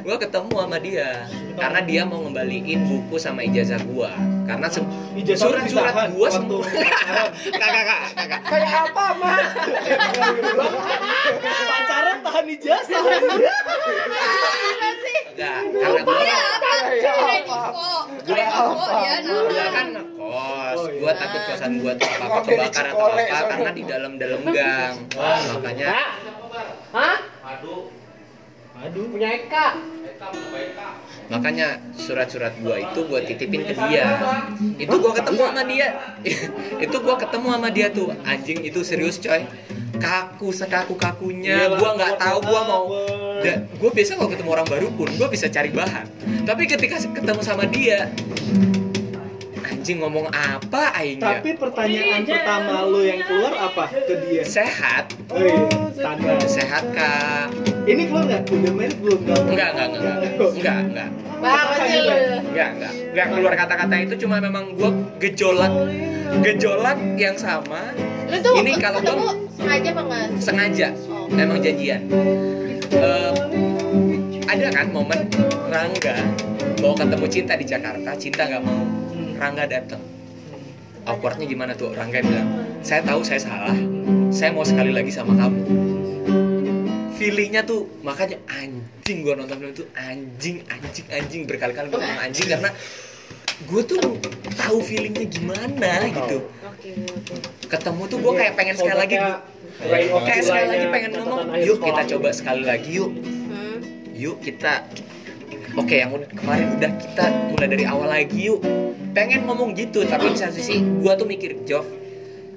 Gue 0.01 0.17
ketemu 0.17 0.55
sama 0.57 0.79
dia 0.79 1.29
karena 1.55 1.81
dia 1.85 2.03
mau 2.03 2.19
ngembaliin 2.21 2.81
buku 2.83 3.15
sama 3.15 3.45
ijazah 3.45 3.79
gue 3.79 4.11
karena 4.43 4.67
se- 4.67 4.83
Ijazah 5.13 5.47
lu 5.47 5.61
surat-surat 5.61 6.11
gue 6.11 6.29
semua. 6.33 6.65
Kakak 7.61 7.85
kakak 7.85 8.01
kakak 8.17 8.41
Kayak 8.43 8.73
apa, 8.89 9.05
Mak? 9.15 9.39
pacaran 11.69 12.19
tahan 12.25 12.47
ijazah. 12.49 13.01
Enggak 15.31 15.59
karena 15.73 16.01
gue 16.01 16.17
dia 16.19 16.39
gue 18.27 18.41
nama. 18.41 19.71
kan 19.71 19.87
ngekos 20.31 20.79
Oh, 20.79 20.87
iya. 20.87 21.01
gue 21.03 21.13
takut 21.19 21.41
kosan 21.51 21.73
gue 21.83 21.93
tuh 21.99 22.07
apa 22.07 22.25
apa 22.25 22.39
kebakar 22.47 22.85
atau 22.87 23.07
apa 23.11 23.19
sorry. 23.19 23.51
karena 23.51 23.71
di 23.75 23.83
dalam 23.83 24.13
dalam 24.17 24.41
gang. 24.55 24.95
Makanya 25.59 25.95
Hah? 26.95 27.19
aduh 28.81 29.07
Punya 29.13 29.29
Eka. 29.37 29.67
makanya 31.29 31.81
surat-surat 31.97 32.53
gua 32.65 32.81
itu 32.81 33.01
gua 33.09 33.21
titipin 33.21 33.65
ke 33.65 33.77
dia. 33.77 34.17
Itu 34.81 34.97
gua 35.01 35.13
ketemu 35.17 35.41
sama 35.53 35.63
dia. 35.69 35.89
Itu 36.85 36.97
gua 37.05 37.17
ketemu 37.21 37.47
sama 37.57 37.69
dia 37.73 37.87
tuh. 37.93 38.09
Anjing 38.25 38.61
itu 38.65 38.81
serius 38.85 39.21
coy. 39.21 39.45
Kaku 40.01 40.49
sekaku 40.53 40.97
kakunya 40.97 41.69
Iyalah, 41.69 41.77
gua 41.77 41.91
nggak 41.93 42.15
tahu 42.21 42.39
gua 42.49 42.61
mau 42.65 42.85
da, 43.41 43.65
gua 43.81 43.91
biasa 43.93 44.17
kalau 44.17 44.29
ketemu 44.33 44.49
orang 44.53 44.69
baru 44.69 44.89
pun 44.97 45.09
gua 45.21 45.29
bisa 45.29 45.49
cari 45.53 45.69
bahan. 45.73 46.05
Tapi 46.49 46.63
ketika 46.65 46.97
ketemu 47.01 47.41
sama 47.45 47.65
dia 47.69 48.09
anjing 49.91 50.07
ngomong 50.07 50.31
apa 50.31 50.95
aing 51.03 51.19
ya? 51.19 51.43
Tapi 51.43 51.59
pertanyaan 51.59 52.23
pertama 52.23 52.87
lo 52.87 53.03
yang 53.03 53.19
keluar 53.27 53.59
apa 53.59 53.91
ke 53.91 54.15
dia? 54.23 54.47
Sehat. 54.47 55.11
Oh 55.35 55.43
iya. 55.43 55.67
Sehat 56.47 56.95
kak. 56.95 57.51
Ini 57.91 58.07
keluar 58.07 58.31
nggak? 58.31 58.55
Udah 58.55 58.71
married 58.71 58.99
belum 59.03 59.19
enggak 59.27 59.39
enggak 59.51 59.67
enggak 59.75 59.87
enggak 59.91 60.15
enggak 60.15 60.31
lu. 60.39 60.47
Enggak, 60.55 60.79
enggak. 62.71 62.93
Enggak 63.11 63.27
keluar 63.35 63.53
kata-kata 63.59 63.95
itu 63.99 64.15
cuma 64.23 64.39
memang 64.39 64.79
gue 64.79 64.91
gejolak. 65.19 65.75
Gejolak 66.47 66.99
yang 67.19 67.35
sama. 67.35 67.91
Lu 68.31 68.39
tuh 68.39 68.63
Ini 68.63 68.79
kalau 68.79 69.03
gua- 69.03 69.35
sengaja 69.51 69.91
apa 69.91 70.03
enggak? 70.07 70.27
sengaja. 70.39 70.89
Oh. 71.11 71.27
memang 71.35 71.59
janjian. 71.59 72.07
Eh, 72.95 73.33
ada 74.47 74.67
kan 74.71 74.87
momen 74.95 75.27
Rangga 75.67 76.15
mau 76.79 76.95
ketemu 76.95 77.27
Cinta 77.31 77.55
di 77.55 77.67
Jakarta, 77.67 78.11
Cinta 78.19 78.51
nggak 78.51 78.63
mau, 78.65 78.83
Rangga 79.41 79.65
datang. 79.65 80.03
Awkwardnya 81.09 81.49
gimana 81.49 81.73
tuh? 81.73 81.97
Rangga 81.97 82.21
bilang, 82.21 82.49
saya 82.85 83.01
tahu 83.01 83.25
saya 83.25 83.41
salah, 83.41 83.79
saya 84.29 84.53
mau 84.53 84.69
sekali 84.69 84.93
lagi 84.93 85.09
sama 85.09 85.33
kamu. 85.33 85.61
Feelingnya 87.17 87.65
tuh 87.65 87.89
makanya 88.05 88.37
anjing 88.53 89.25
gua 89.25 89.41
nonton 89.41 89.57
film 89.61 89.73
itu 89.73 89.85
anjing 89.97 90.61
anjing 90.69 91.07
anjing 91.09 91.43
berkali-kali 91.49 91.89
gua 91.89 92.01
ngomong 92.01 92.21
anjing 92.21 92.49
karena 92.49 92.71
gue 93.61 93.83
tuh 93.85 94.01
tahu 94.57 94.81
feelingnya 94.81 95.29
gimana 95.29 96.09
gitu 96.09 96.49
ketemu 97.69 98.03
tuh 98.09 98.19
gue 98.25 98.33
kayak 98.41 98.57
pengen 98.57 98.73
sekali 98.73 98.97
lagi 98.97 99.17
kayak 100.25 100.43
sekali 100.49 100.65
lagi 100.65 100.87
pengen 100.89 101.11
ngomong 101.21 101.61
yuk 101.61 101.77
kita 101.85 102.03
coba 102.17 102.29
sekali 102.33 102.65
lagi 102.65 102.89
yuk 102.97 103.13
Hmm. 103.13 103.85
yuk 104.17 104.41
kita 104.41 104.89
oke 105.75 105.93
yang 105.93 106.11
kemarin 106.33 106.67
udah 106.75 106.93
kita 106.97 107.25
mulai 107.49 107.69
dari 107.69 107.85
awal 107.85 108.09
lagi 108.09 108.39
yuk 108.47 108.61
pengen 109.11 109.45
ngomong 109.45 109.75
gitu 109.75 110.03
tapi 110.05 110.31
di 110.31 110.39
satu 110.39 110.55
sisi 110.55 110.79
gue 110.81 111.13
tuh 111.15 111.27
mikir 111.27 111.55
Jov 111.65 111.87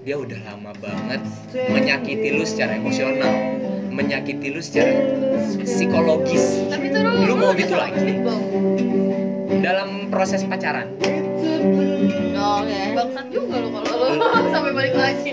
dia 0.04 0.16
udah 0.16 0.36
lama 0.44 0.72
banget 0.78 1.22
menyakiti 1.70 2.30
lu 2.32 2.44
secara 2.44 2.76
emosional 2.76 3.32
menyakiti 3.88 4.50
lu 4.50 4.60
secara 4.60 4.90
psikologis 5.60 6.66
Tapi 6.68 6.90
tuh 6.90 7.00
lu, 7.00 7.10
Lu 7.24 7.34
mau 7.36 7.54
gitu 7.54 7.74
lagi? 7.74 8.18
Dalam 9.60 10.10
proses 10.10 10.44
pacaran 10.44 10.90
Oh, 12.36 12.60
oke. 12.60 12.76
Bangsat 12.92 13.26
juga 13.32 13.56
lu 13.56 13.70
kalau 13.72 14.12
lu 14.12 14.20
sampai 14.54 14.72
balik 14.76 14.94
lagi. 14.94 15.32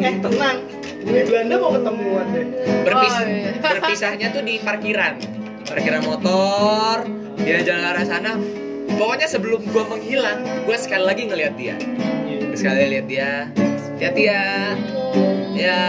eh 0.00 0.14
tenang 0.16 0.58
di 0.96 1.20
Belanda 1.28 1.54
mau 1.60 1.70
ketemuan 1.76 2.26
deh 2.32 2.46
Berpis 2.82 3.12
Oh, 3.12 3.24
iya. 3.26 3.50
berpisahnya 3.66 4.26
tuh 4.30 4.40
di 4.40 4.56
parkiran 4.56 5.20
parkiran 5.70 6.02
motor 6.02 7.06
dia 7.38 7.62
jalan 7.62 7.82
ke 7.86 7.90
arah 7.94 8.04
sana. 8.04 8.32
Pokoknya 8.98 9.30
sebelum 9.30 9.62
gua 9.70 9.86
menghilang 9.86 10.42
gua 10.66 10.74
sekali 10.74 11.04
lagi 11.06 11.22
ngeliat 11.30 11.54
dia. 11.54 11.78
Sekali 12.58 12.90
lihat 12.90 13.06
dia. 13.06 13.32
Hati 14.00 14.22
ya 14.26 14.74
ya 15.54 15.80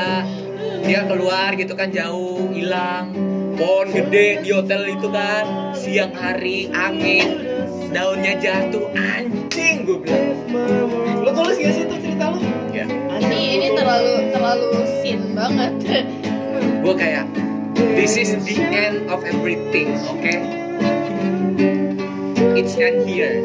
dia 0.86 1.02
keluar 1.10 1.58
gitu 1.58 1.74
kan 1.74 1.90
jauh 1.90 2.54
hilang. 2.54 3.10
Pohon 3.58 3.90
gede 3.90 4.46
di 4.46 4.54
hotel 4.54 4.86
itu 4.86 5.10
kan 5.10 5.74
siang 5.74 6.14
hari 6.14 6.70
angin 6.70 7.42
daunnya 7.90 8.38
jatuh. 8.38 8.86
Anjing 8.94 9.90
gue 9.90 9.98
bilang. 9.98 10.38
Lo 11.26 11.34
tulis 11.34 11.58
gak 11.58 11.74
sih 11.74 11.84
itu 11.90 11.96
cerita 12.04 12.36
lo? 12.36 12.40
Ya 12.70 12.86
Ini 13.18 13.40
ini 13.58 13.68
terlalu 13.74 14.30
terlalu 14.30 14.70
sin 15.02 15.34
banget. 15.34 15.74
gue 16.82 16.96
kayak 16.98 17.26
this 17.98 18.14
is 18.18 18.38
the 18.46 18.58
end 18.62 19.10
of 19.10 19.24
everything 19.26 19.98
oke 20.06 20.34
it's 22.54 22.78
end 22.78 23.06
here 23.10 23.42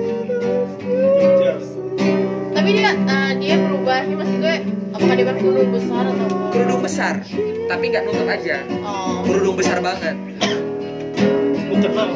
Tapi 2.57 2.83
dia 2.83 2.99
eh, 2.99 3.31
dia 3.39 3.55
berubahnya 3.63 4.15
masih 4.19 4.37
gue 4.43 4.57
apakah 4.91 5.15
dia 5.15 5.27
berkerudung 5.29 5.71
besar 5.71 6.03
atau 6.03 6.29
kerudung 6.51 6.83
besar 6.83 7.15
tapi 7.67 7.85
nggak 7.95 8.03
nutup 8.11 8.27
aja. 8.27 8.59
Oh. 8.83 9.23
kerudung 9.23 9.55
besar 9.55 9.79
banget. 9.79 10.17
Bukan 11.71 11.91
mau 11.95 12.11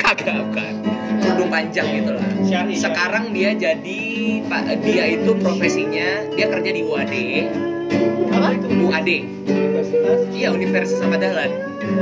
kagak 0.00 0.36
bukan. 0.48 0.74
Kerudung 1.20 1.50
panjang 1.52 1.88
gitu 2.00 2.10
lah. 2.16 2.24
Sekarang 2.72 3.36
dia 3.36 3.52
jadi 3.52 4.00
pak 4.48 4.80
dia 4.84 5.04
itu 5.16 5.32
profesinya 5.40 6.24
dia 6.36 6.46
kerja 6.48 6.70
di 6.70 6.82
UAD 6.84 7.14
Apa? 8.30 8.48
UAD 8.60 9.10
universitas? 9.84 10.18
Iya 10.32 10.48
Universitas 10.50 11.00
Ahmad 11.00 11.20
Dahlan. 11.20 11.50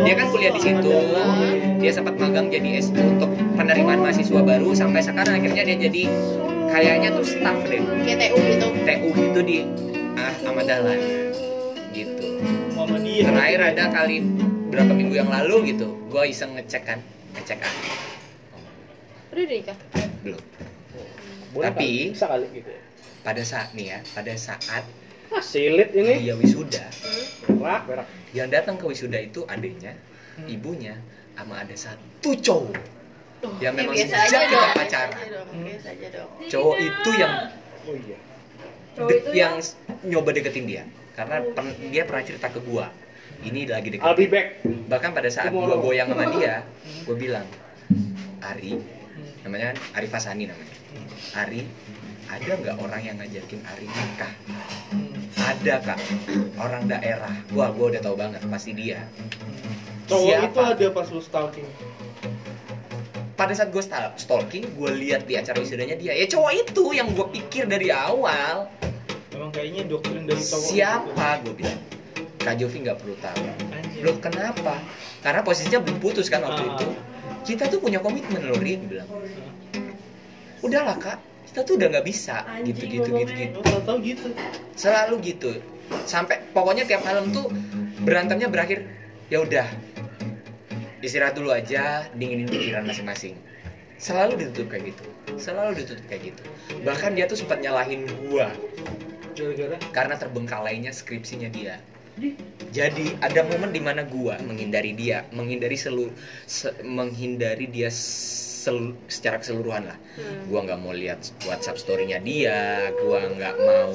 Dia 0.07 0.15
kan 0.15 0.27
kuliah 0.31 0.53
di 0.55 0.63
situ. 0.63 0.93
Dia 1.83 1.91
sempat 1.91 2.15
magang 2.15 2.47
jadi 2.47 2.79
S 2.79 2.95
untuk 2.95 3.27
penerimaan 3.59 3.99
mahasiswa 3.99 4.41
baru 4.41 4.71
sampai 4.73 5.03
sekarang. 5.03 5.43
Akhirnya 5.43 5.63
dia 5.67 5.77
jadi 5.81 6.03
kayaknya 6.71 7.09
tuh 7.13 7.27
staff 7.27 7.59
deh. 7.67 7.83
GTU 7.83 8.37
gitu. 8.39 8.67
TU 8.87 9.09
gitu 9.11 9.41
di 9.43 9.57
ah, 10.15 10.35
Ahmad 10.47 10.67
Dahlan. 10.71 11.01
Gitu. 11.91 12.27
Mama 12.73 12.97
dia. 13.03 13.27
Terakhir 13.27 13.61
ada 13.75 13.85
kali 13.91 14.17
berapa 14.73 14.89
minggu 14.89 15.13
yang 15.13 15.29
lalu 15.29 15.77
gitu 15.77 15.93
gua 16.09 16.25
iseng 16.25 16.57
ngecek 16.57 16.81
kan 16.83 16.99
ngecek 17.37 17.61
kan 17.61 17.73
Udah 19.29 19.45
nikah. 19.45 19.77
belum. 20.25 20.41
Boleh 21.53 21.67
Tapi- 21.69 22.09
kali, 22.09 22.17
bisa 22.17 22.27
kali 22.29 22.47
gitu. 22.53 22.73
pada 23.21 23.43
saat 23.45 23.69
nih 23.77 23.93
ya 23.93 23.99
pada 24.13 24.33
saat 24.33 24.61
Ah, 24.73 24.85
silit 25.39 25.91
ini. 25.93 26.21
dia 26.21 26.35
wisuda 26.35 26.85
Berak, 27.49 27.83
berak. 27.85 28.07
yang 28.33 28.49
datang 28.49 28.75
ke 28.75 28.85
wisuda 28.85 29.17
itu 29.17 29.43
adiknya 29.45 29.97
ibunya 30.45 30.99
sama 31.33 31.59
ada 31.59 31.73
satu 31.73 32.31
cowok 32.35 32.77
yang 33.59 33.73
Eh, 33.73 33.79
memang 33.81 33.95
biasa 33.95 34.17
sejak 34.21 34.23
aja 34.23 34.39
kita 34.39 34.53
dong. 34.53 34.63
Biasa 34.63 34.79
pacaran 34.79 35.11
aja 35.11 35.27
dong. 35.33 35.47
Biasa 35.63 35.89
aja 35.91 36.09
dong. 36.13 36.31
cowok 36.47 36.77
itu 36.79 37.11
yang 37.15 37.33
Oh 37.83 37.97
iya. 37.97 38.19
Cowok 38.93 39.09
de- 39.09 39.19
itu 39.19 39.31
yang 39.35 39.53
s- 39.57 39.75
nyoba 40.03 40.31
deketin 40.31 40.65
dia 40.65 40.83
karena 41.13 41.37
pen- 41.49 41.77
dia 41.89 42.03
pernah 42.03 42.23
cerita 42.23 42.47
ke 42.47 42.61
gua 42.61 42.87
ini 43.41 43.67
lagi 43.67 43.89
I'll 43.95 44.13
be 44.13 44.25
deketin 44.25 44.31
back. 44.31 44.47
bahkan 44.87 45.11
pada 45.11 45.29
saat 45.29 45.49
gua 45.49 45.67
Tomorrow. 45.67 45.83
goyang 45.83 46.09
sama 46.09 46.25
dia 46.31 46.55
gua 47.03 47.17
bilang 47.17 47.47
Ari 48.41 48.79
namanya 49.43 49.69
Arif 49.93 50.11
Hasani 50.11 50.47
namanya 50.47 50.77
Ari 51.35 51.67
ada 52.25 52.53
nggak 52.55 52.77
orang 52.79 53.01
yang 53.03 53.17
ngajakin 53.17 53.61
Ari 53.67 53.87
nikah 53.87 54.33
ada 55.53 55.75
kak. 55.83 55.99
Orang 56.57 56.89
daerah. 56.89 57.33
Wah 57.53 57.69
gue 57.71 57.87
udah 57.93 58.01
tahu 58.01 58.17
banget. 58.17 58.41
Pasti 58.49 58.73
dia. 58.73 59.05
Cowok 60.09 60.27
Siapa? 60.27 60.47
itu 60.49 60.61
ada 60.61 60.87
pas 60.91 61.07
lu 61.09 61.21
stalking? 61.21 61.69
Pada 63.33 63.53
saat 63.57 63.73
gue 63.73 63.83
stalking 64.17 64.65
gue 64.77 64.91
lihat 64.99 65.25
di 65.25 65.35
acara 65.37 65.59
wisudanya 65.59 65.97
dia. 65.97 66.13
Ya 66.13 66.27
cowok 66.27 66.53
itu 66.53 66.85
yang 66.93 67.09
gue 67.13 67.27
pikir 67.33 67.65
dari 67.67 67.89
awal. 67.91 68.69
Memang 69.33 69.51
kayaknya 69.51 69.89
doktrin 69.89 70.25
dari 70.25 70.41
cowok 70.41 70.67
siapa? 70.69 71.41
Gue 71.43 71.55
bilang. 71.57 71.81
Kak 72.43 72.59
Jovi 72.59 72.83
nggak 72.83 72.99
perlu 72.99 73.15
tahu. 73.23 73.43
Anjir. 73.71 74.03
Loh 74.03 74.17
kenapa? 74.19 74.75
Karena 75.23 75.41
posisinya 75.41 75.79
belum 75.79 75.99
putus 76.03 76.27
kan 76.27 76.43
waktu 76.43 76.63
Ah. 76.67 76.71
itu. 76.75 76.89
Kita 77.43 77.67
tuh 77.67 77.79
punya 77.79 77.99
komitmen 77.99 78.43
loh 78.43 78.59
Ri 78.59 78.79
bilang. 78.79 79.07
Udahlah 80.63 80.95
kak 80.95 81.19
Kita 81.53 81.69
tuh 81.69 81.77
udah 81.77 81.89
nggak 81.93 82.07
bisa. 82.09 82.49
Anjing, 82.49 82.73
Gitu 82.73 82.85
gitu 82.89 83.09
gitu 83.13 83.33
gitu. 83.37 83.61
Tahu 83.61 84.01
gitu. 84.01 84.33
Selalu 84.73 85.15
gitu. 85.21 85.53
Sampai 86.09 86.41
pokoknya 86.57 86.89
tiap 86.89 87.05
malam 87.05 87.29
tuh 87.29 87.53
Berantemnya 88.03 88.49
berakhir 88.49 88.89
ya 89.29 89.45
udah 89.45 89.69
Istirahat 91.05 91.37
dulu 91.37 91.53
aja 91.53 92.09
Dinginin 92.17 92.49
pikiran 92.49 92.89
masing-masing. 92.89 93.37
Selalu 94.01 94.49
ditutup 94.49 94.73
kayak 94.73 94.97
gitu. 94.97 95.05
Selalu 95.37 95.85
ditutup 95.85 96.05
kayak 96.09 96.33
gitu. 96.33 96.43
Bahkan 96.89 97.21
dia 97.21 97.29
tuh 97.29 97.37
sempat 97.37 97.61
nyalahin 97.61 98.09
gua. 98.27 98.49
Gara-gara? 99.37 99.77
Karena 99.93 100.15
terbengkalainya 100.17 100.89
skripsinya 100.89 101.53
dia. 101.53 101.77
Jadi 102.73 103.17
ada 103.21 103.41
momen 103.45 103.73
di 103.73 103.81
mana 103.81 104.05
gua 104.05 104.41
menghindari 104.41 104.93
dia, 104.97 105.25
menghindari 105.33 105.77
seluruh, 105.77 106.13
menghindari 106.85 107.69
dia 107.69 107.89
sel- 108.63 108.95
secara 109.11 109.43
keseluruhan 109.43 109.91
lah. 109.91 109.99
Gua 110.47 110.63
nggak 110.63 110.79
mau 110.79 110.95
lihat 110.95 111.19
WhatsApp 111.43 111.77
story-nya 111.77 112.23
dia, 112.23 112.95
gua 113.03 113.27
nggak 113.27 113.55
mau 113.59 113.91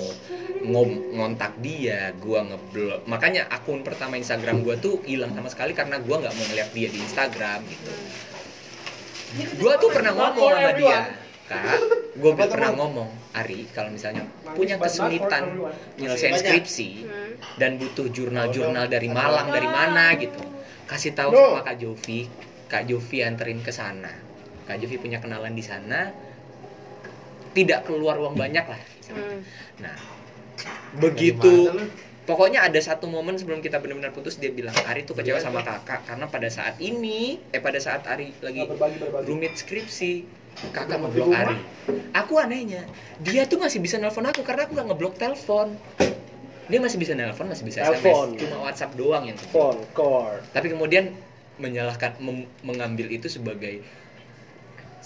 ngom- 0.68 1.16
ngontak 1.16 1.56
dia, 1.64 2.12
gua 2.20 2.44
ngeblok. 2.44 3.08
Makanya 3.08 3.48
akun 3.48 3.88
pertama 3.88 4.20
Instagram 4.20 4.62
gua 4.62 4.76
tuh 4.76 5.00
hilang 5.08 5.32
sama 5.32 5.48
sekali 5.48 5.72
karena 5.72 6.04
gua 6.04 6.20
nggak 6.20 6.36
mau 6.36 6.46
ngeliat 6.52 6.70
dia 6.76 6.92
di 6.92 7.00
Instagram 7.00 7.64
gitu. 7.64 7.92
Gua 9.60 9.76
tuh 9.76 9.90
pernah 9.92 10.12
ngomong 10.12 10.50
sama 10.50 10.72
dia, 10.74 11.00
kak. 11.48 11.80
Gue 12.18 12.34
pernah 12.34 12.74
ngomong, 12.74 13.10
Ari, 13.30 13.70
kalau 13.70 13.94
misalnya 13.94 14.26
punya 14.58 14.82
kesulitan 14.82 15.54
nyelesain 15.96 16.34
skripsi 16.34 16.90
Hmm. 17.06 17.38
dan 17.62 17.78
butuh 17.78 18.10
jurnal-jurnal 18.10 18.90
dari 18.90 19.06
Malang 19.06 19.54
dari 19.54 19.70
mana 19.70 20.18
gitu, 20.18 20.42
kasih 20.90 21.14
tahu 21.14 21.30
sama 21.30 21.62
Kak 21.62 21.78
Jovi, 21.78 22.26
Kak 22.66 22.90
Jovi 22.90 23.22
anterin 23.22 23.62
ke 23.62 23.70
sana. 23.70 24.10
Kak 24.68 24.78
Jovi 24.78 25.00
punya 25.00 25.18
kenalan 25.18 25.52
di 25.52 25.64
sana, 25.64 26.12
tidak 27.52 27.88
keluar 27.88 28.20
uang 28.20 28.36
banyak 28.36 28.66
lah. 28.68 28.82
Hmm. 29.08 29.40
Nah, 29.80 29.96
begitu 30.96 31.72
pokoknya 32.24 32.60
ada 32.62 32.76
satu 32.78 33.08
momen 33.08 33.40
sebelum 33.40 33.64
kita 33.64 33.80
benar-benar 33.80 34.12
putus 34.12 34.36
dia 34.36 34.52
bilang 34.52 34.76
Ari 34.84 35.08
tuh 35.08 35.16
kecewa 35.16 35.40
sama 35.40 35.64
kakak 35.64 36.04
karena 36.04 36.28
pada 36.28 36.52
saat 36.52 36.76
ini 36.78 37.40
eh 37.50 37.62
pada 37.62 37.80
saat 37.80 38.04
Ari 38.04 38.36
lagi 38.44 38.68
berbagi 38.68 39.00
berbagi. 39.00 39.26
rumit 39.26 39.56
skripsi 39.56 40.28
kakak 40.70 41.00
ngeblok 41.00 41.32
Ari. 41.32 41.56
aku 42.12 42.36
anehnya 42.36 42.84
dia 43.24 43.48
tuh 43.48 43.62
masih 43.62 43.80
bisa 43.80 43.96
nelpon 43.96 44.28
aku 44.28 44.44
karena 44.44 44.68
aku 44.68 44.76
nggak 44.76 44.88
ngeblok 44.92 45.16
telepon. 45.16 45.80
Dia 46.68 46.84
masih 46.84 47.00
bisa 47.00 47.16
nelpon 47.16 47.48
masih 47.48 47.64
bisa 47.64 47.80
Telepon. 47.80 48.36
SMS 48.36 48.44
cuma 48.44 48.58
WhatsApp 48.68 48.92
doang 49.00 49.24
yang 49.24 49.40
phone 49.56 49.80
core 49.96 50.44
tapi 50.52 50.68
kemudian 50.68 51.16
menyalahkan 51.56 52.20
mem- 52.20 52.52
mengambil 52.60 53.08
itu 53.08 53.32
sebagai 53.32 53.80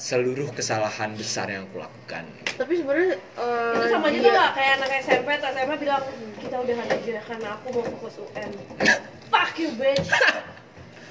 seluruh 0.02 0.50
kesalahan 0.50 1.14
besar 1.14 1.46
yang 1.46 1.70
aku 1.70 1.78
lakukan. 1.78 2.26
Tapi 2.58 2.74
sebenarnya 2.74 3.22
eh, 3.38 3.74
itu 3.78 3.86
sama 3.86 4.08
juga 4.10 4.30
nggak 4.34 4.52
kayak 4.58 4.72
anak 4.82 4.90
SMP 5.06 5.28
atau 5.38 5.50
SMA 5.54 5.76
bilang 5.78 6.04
kita 6.42 6.56
udah 6.58 6.78
aja 6.82 7.16
karena 7.22 7.48
aku 7.54 7.68
mau 7.70 7.84
fokus 7.86 8.16
UN 8.18 8.50
fuck 9.30 9.54
you 9.62 9.70
bitch. 9.78 10.10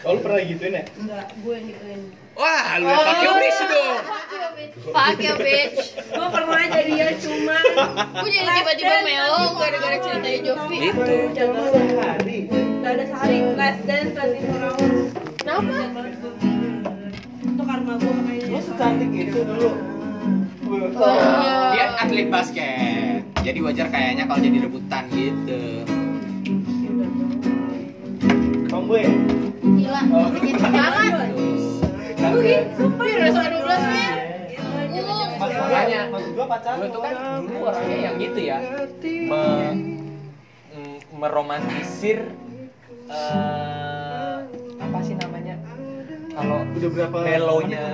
Oh 0.01 0.17
lu 0.17 0.25
pernah 0.25 0.41
gituin 0.41 0.73
ya? 0.73 0.85
Enggak 0.97 1.29
gue 1.45 1.53
yang 1.53 1.67
gituin. 1.77 2.01
Wah 2.33 2.81
lu 2.81 2.89
udah 2.89 3.05
pakai 3.05 3.27
obis 3.29 3.59
dong 3.61 3.97
Fuck 4.97 5.19
you 5.21 5.35
bitch. 5.37 5.81
gue 5.93 6.29
pernah 6.33 6.63
jadi 6.73 6.93
ya 6.97 7.09
cuma 7.21 7.59
Gue 8.17 8.31
jadi 8.33 8.49
tiba-tiba 8.49 8.97
melo 9.05 9.61
gara-gara 9.61 10.01
ceritanya 10.01 10.41
Jovi. 10.41 10.77
itu 10.89 11.17
jaga 11.37 11.61
hari 12.01 12.39
Gak 12.81 12.93
ada 12.97 13.05
sehari 13.13 13.39
less 13.53 13.79
in 13.85 14.07
four 14.17 14.61
hours 14.65 15.09
Kenapa? 15.37 15.77
Karma 17.71 17.95
gue 18.03 18.11
makanya 18.11 18.61
secantik 18.67 19.11
itu 19.15 19.41
dulu. 19.47 19.71
Dia 21.71 21.87
atlet 22.03 22.27
basket. 22.27 23.23
Jadi 23.47 23.59
wajar 23.63 23.87
kayaknya 23.95 24.27
kalau 24.27 24.43
jadi 24.43 24.59
rebutan 24.67 25.07
gitu. 25.15 25.87
Tomboy 28.67 29.07
Gila. 29.63 30.01
Jangan. 30.67 31.13
Tuh. 32.21 32.43
Sumpah 32.77 33.05
udah 33.07 33.31
sampai 33.33 33.51
12 33.55 33.95
men. 33.95 34.19
Uh, 35.41 35.49
Makanya. 35.57 36.01
maksud 36.13 36.31
gua 36.37 36.47
pacar 36.47 36.77
gue 36.77 36.89
tuh 36.91 37.01
kan 37.01 37.15
dulu 37.41 37.59
orangnya 37.65 37.99
yang 38.03 38.15
gitu 38.21 38.41
ya. 38.45 38.59
Me- 39.01 39.73
m- 40.75 41.01
meromantisir 41.17 42.29
eh, 43.09 44.37
apa 44.77 44.99
sih 45.01 45.17
namanya 45.17 45.50
kalau 46.41 46.65
udah 46.65 46.91
berapa 46.97 47.19
melonya 47.21 47.85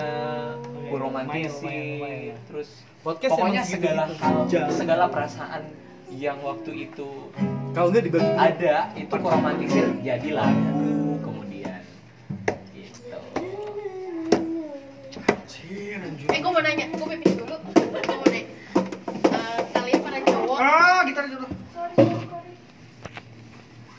lumayan, 0.87 1.51
lumayan. 1.51 2.39
terus 2.47 2.87
Podcast 3.03 3.31
pokoknya 3.35 3.63
segala 3.67 4.05
hal 4.07 4.37
segala 4.71 5.05
perasaan 5.11 5.63
yang 6.15 6.39
waktu 6.47 6.87
itu 6.87 7.31
kalau 7.75 7.91
nggak 7.91 8.07
dibagi 8.07 8.31
ada 8.39 8.95
itu 8.95 9.11
gue 9.11 9.31
romantisir 9.35 9.87
jadi 9.99 10.29
lagu 10.31 11.19
kemudian 11.27 11.83
gitu 12.71 13.19
eh 16.31 16.39
gue 16.39 16.51
mau 16.51 16.63
nanya, 16.63 16.87
gue 16.95 17.07
pipis 17.19 17.35
dulu. 17.35 17.57
Gue 17.59 18.03
mau 18.07 18.27
nanya. 18.31 18.47
Eh, 19.35 19.59
kalian 19.75 19.99
para 20.07 20.19
cowok 20.23 20.59
ah 20.63 21.01
gitar 21.03 21.25
dulu 21.27 21.47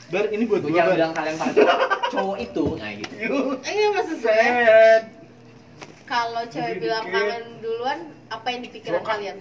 bar 0.08 0.24
ini 0.32 0.44
buat 0.48 0.60
gue 0.64 0.72
jangan 0.72 0.96
bilang 0.96 1.12
kalian 1.12 1.36
para 1.36 1.52
cowok 1.52 1.78
cowok 2.08 2.36
itu 2.40 2.64
nah 2.80 2.90
gitu. 2.96 3.14
Ini 3.68 3.82
maksud 3.92 4.18
gue 4.24 4.40
kalau 6.08 6.42
cewek 6.48 6.80
bilang 6.80 7.04
kangen 7.04 7.44
duluan 7.60 7.98
apa 8.32 8.46
yang 8.48 8.60
dipikiran 8.64 9.04
kalian? 9.04 9.36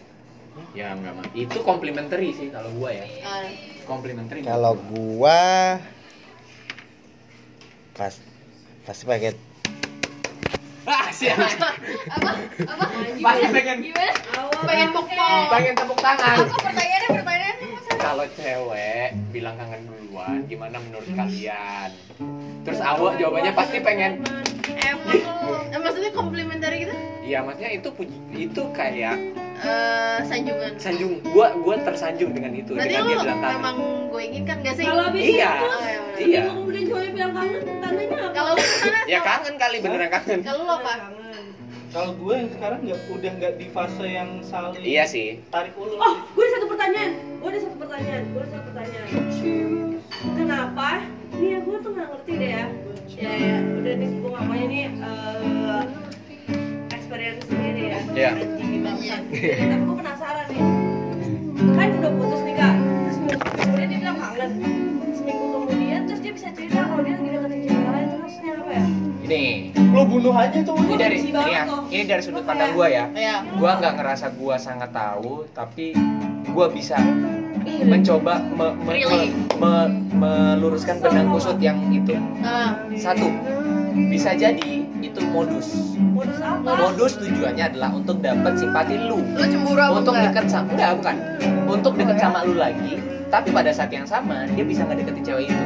ya 0.73 0.97
enggak 0.97 1.13
mah 1.13 1.25
itu 1.37 1.57
complimentary 1.61 2.33
sih 2.33 2.49
kalau 2.49 2.73
gua 2.75 2.89
ya. 2.89 3.05
Eh, 3.05 3.85
complimentary 3.85 4.41
Kalau 4.41 4.73
gua. 4.89 5.77
pas 7.93 8.13
pasti 8.85 9.03
pakai 9.09 9.33
ah 10.85 11.09
siapa 11.09 11.49
apa? 11.49 12.31
Apa? 12.61 12.85
pasti 13.21 13.45
pengen 13.53 13.77
Gimana? 13.85 14.13
Pengen 14.65 14.89
pokok. 14.93 15.41
pengen 15.49 15.73
tepuk 15.77 15.99
tangan. 16.01 16.35
Apa 16.45 16.57
pertanyaannya? 16.61 17.09
Kalau 18.07 18.23
cewek 18.31 19.07
bilang 19.29 19.55
kangen 19.57 19.83
duluan 19.83 20.39
gimana 20.47 20.79
menurut 20.79 21.11
kalian 21.11 21.91
terus 22.63 22.79
awak 22.79 23.15
jawabannya 23.15 23.51
pasti 23.51 23.77
pengen 23.79 24.23
Emang 24.77 25.19
eh, 25.67 25.75
maksudnya 25.75 26.11
komplementari 26.11 26.83
gitu? 26.83 26.95
iya 27.21 27.43
maksudnya 27.43 27.71
itu 27.73 27.89
puji 27.91 28.15
itu 28.33 28.63
kayak 28.71 29.19
Eh, 29.57 30.19
sanjungan. 30.23 30.77
sanjung 30.77 31.17
gua 31.27 31.49
gua 31.57 31.75
tersanjung 31.81 32.29
dengan 32.29 32.53
itu 32.53 32.71
Berarti 32.71 32.93
dengan 32.93 33.03
dia 33.03 33.17
bilang 33.17 33.39
kangen 33.41 33.57
memang 33.57 33.75
gue 34.07 34.21
inginkan 34.23 34.57
gak 34.61 34.75
sih? 34.77 34.85
kalau 34.85 35.03
habis 35.03 35.21
Iya. 35.25 35.49
itu 35.49 35.65
Oh, 35.65 35.81
iya, 35.81 35.97
bener. 35.97 36.17
iya 36.21 36.39
seminggu 36.39 36.53
kemudian 36.55 36.83
cowoknya 36.85 37.11
bilang 37.11 37.31
kangen 37.33 37.61
tandanya 37.75 38.15
apa 38.15 38.29
Kalau 38.31 38.51
lu 38.53 38.63
ya 39.05 39.19
kangen 39.19 39.55
kali 39.57 39.77
beneran 39.81 40.09
kangen 40.13 40.39
Kalau 40.41 40.61
lu 40.61 40.71
apa? 40.71 40.93
Kalau 41.97 42.13
gue 42.13 42.33
yang 42.37 42.49
sekarang 42.53 42.79
nggak 42.85 42.99
udah 43.09 43.31
nggak 43.41 43.53
di 43.57 43.67
fase 43.73 44.05
yang 44.05 44.29
saling 44.45 44.85
iya 44.85 45.09
sih. 45.09 45.41
tarik 45.49 45.73
ulur. 45.73 45.97
Oh 45.97 46.21
gue 46.29 46.43
ada 46.45 46.53
satu 46.61 46.65
pertanyaan. 46.69 47.11
Gue 47.41 47.49
ada 47.49 47.59
satu 47.65 47.77
pertanyaan. 47.81 48.21
Gue 48.29 48.41
ada 48.45 48.49
satu 48.53 48.63
pertanyaan. 48.69 49.09
Kenapa? 50.37 50.89
Nih 51.41 51.49
ya 51.49 51.59
gue 51.65 51.77
tuh 51.81 51.89
nggak 51.97 52.07
ngerti 52.13 52.31
deh 52.37 52.49
ya. 52.53 52.65
Ya 53.17 53.31
ya. 53.33 53.57
Udah 53.81 53.93
nih 53.97 54.09
gue 54.13 54.29
ngomongnya 54.29 54.65
nih 54.69 54.81
eh, 54.93 55.83
experience 56.93 57.41
sendiri 57.49 57.81
ya. 57.89 57.99
Iya. 58.13 58.31
Jadi, 58.45 59.65
tapi 59.65 59.83
gue 59.89 59.97
penasaran 59.97 60.45
nih. 60.53 60.61
Kan 61.65 61.89
udah 61.97 62.11
putus 62.13 62.41
nih 62.45 62.55
kak. 62.61 62.75
Terus 62.77 63.15
seminggu 63.17 63.57
kemudian 63.57 63.87
dia 63.89 63.99
bilang 64.05 64.17
kangen. 64.21 64.51
Seminggu 65.17 65.45
kemudian 65.49 65.99
terus 66.05 66.21
dia 66.21 66.33
bisa 66.37 66.47
cerita 66.53 66.77
kalau 66.77 67.01
dia 67.01 67.17
lagi 67.17 67.29
deketin 67.33 67.59
cewek 67.65 67.89
lain. 67.89 68.05
Terus 68.05 68.21
maksudnya 68.21 68.53
apa 68.61 68.69
ya 68.77 68.85
ini 69.27 69.75
lu 69.75 70.07
bunuh 70.07 70.31
aja 70.31 70.63
tuh 70.63 70.79
ini 70.79 70.95
dari 70.95 71.19
ini, 71.19 71.35
ya, 71.35 71.63
ini 71.91 72.03
dari 72.07 72.21
sudut 72.23 72.47
pandang 72.47 72.71
gua 72.71 72.87
ya. 72.87 73.05
Iya. 73.11 73.43
gua 73.59 73.75
nggak 73.75 73.93
ngerasa 73.99 74.25
gua 74.39 74.55
sangat 74.55 74.89
tahu 74.89 75.43
tapi 75.51 75.91
gua 76.49 76.71
bisa 76.71 76.95
Iya. 77.67 77.83
mencoba 77.83 78.39
me- 78.47 78.75
me- 78.79 78.95
Really? 78.95 79.35
me- 79.59 79.59
me- 79.59 79.99
meluruskan 80.15 81.03
benang 81.03 81.27
kusut 81.27 81.59
yang 81.59 81.75
itu. 81.91 82.15
Ah, 82.39 82.79
satu 82.95 83.27
bisa 84.07 84.31
jadi 84.31 84.87
itu 85.03 85.19
modus. 85.27 85.99
Modus 85.99 86.39
apa? 86.39 86.63
Modus 86.63 87.19
tujuannya 87.19 87.67
adalah 87.67 87.91
untuk 87.91 88.23
dapat 88.23 88.55
simpati 88.55 88.95
lu. 88.95 89.19
Lu 89.19 89.43
cemburu 89.43 89.81
apa 89.83 89.99
untuk 89.99 90.15
deket 90.15 90.45
sama 90.47 90.71
enggak 90.71 90.91
bukan. 91.03 91.15
Untuk 91.67 91.93
deket 91.99 92.17
sama 92.17 92.47
lu 92.47 92.55
lagi 92.55 92.95
tapi 93.27 93.51
pada 93.51 93.71
saat 93.75 93.91
yang 93.91 94.07
sama 94.07 94.47
dia 94.55 94.63
bisa 94.63 94.87
ngedeketin 94.87 95.23
cewek 95.23 95.45
itu. 95.51 95.65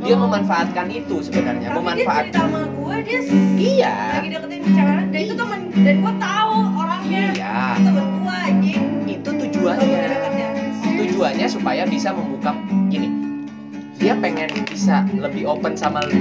Dia 0.00 0.14
Oh. 0.16 0.24
memanfaatkan 0.24 0.86
itu 0.88 1.16
sebenarnya 1.20 1.68
tapi 1.68 1.76
dia 1.76 1.80
memanfaat 1.82 2.24
cerita 2.32 2.40
sama 2.40 2.60
gue 2.72 2.96
dia 3.04 3.20
iya. 3.60 3.96
lagi 4.16 4.28
deketin 4.32 4.62
cewek 4.72 4.96
dan 5.12 5.20
itu 5.20 5.34
temen 5.36 5.60
dan 5.74 5.96
gue 6.00 6.14
tahu 6.16 6.56
orangnya. 6.78 7.24
Iya. 7.34 7.62
Temen 7.82 8.06
gue 8.16 8.34
anjing. 8.34 8.82
Itu 9.10 9.30
tujuannya. 9.36 9.86
gue 9.86 10.40
ya. 10.40 10.48
Tujuannya 11.04 11.46
supaya 11.50 11.82
bisa 11.84 12.08
membuka 12.14 12.50
gini. 12.88 13.08
Dia 14.00 14.16
pengen 14.16 14.48
bisa 14.64 15.04
lebih 15.12 15.44
open 15.44 15.76
sama 15.76 16.00
lu. 16.08 16.16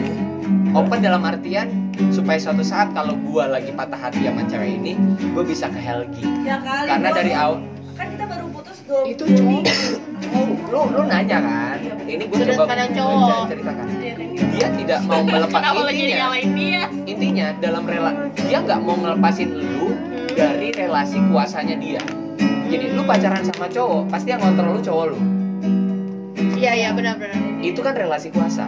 Open 0.75 0.99
dalam 0.99 1.23
artian 1.23 1.89
supaya 2.07 2.39
suatu 2.39 2.63
saat 2.63 2.95
kalau 2.95 3.19
gua 3.27 3.51
lagi 3.51 3.75
patah 3.75 3.99
hati 3.99 4.23
sama 4.23 4.47
cewek 4.47 4.79
ini 4.79 4.95
gue 5.35 5.43
bisa 5.43 5.67
ke 5.67 5.75
Helgi 5.75 6.23
ya 6.47 6.63
kali 6.63 6.87
karena 6.87 7.09
dari 7.11 7.33
awal 7.35 7.59
itu 8.89 9.23
cowok. 9.25 9.63
Minggu. 10.29 10.65
lu 10.69 10.81
lu 10.93 11.01
nanya 11.05 11.37
kan? 11.41 11.77
Ini 12.09 12.23
gue 12.25 12.37
coba 12.53 12.63
pandang 12.65 12.91
cowok. 12.93 13.45
ceritakan. 13.53 13.85
Dia 14.49 14.67
tidak 14.75 14.99
mau 15.05 15.21
melepas 15.21 15.61
jadi 15.93 16.13
intinya. 16.41 16.83
intinya 17.05 17.47
dalam 17.61 17.83
rela 17.85 18.11
dia 18.33 18.57
nggak 18.59 18.79
mau 18.81 18.95
ngelepasin 18.97 19.49
lu 19.53 19.93
dari 20.33 20.73
relasi 20.73 21.17
kuasanya 21.29 21.75
dia. 21.77 22.01
Gini 22.69 22.93
lu 22.93 23.05
pacaran 23.05 23.45
sama 23.45 23.69
cowok 23.69 24.09
pasti 24.09 24.33
yang 24.33 24.41
ngontrol 24.41 24.77
lu 24.77 24.81
cowok 24.81 25.05
lu. 25.13 25.19
Iya 26.59 26.71
iya 26.75 26.89
benar 26.91 27.15
benar. 27.21 27.37
itu 27.61 27.79
kan 27.79 27.93
relasi 27.93 28.33
kuasa. 28.33 28.67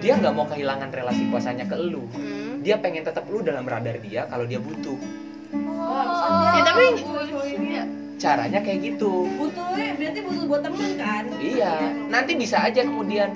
Dia 0.00 0.16
nggak 0.16 0.32
mau 0.32 0.48
kehilangan 0.48 0.88
relasi 0.90 1.28
kuasanya 1.30 1.64
ke 1.68 1.76
lu. 1.78 2.04
Hmm. 2.16 2.38
dia 2.60 2.76
pengen 2.76 3.00
tetap 3.08 3.24
lu 3.32 3.40
dalam 3.40 3.64
radar 3.64 3.96
dia 4.04 4.28
kalau 4.28 4.44
dia 4.44 4.60
butuh. 4.60 5.00
Oh, 5.80 6.52
ya, 6.54 6.62
tapi 6.62 7.00
ya, 7.72 7.88
caranya 8.20 8.60
kayak 8.60 8.80
gitu. 8.84 9.24
Butuhnya 9.40 9.96
berarti 9.96 10.20
butuh 10.20 10.44
buat 10.44 10.62
temen 10.62 10.90
kan? 11.00 11.24
Iya. 11.40 11.74
Nanti 12.12 12.36
bisa 12.36 12.60
aja 12.60 12.84
kemudian 12.84 13.32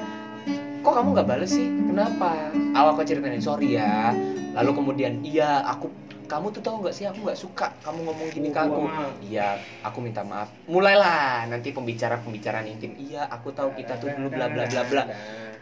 kok 0.85 0.93
kamu 0.93 1.17
nggak 1.17 1.29
bales 1.29 1.51
sih? 1.57 1.65
Kenapa? 1.65 2.53
Awal 2.77 2.93
kau 3.01 3.07
ceritain 3.09 3.41
sorry 3.41 3.81
ya. 3.81 4.13
Lalu 4.53 4.71
kemudian 4.77 5.25
iya 5.25 5.65
aku 5.65 5.89
kamu 6.25 6.57
tuh 6.57 6.63
tahu 6.65 6.77
nggak 6.85 6.95
sih 6.97 7.05
aku 7.05 7.21
nggak 7.25 7.41
suka 7.41 7.67
kamu 7.81 8.05
ngomong 8.05 8.29
gini 8.29 8.49
ke 8.53 8.61
aku? 8.61 8.85
Iya 9.25 9.57
aku 9.81 9.99
minta 10.05 10.21
maaf. 10.21 10.53
Mulailah 10.69 11.49
nanti 11.49 11.73
pembicara 11.73 12.21
pembicaraan 12.21 12.69
intim. 12.69 12.93
Iya 13.01 13.25
aku 13.33 13.57
tahu 13.57 13.73
kita 13.73 13.97
tuh 13.97 14.13
dulu 14.13 14.37
bla 14.37 14.53
bla 14.53 14.69
bla 14.69 14.83
bla 14.85 15.05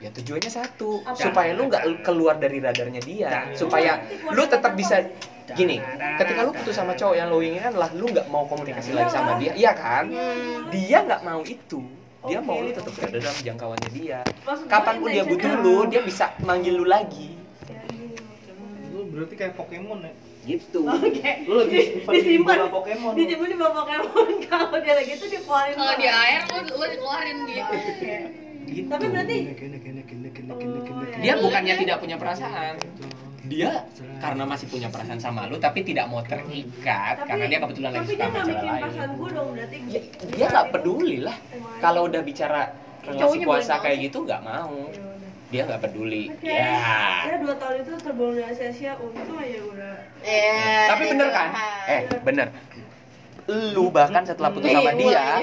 ya 0.02 0.10
tujuannya 0.10 0.50
satu. 0.50 1.06
Apa? 1.06 1.14
supaya 1.16 1.50
lu 1.54 1.70
nggak 1.70 2.02
keluar 2.02 2.34
dari 2.42 2.58
radarnya 2.58 3.00
dia. 3.00 3.30
Supaya 3.54 4.02
lu 4.34 4.42
tetap 4.50 4.74
bisa 4.74 5.06
gini 5.52 5.78
ketika 6.16 6.48
lu 6.48 6.50
putus 6.54 6.74
sama 6.74 6.96
cowok 6.96 7.14
yang 7.18 7.28
lu 7.28 7.44
ingin 7.44 7.60
adalah 7.60 7.90
lu 7.92 8.08
nggak 8.10 8.26
mau 8.26 8.44
komunikasi 8.50 8.92
lagi 8.92 9.14
sama 9.14 9.38
dia. 9.38 9.54
Iya 9.54 9.72
kan? 9.78 10.04
Dia 10.74 10.98
nggak 11.06 11.22
mau 11.22 11.40
itu. 11.46 11.80
Dia 12.22 12.38
mau 12.42 12.58
lu 12.58 12.70
tetap 12.70 12.92
berada 12.98 13.18
dalam 13.18 13.38
jangkauannya 13.38 13.90
dia. 13.94 14.18
Gue 14.26 14.54
kapan 14.66 14.94
pun 14.98 15.08
dia 15.10 15.24
butuh 15.26 15.52
lu 15.62 15.76
dia 15.86 16.02
bisa 16.02 16.34
manggil 16.42 16.74
lu 16.74 16.86
lagi. 16.86 17.38
Lu 18.90 19.06
berarti 19.10 19.34
kayak 19.38 19.54
Pokemon 19.54 20.02
ya? 20.02 20.12
gitu. 20.42 20.82
Oke. 20.82 21.46
Lu 21.46 21.54
lagi 21.62 22.02
simpan 22.02 22.12
di 22.12 22.18
disimpan. 22.18 22.56
bola 22.58 22.70
Pokemon. 22.74 23.12
disimpan 23.14 23.46
di 23.46 23.56
bawah 23.58 23.74
Pokemon. 23.82 24.28
Kalau 24.50 24.78
dia 24.82 24.94
lagi 24.98 25.12
itu 25.14 25.26
dikeluarin 25.30 25.74
kalau 25.78 25.94
di 25.96 26.08
air 26.10 26.40
lu 26.50 26.58
lu 26.76 26.86
dikeluarin 26.92 27.36
gitu. 27.48 27.74
Gitu. 28.72 28.88
tapi 28.88 29.06
berarti 29.12 29.38
dia 31.22 31.34
bukannya 31.38 31.74
tidak 31.78 31.96
punya 32.00 32.16
perasaan. 32.16 32.74
Dia 33.42 33.84
karena 34.22 34.46
masih 34.46 34.70
punya 34.70 34.86
perasaan 34.86 35.18
sama 35.18 35.50
lu 35.50 35.58
tapi 35.58 35.82
tidak 35.82 36.06
mau 36.06 36.22
terikat 36.22 37.18
tapi, 37.20 37.26
karena 37.26 37.44
dia 37.50 37.58
kebetulan 37.58 37.90
lagi 37.90 38.06
suka 38.06 38.14
dia 38.14 38.26
sama 38.30 38.40
cewek 38.46 38.62
lain. 38.62 38.82
perasaan 38.86 39.10
gue 39.18 39.30
dong 39.34 39.48
berarti 39.50 39.76
Ya, 39.90 40.00
dia 40.30 40.46
nggak 40.46 40.66
peduli 40.70 41.18
lah. 41.26 41.36
Kalau 41.82 42.00
udah 42.06 42.22
bicara 42.22 42.60
relasi 43.02 43.38
mau 43.42 43.58
kayak 43.58 43.98
gitu 43.98 44.18
nggak 44.22 44.42
mau. 44.46 44.78
Dia 45.52 45.62
nggak 45.68 45.80
peduli 45.84 46.32
ya. 46.40 46.78
Ya 47.28 47.36
dua 47.42 47.54
tahun 47.58 47.76
itu 47.82 47.92
terbuang 48.00 48.32
dengan 48.38 48.54
sia-sia 48.56 48.92
untung 48.96 49.36
aja 49.36 49.60
udah 49.68 49.94
Eh, 50.22 50.86
tapi 50.88 51.02
bener 51.12 51.28
kan? 51.34 51.48
Eh 51.90 52.00
bener. 52.22 52.48
Lu 53.74 53.90
bahkan 53.90 54.22
setelah 54.22 54.54
putus 54.54 54.70
sama 54.70 54.94
dia 54.94 55.18
ulang. 55.18 55.42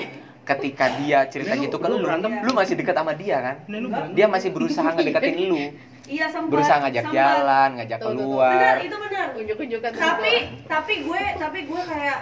Ketika 0.49 0.85
dia 0.97 1.19
cerita 1.29 1.53
Lu- 1.53 1.61
gitu 1.61 1.77
ke 1.77 1.85
lu 1.85 2.01
lu 2.01 2.05
berantem. 2.09 2.31
lu 2.41 2.51
masih 2.51 2.73
deket 2.73 2.95
sama 2.97 3.13
dia 3.13 3.37
kan? 3.37 3.55
Lu 3.69 3.87
berantem. 3.87 4.15
dia 4.17 4.25
masih 4.25 4.49
berusaha 4.49 4.89
ngedeketin 4.93 5.35
lu. 5.45 5.61
Iya 6.09 6.25
sempat 6.25 6.49
berusaha 6.49 6.77
ngajak 6.81 7.05
sempat. 7.05 7.13
jalan 7.21 7.69
ngajak 7.77 7.97
Tuh, 8.01 8.01
tuh, 8.01 8.09
tuh. 8.09 8.25
keluar. 8.25 8.49
Benar 8.57 8.77
itu 8.81 8.95
benar. 8.97 9.27
Unjuk-unjukkan 9.37 9.91
tapi 9.93 10.33
tapi 10.65 10.93
gue 11.05 11.21
tapi 11.37 11.59
gue 11.69 11.81
kayak 11.85 12.19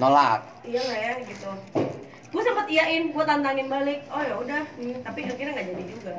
nolak. 0.00 0.40
Iya 0.64 0.80
nggak 0.80 1.00
ya 1.04 1.12
gitu. 1.20 1.50
Gue 2.32 2.42
sempat 2.42 2.66
iyain 2.66 3.12
gue 3.12 3.24
tantangin 3.28 3.68
balik. 3.68 4.00
Oh 4.08 4.24
ya 4.24 4.34
udah 4.40 4.60
hmm, 4.80 5.04
tapi 5.04 5.20
akhirnya 5.28 5.52
nggak 5.52 5.66
jadi 5.68 5.84
juga 5.84 6.16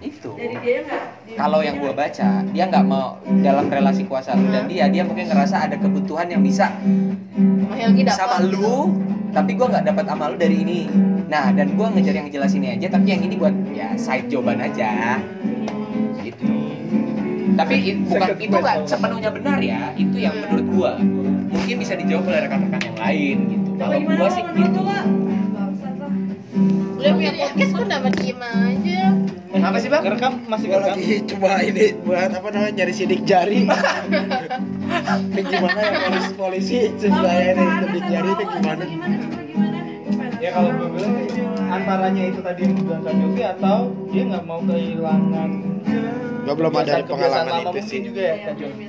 itu. 0.00 0.30
Dari 0.32 0.56
dia 0.64 0.80
dia- 0.82 1.36
kalau 1.36 1.60
yang 1.60 1.76
nggak- 1.76 1.96
baca 1.96 2.30
dia 2.42 2.64
nggak 2.66 2.84
mau 2.84 3.20
dalam 3.40 3.66
relasi 3.68 4.02
kuasa 4.04 4.32
lu 4.32 4.48
dan 4.48 4.64
dia 4.64 4.88
dia 4.88 5.04
mungkin 5.04 5.28
ngerasa 5.28 5.68
ada 5.68 5.76
kebutuhan 5.76 6.26
yang 6.26 6.40
bisa 6.40 6.72
Sama 8.16 8.40
lu 8.42 8.96
tapi 9.30 9.54
gua 9.54 9.66
nggak 9.70 9.84
dapat 9.86 10.04
sama 10.04 10.24
lu 10.26 10.36
dari 10.36 10.56
ini. 10.58 10.80
Nah 11.28 11.52
dan 11.52 11.76
gua 11.76 11.92
ngejar 11.92 12.16
yang 12.16 12.28
jelas 12.28 12.52
ini 12.52 12.74
aja 12.74 12.88
tapi 12.88 13.06
yang 13.08 13.22
ini 13.22 13.36
buat 13.36 13.54
ya 13.70 13.92
side 13.94 14.26
jawaban 14.26 14.58
aja. 14.58 15.20
Gitu. 16.18 16.48
Tapi 17.54 17.74
it- 17.78 18.02
bukan 18.02 18.28
itu 18.40 18.56
nggak 18.56 18.76
sepenuhnya 18.88 19.30
benar 19.30 19.58
ya 19.60 19.92
itu 19.94 20.16
yang 20.16 20.34
menurut 20.34 20.66
gua. 20.72 20.92
Mungkin 21.50 21.76
bisa 21.76 21.92
dijawab 21.94 22.24
oleh 22.24 22.40
rekan-rekan 22.48 22.82
yang 22.82 22.98
lain 22.98 23.36
gitu. 23.48 23.68
Kalau 23.76 23.96
lo 24.00 24.26
sih 24.28 24.44
gitu 24.48 24.80
Udah 26.50 27.12
punya 27.14 27.32
podcast 27.32 27.72
kok 27.72 27.86
dapat 27.86 28.12
diem 28.18 28.40
aja. 28.40 29.02
Kenapa 29.50 29.76
sih 29.78 29.88
bang 29.88 30.02
Ngerekam 30.02 30.32
masih 30.46 30.66
Gua 30.66 30.78
ngerekam. 30.78 30.94
lagi 30.98 31.14
coba 31.26 31.50
ini 31.60 31.84
buat 32.00 32.30
apa 32.30 32.48
namanya 32.50 32.70
nyari 32.74 32.92
sidik 32.92 33.20
jari. 33.22 33.60
ini 35.30 35.40
gimana 35.42 35.78
ya 35.80 35.98
polisi 36.04 36.32
polisi 36.34 36.78
supaya 36.96 37.54
ini 37.54 37.64
sidik 37.80 38.04
jari 38.04 38.28
itu 38.28 38.44
gimana? 38.50 38.84
Gue 38.84 39.08
Ya 40.40 40.50
kalau 40.50 40.72
gue 40.72 40.88
bilang 40.90 41.14
antaranya 41.68 42.22
itu 42.26 42.40
tadi 42.40 42.60
yang 42.64 42.74
dibilang 42.74 43.02
Kak 43.04 43.14
Jovi 43.14 43.42
atau 43.44 43.78
dia 44.08 44.22
nggak 44.24 44.44
mau 44.44 44.60
kehilangan 44.64 45.50
Gua 46.40 46.54
belum 46.56 46.72
ada 46.74 46.94
pengalaman 47.04 47.60
itu 47.70 47.80
sih. 47.84 48.00
juga 48.02 48.22
ya 48.24 48.36
Kak 48.42 48.54
Jovi. 48.56 48.86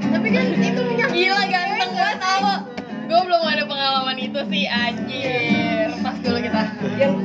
Tapi 0.00 0.28
kan 0.28 0.44
itu 0.52 0.80
minyak 0.84 1.10
gila 1.10 1.42
ganteng 1.44 1.90
gue 1.90 2.12
tahu. 2.18 2.69
Gue 3.10 3.20
belum 3.26 3.42
ada 3.42 3.66
pengalaman 3.66 4.16
itu 4.22 4.38
sih 4.46 4.70
anjir. 4.70 5.90
Pas 5.98 6.14
dulu 6.22 6.38
kita. 6.46 6.62
yang 6.94 7.18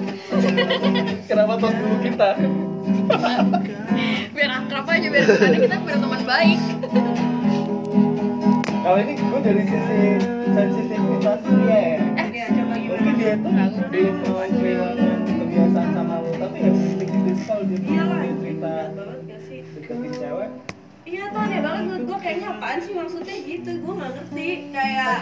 Kenapa 1.29 1.53
tos 1.61 1.77
dulu 1.77 1.95
kita? 2.01 2.29
Biar 4.33 4.51
akrab 4.65 4.89
aja 4.89 5.07
biar 5.13 5.25
karena 5.29 5.57
kita 5.61 5.77
berteman 5.85 6.21
baik. 6.25 6.59
Kalau 8.81 8.97
ini 8.97 9.13
gue 9.13 9.39
dari 9.45 9.63
sisi 9.69 10.01
sensitivitas 10.57 11.39
dia 11.45 11.77
ya. 11.77 11.97
Eh, 12.17 12.27
ya 12.33 12.45
coba 12.49 12.75
Mungkin 12.75 13.13
gimana 13.13 13.13
dia 13.21 13.33
tuh 13.37 13.51
dia 13.93 14.09
mau 14.25 14.41
kehilangan 14.41 15.19
kebiasaan 15.25 15.89
sama 15.93 16.15
lo, 16.25 16.31
tapi 16.33 16.57
ya 16.65 16.71
kalau 17.45 17.63
dia 17.69 17.79
iyalah 17.85 18.17
dia 18.25 18.33
cerita 18.41 18.57
berat 18.65 18.89
banget 18.97 19.19
gak 19.29 19.41
sih 19.45 19.59
deketin 19.77 20.11
cewek, 20.17 20.49
iya 21.05 21.23
tuh 21.29 21.41
aneh 21.45 21.59
banget 21.61 21.81
menurut 21.85 22.03
gue 22.09 22.17
kayaknya 22.21 22.47
apaan 22.57 22.79
sih 22.81 22.93
maksudnya 22.93 23.35
gitu 23.45 23.71
gue 23.81 23.93
nggak 23.93 24.11
ngerti 24.17 24.47
kayak 24.73 25.19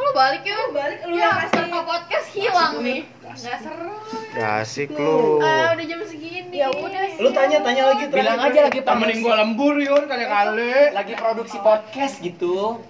Kok 0.00 0.08
lu 0.08 0.16
balik 0.16 0.42
ya? 0.48 0.56
Lu 0.56 0.72
balik, 0.72 0.98
lu 1.04 1.12
ya, 1.12 1.28
yang 1.28 1.36
kasih- 1.44 1.84
podcast 1.84 2.26
hilang 2.32 2.72
nih. 2.80 3.00
Nggak 3.20 3.58
seru. 3.60 3.94
Asik 4.32 4.88
lu. 4.96 5.44
Ah, 5.44 5.76
udah 5.76 5.84
jam 5.84 6.00
segini. 6.08 6.56
Ya 6.56 6.72
udah. 6.72 7.04
lu 7.20 7.28
tanya-tanya 7.36 7.82
lagi 7.84 8.04
terakhir. 8.08 8.16
bilang 8.16 8.38
aja 8.40 8.60
lagi 8.64 8.80
temenin 8.80 9.18
gue 9.20 9.34
lembur 9.36 9.76
yun 9.76 10.08
kali-kali. 10.08 10.96
lagi 10.96 11.14
produksi 11.20 11.60
podcast 11.60 12.16
gitu 12.24 12.80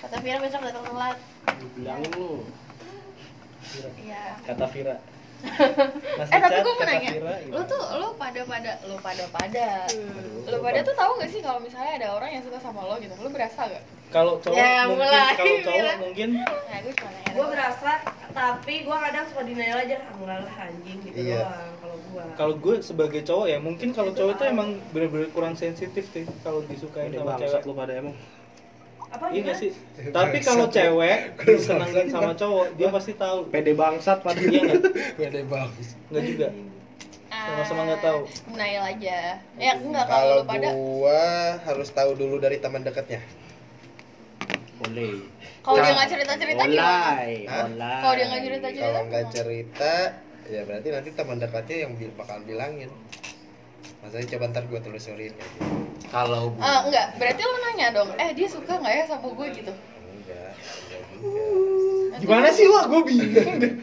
Kata 0.00 0.16
Vira 0.24 0.40
besok 0.40 0.64
datang 0.64 0.88
telat. 0.88 1.16
Bilangin 1.76 2.10
lu. 2.16 2.48
Iya. 4.00 4.40
Kata 4.48 4.64
Vira. 4.72 4.96
Eh 6.32 6.38
tapi 6.38 6.58
gue 6.62 6.72
mau 6.72 6.86
nanya, 6.86 7.10
lu 7.50 7.60
tuh 7.66 7.82
lu 7.98 8.08
pada 8.14 8.40
pada 8.46 8.72
lu 8.86 8.96
pada 9.02 9.24
pada. 9.28 9.66
Lu 10.46 10.56
pada 10.62 10.78
tuh 10.80 10.94
tahu 10.94 11.12
gak 11.18 11.30
sih 11.30 11.40
kalau 11.42 11.58
misalnya 11.58 11.98
ada 11.98 12.08
orang 12.14 12.30
yang 12.38 12.42
suka 12.46 12.58
sama 12.62 12.86
lo 12.86 12.94
gitu, 13.02 13.12
lu 13.18 13.28
berasa 13.30 13.66
gak? 13.66 13.82
Kalau 14.12 14.36
cowok 14.44 14.54
Ya, 14.54 14.84
mungkin 14.84 15.08
mulai, 15.08 15.32
kalau 15.34 15.56
cowok 15.64 15.94
mungkin. 16.04 16.28
Nah 16.44 16.78
gue 16.84 16.94
nanya. 16.94 17.32
gue 17.32 17.46
berasa 17.48 17.90
tapi 18.32 18.74
gue 18.84 18.96
kadang 18.96 19.24
suka 19.28 19.42
denial 19.42 19.78
aja. 19.82 19.96
Enggak 20.14 20.38
lah 20.44 20.54
anjing 20.68 20.98
gitu 21.00 21.16
Iya. 21.16 21.40
doang 21.42 21.72
kalau 21.82 21.96
gue 21.98 22.22
kalau 22.36 22.54
gue 22.60 22.74
sebagai 22.84 23.20
cowok 23.24 23.46
ya 23.48 23.58
mungkin 23.58 23.88
kalau 23.90 24.10
cowok 24.12 24.32
itu 24.36 24.44
emang 24.46 24.68
bener-bener 24.92 25.28
kurang 25.32 25.54
sensitif 25.56 26.04
sih 26.12 26.24
kalau 26.44 26.60
disukain 26.64 27.10
sama 27.10 27.40
cewek. 27.40 27.62
lu 27.64 27.72
pada 27.72 27.92
emang. 27.96 28.14
Apa 29.12 29.24
iya 29.28 29.52
sih 29.52 29.70
tapi 30.08 30.40
kalau 30.40 30.66
cewek 30.72 31.36
disenangin 31.44 32.08
sama 32.08 32.32
cowok 32.32 32.66
dia 32.80 32.88
pasti 32.88 33.12
tahu 33.12 33.44
Pede 33.52 33.76
bangsat 33.76 34.24
pada 34.24 34.40
iya 34.40 34.60
nggak 34.64 34.82
Pede 35.20 35.42
bangsat. 35.44 35.96
nggak 36.08 36.24
juga 36.24 36.48
Sama-sama 37.32 37.88
nggak 37.88 38.02
tahu. 38.04 38.20
Denial 38.52 38.84
aja. 38.92 39.40
Ya 39.56 39.72
enggak 39.80 40.04
kalau 40.04 40.44
lu 40.44 40.44
pada 40.44 40.68
gua 40.76 41.24
harus 41.64 41.88
tahu 41.88 42.12
dulu 42.12 42.36
dari 42.36 42.60
teman 42.60 42.84
dekatnya. 42.84 43.24
Boleh. 44.84 45.24
kalau 45.64 45.80
dia 45.80 45.96
nggak 45.96 46.10
cerita-cerita 46.12 46.62
gimana? 46.68 47.24
Online. 47.48 48.02
Kalau 48.04 48.14
dia 48.20 48.26
nggak 48.28 48.42
cerita-cerita 48.44 48.84
Kalau 48.84 49.02
nggak 49.08 49.26
cerita, 49.32 49.94
ya 50.44 50.60
berarti 50.68 50.88
nanti 50.92 51.10
teman 51.16 51.38
dekatnya 51.40 51.76
yang 51.88 51.92
bakal 52.20 52.36
bilangin. 52.44 52.90
Masanya 54.02 54.26
coba 54.28 54.44
ntar 54.50 54.64
gua 54.66 54.80
telusurin. 54.80 55.32
Kalau 56.08 56.52
gua 56.52 56.60
Ah, 56.60 56.80
enggak, 56.84 57.06
berarti 57.16 57.40
lu 57.40 57.56
nanya 57.62 57.86
dong, 57.92 58.10
eh 58.16 58.30
dia 58.32 58.44
suka 58.46 58.74
nggak 58.74 58.92
ya 58.92 59.04
sama 59.06 59.28
gue 59.28 59.46
gitu? 59.54 59.72
Enggak, 59.72 60.52
enggak 60.58 61.02
juga. 61.08 61.44
Gimana 62.18 62.48
sih 62.50 62.66
wah 62.66 62.84
gue 62.84 63.00
bingung 63.02 63.56
deh. 63.58 63.72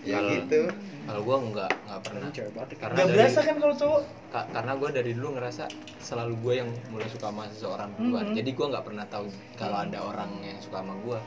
Ya 0.00 0.16
Kalau- 0.16 0.30
gitu. 0.32 0.60
kalau 1.04 1.20
gua 1.20 1.36
nggak 1.42 1.72
nggak 1.84 2.00
pernah 2.00 2.28
karena 2.32 2.96
Gak 2.96 2.96
dari- 3.02 3.12
berasa 3.12 3.40
kan 3.42 3.56
kalau 3.58 3.74
cowok? 3.76 4.02
Ka- 4.28 4.48
karena 4.48 4.72
gue 4.74 4.88
dari 4.90 5.10
dulu 5.12 5.28
ngerasa 5.36 5.64
selalu 5.98 6.34
gue 6.38 6.54
yang 6.56 6.70
mulai 6.88 7.08
suka 7.08 7.28
sama 7.28 7.44
seseorang 7.46 7.90
duluan 7.92 8.24
Mhm. 8.26 8.34
jadi 8.34 8.50
gue 8.50 8.66
nggak 8.68 8.84
pernah 8.84 9.04
tahu 9.04 9.26
kalau 9.54 9.78
ada 9.78 9.98
orang 10.00 10.30
yang 10.40 10.56
suka 10.58 10.80
sama 10.80 10.96
gue 10.98 11.18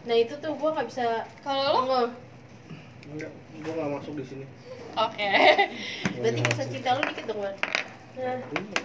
Nah 0.00 0.16
itu 0.16 0.32
tuh 0.34 0.52
gue 0.54 0.70
nggak 0.70 0.88
bisa 0.88 1.04
Kalau 1.38 1.60
lo? 1.68 1.80
Nggak. 1.84 2.08
Enggak, 3.10 3.30
gua 3.60 3.72
nggak 3.74 3.90
masuk 3.98 4.12
di 4.14 4.24
sini. 4.24 4.44
Oke. 4.92 5.28
Berarti 6.16 6.40
kisah 6.42 6.66
cinta 6.66 6.90
lu 6.92 7.02
dikit 7.06 7.24
dong 7.26 7.38
Bar 7.38 7.54
Nah 8.12 8.36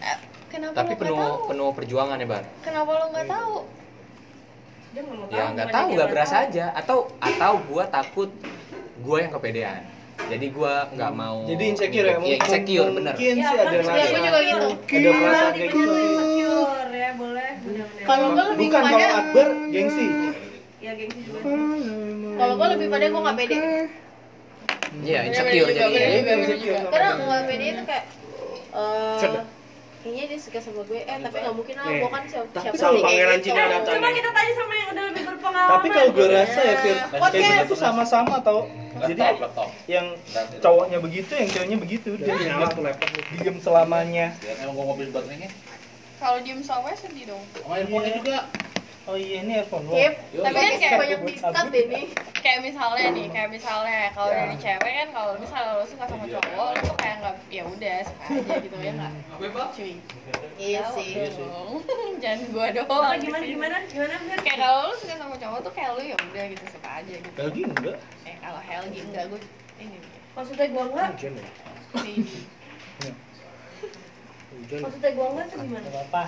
Eh, 0.04 0.18
Kenapa 0.48 0.74
tapi 0.78 0.94
penuh 0.96 1.18
tahu? 1.18 1.36
penuh 1.50 1.70
perjuangan 1.72 2.16
ya 2.16 2.28
bar 2.28 2.44
Kenapa 2.62 2.90
lo 2.94 3.06
nggak 3.10 3.28
tahu? 3.28 3.56
dia 4.88 5.04
nggak 5.04 5.12
mau 5.12 5.28
tahu 5.28 5.36
ya 5.36 5.46
nggak 5.52 5.68
tahu 5.70 5.88
nggak 5.92 6.10
berasa 6.10 6.36
tahu. 6.38 6.46
aja 6.48 6.66
atau 6.74 6.98
atau 7.20 7.54
gue 7.60 7.84
takut 7.86 8.30
gue 8.98 9.18
yang 9.18 9.28
kepedean 9.30 9.82
jadi 10.26 10.48
gue 10.48 10.74
nggak 10.96 11.12
mau 11.14 11.38
Jadi 11.44 11.64
insecure 11.68 12.08
ya? 12.08 12.16
Iya, 12.18 12.36
insecure 12.40 12.90
bener 12.94 13.12
Mungkin 13.12 13.36
Ya, 13.36 13.44
sih 13.44 13.52
kan, 13.52 13.66
ada 13.66 13.76
ya, 13.76 13.82
rasa. 13.82 13.92
gue 14.08 14.22
juga 14.24 14.40
gitu. 14.40 14.68
Ada 14.88 15.10
perasaan 15.12 15.52
kayak 15.52 15.68
gitu. 15.68 15.92
insecure 15.92 16.92
ya 16.96 17.10
boleh. 17.14 17.50
Kalau 18.02 18.28
gue 18.32 18.46
lebih 18.48 18.58
Bukan 18.64 18.82
kalau 18.82 18.96
kepada, 18.96 19.20
Akbar 19.20 19.48
gengsi. 19.68 20.06
ya 20.80 20.92
gengsi 20.94 21.20
juga 21.22 21.40
kalau 22.36 22.54
gue 22.56 22.68
lebih 22.72 22.88
pada 22.88 23.06
gue 23.06 23.22
nggak 23.22 23.38
pede. 23.38 23.58
Iya 25.02 25.20
Bener-bener 25.22 25.52
insecure 25.52 25.68
juga, 25.68 25.84
jadi 25.86 26.56
juga. 26.56 26.78
karena 26.88 27.10
pede 27.44 27.66
itu 27.68 27.84
kayak 27.84 28.06
eh 28.76 29.44
kayaknya 30.06 30.24
dia 30.30 30.38
suka 30.38 30.60
sama 30.62 30.82
gue 30.86 31.00
eh 31.02 31.18
tapi 31.18 31.38
nggak 31.42 31.56
mungkin 31.56 31.74
lah 31.76 31.86
gue 31.90 32.10
kan 32.14 32.24
siapa 32.30 32.46
Tapi 32.46 32.62
siapa 32.62 32.78
kalau 32.78 32.94
sih 32.94 33.02
kayak 33.02 33.10
pangeran 33.10 33.34
gitu. 33.34 33.46
Cina 33.46 33.58
Eh, 33.58 33.68
datang 33.74 33.96
coba 33.98 34.10
kita 34.14 34.30
tanya 34.30 34.54
sama 34.54 34.74
yang 34.76 34.90
udah 34.94 35.04
lebih 35.10 35.24
berpengalaman 35.26 35.72
Tapi 35.74 35.88
kalau 35.90 36.10
gue 36.14 36.28
rasa 36.30 36.60
ya 36.62 36.76
Fir, 36.78 36.96
Podcast. 36.96 37.34
kayak 37.34 37.50
gitu 37.50 37.66
tuh 37.66 37.78
sama-sama 37.80 38.34
tau. 38.40 38.62
Jadi 38.96 39.22
yang 39.88 40.06
cowoknya 40.62 40.98
begitu, 41.02 41.32
yang 41.36 41.50
ceweknya 41.52 41.78
begitu. 41.78 42.10
Dia 42.16 42.32
Nyala 42.32 42.72
diem, 43.36 43.58
selamanya. 43.60 44.32
Emang 44.62 44.72
gua 44.72 44.86
mobil 44.96 45.12
baterainya? 45.12 45.52
Kalau 46.16 46.40
diem 46.40 46.64
sama 46.64 46.96
sedih 46.96 47.28
dong. 47.28 47.44
Sama 47.60 47.76
handphone 47.76 48.08
juga. 48.14 48.38
Oh 49.06 49.14
iya 49.14 49.46
ini 49.46 49.62
earphone 49.62 49.86
lo. 49.86 49.94
Kip, 49.94 50.14
tapi 50.34 50.58
kan 50.58 50.74
kayak 50.82 50.98
banyak 50.98 51.20
dikat 51.30 51.54
nih 51.70 52.06
kayak 52.46 52.62
misalnya 52.62 53.08
nih, 53.10 53.26
kayak 53.34 53.50
misalnya 53.50 54.14
kalau 54.14 54.30
dari 54.30 54.58
cewek 54.62 54.92
kan 55.02 55.10
kalau 55.10 55.34
misalnya 55.42 55.82
lo 55.82 55.86
suka 55.86 56.06
sama 56.06 56.26
cowok, 56.30 56.54
lo 56.54 56.74
tuh 56.78 56.98
kayak 57.02 57.16
nggak 57.22 57.36
ya 57.50 57.64
udah 57.66 57.98
suka 58.06 58.24
aja 58.30 58.54
gitu 58.62 58.78
ya 58.78 58.92
nggak? 58.94 59.12
Cuy. 59.74 59.94
iya 60.62 60.82
sih 60.94 61.10
dong. 61.34 61.82
Jangan 62.22 62.40
gua 62.54 62.68
doang. 62.70 63.18
Di 63.18 63.26
gimana 63.26 63.46
gimana 63.46 63.76
gimana 63.90 64.16
Fir? 64.22 64.40
Kayak 64.46 64.58
kalau 64.62 64.78
lo 64.90 64.94
suka 64.94 65.14
sama 65.18 65.36
cowok 65.42 65.60
tuh 65.66 65.74
kayak 65.74 65.90
lo 65.98 66.02
ya 66.06 66.16
udah 66.18 66.44
gitu 66.54 66.66
suka 66.70 66.90
aja 67.02 67.14
gitu. 67.18 67.38
Lagi 67.38 67.62
enggak? 67.66 67.98
Eh 68.30 68.36
kalau 68.42 68.62
Helgi 68.62 69.00
enggak 69.06 69.24
gue 69.30 69.42
ini 69.82 69.96
nih. 69.98 70.12
maksudnya 70.38 70.66
gue 70.70 70.84
enggak 70.86 71.10
ya? 71.18 71.50
Ini. 72.02 72.38
Maksudnya 74.82 75.12
gue 75.18 75.28
enggak 75.34 75.46
tuh 75.50 75.58
gimana 75.66 75.88
Gak 75.90 76.06
apa. 76.14 76.24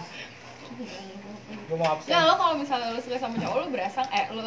Gue 1.68 1.76
mau 1.76 1.96
absen. 1.96 2.08
Nggak 2.12 2.24
lo 2.24 2.34
kalau 2.36 2.54
misalnya 2.56 2.88
lo 2.92 3.00
suka 3.00 3.18
sama 3.18 3.36
cowok 3.40 3.56
lo 3.58 3.68
berasa 3.72 4.02
eh 4.10 4.26
lo 4.32 4.44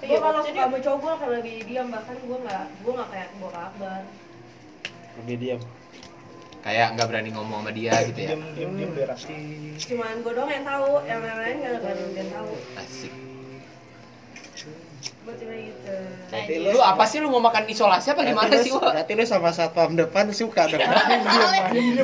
gue 0.00 0.18
kalau 0.18 0.40
suka 0.40 0.60
sama 0.60 0.78
cowok 0.78 0.98
gue 0.98 1.12
kalau 1.16 1.32
lagi 1.34 1.54
diam 1.64 1.86
bahkan 1.88 2.16
gue 2.18 2.38
nggak 2.38 2.64
gue 2.82 2.92
nggak 2.92 3.08
kayak 3.10 3.28
gue 3.32 3.50
kabar 3.50 4.02
Lebih 5.22 5.36
diam. 5.38 5.60
kayak 6.62 6.86
nggak 6.94 7.06
berani 7.10 7.30
ngomong 7.34 7.58
sama 7.60 7.70
dia 7.70 7.94
gitu 8.06 8.20
ya 8.22 8.28
Diem 8.32 8.42
diem 8.54 8.72
diem 8.78 8.90
berarti. 8.94 9.36
cuman 9.82 10.14
gue 10.22 10.32
doang 10.32 10.50
yang 10.50 10.62
tahu 10.62 10.90
yang 11.04 11.20
lain-lain 11.20 11.56
nggak 11.58 11.74
ada 11.74 11.90
yang 12.14 12.30
tahu 12.30 12.50
asik 12.78 13.12
Berarti 15.22 16.54
lu 16.58 16.80
apa 16.82 17.04
sih 17.06 17.22
lu 17.22 17.30
mau 17.30 17.38
makan 17.38 17.70
isolasi 17.70 18.10
apa 18.10 18.26
gimana 18.26 18.58
sih 18.58 18.74
Wak? 18.74 18.90
Berarti 18.90 19.12
lu 19.14 19.22
sama 19.22 19.54
satpam 19.54 19.94
depan 19.94 20.34
suka 20.34 20.66
dong. 20.66 20.82
soalnya 20.82 21.22
soalnya 21.22 21.78
itu 21.78 22.02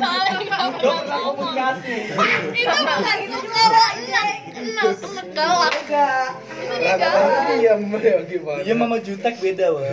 bukan 1.35 3.17
itu 3.19 3.39
galak 3.51 3.93
enak 3.99 4.27
enak 4.55 4.91
galak 5.35 5.75
itu 5.75 6.71
dia 6.79 6.93
galak 6.95 7.99
ya 7.99 8.19
gimana? 8.23 8.61
Iya 8.63 8.73
mama 8.79 8.97
jutek 9.03 9.35
beda 9.43 9.67
wa. 9.75 9.83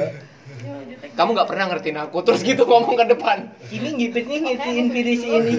kamu 1.16 1.30
nggak 1.32 1.48
pernah 1.48 1.64
ngertiin 1.72 1.98
aku 1.98 2.18
terus 2.26 2.42
gitu 2.44 2.66
ngomong 2.66 2.98
ke 2.98 3.04
depan 3.08 3.48
Ini 3.72 3.88
ngipitnya 3.96 4.38
ngitiin 4.46 4.86
pinisi 4.92 5.26
ini. 5.32 5.52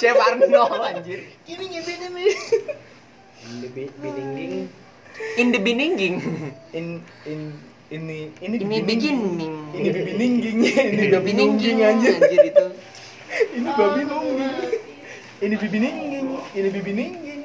Chef 0.00 0.16
Arnold 0.16 0.80
anjir 0.82 1.20
Ini 1.46 1.64
ngipitnya 1.70 2.08
nih. 2.10 2.32
Lebih 3.62 3.86
bininging. 4.00 4.81
In 5.36 5.52
the 5.52 5.60
beginning 5.60 6.18
In 6.72 6.86
in 7.28 7.40
ini 7.92 8.32
ini 8.40 8.56
ini 8.56 8.78
beginning 8.80 9.52
Ini 9.76 9.88
bibi 9.92 10.12
ningging. 10.16 10.58
Ini 10.64 11.04
beginning 11.12 11.76
aja. 11.84 11.88
anjir 11.92 12.14
itu 12.40 12.66
Ini 13.52 13.68
babi 13.76 14.02
nungging. 14.08 14.54
Ini 15.42 15.54
bibi 15.60 15.78
ningging. 15.80 16.26
Ini 16.56 16.68
bibi 16.72 16.92
ningging. 16.96 17.40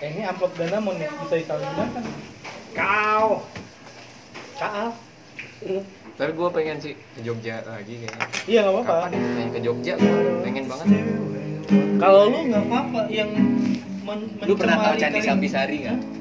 Ini 0.00 0.20
amplop 0.24 0.52
dana 0.56 0.80
mau 0.80 0.96
nih 0.96 1.08
bisa 1.08 1.36
disalahgunakan. 1.36 2.04
Kau. 2.72 3.44
Kaal. 4.56 4.88
tapi 6.14 6.30
gue 6.30 6.48
pengen 6.54 6.78
sih 6.78 6.94
ke 6.94 7.20
Jogja 7.26 7.58
lagi 7.66 8.06
kayaknya 8.06 8.26
Iya 8.46 8.58
nggak 8.62 8.74
apa-apa. 8.86 8.94
kapan 8.94 9.10
ya 9.10 9.18
pengen 9.18 9.50
ke 9.50 9.60
Jogja 9.66 9.92
gua 9.98 10.18
pengen 10.46 10.64
banget 10.70 10.86
Kalau 11.98 12.20
lu 12.30 12.38
nggak 12.54 12.64
apa-apa 12.70 13.00
yang 13.10 13.30
men 14.04 14.20
lu 14.46 14.54
pernah 14.54 14.76
tahu 14.78 14.94
Candi 14.94 15.20
Sambisari 15.24 15.76
nggak 15.82 15.98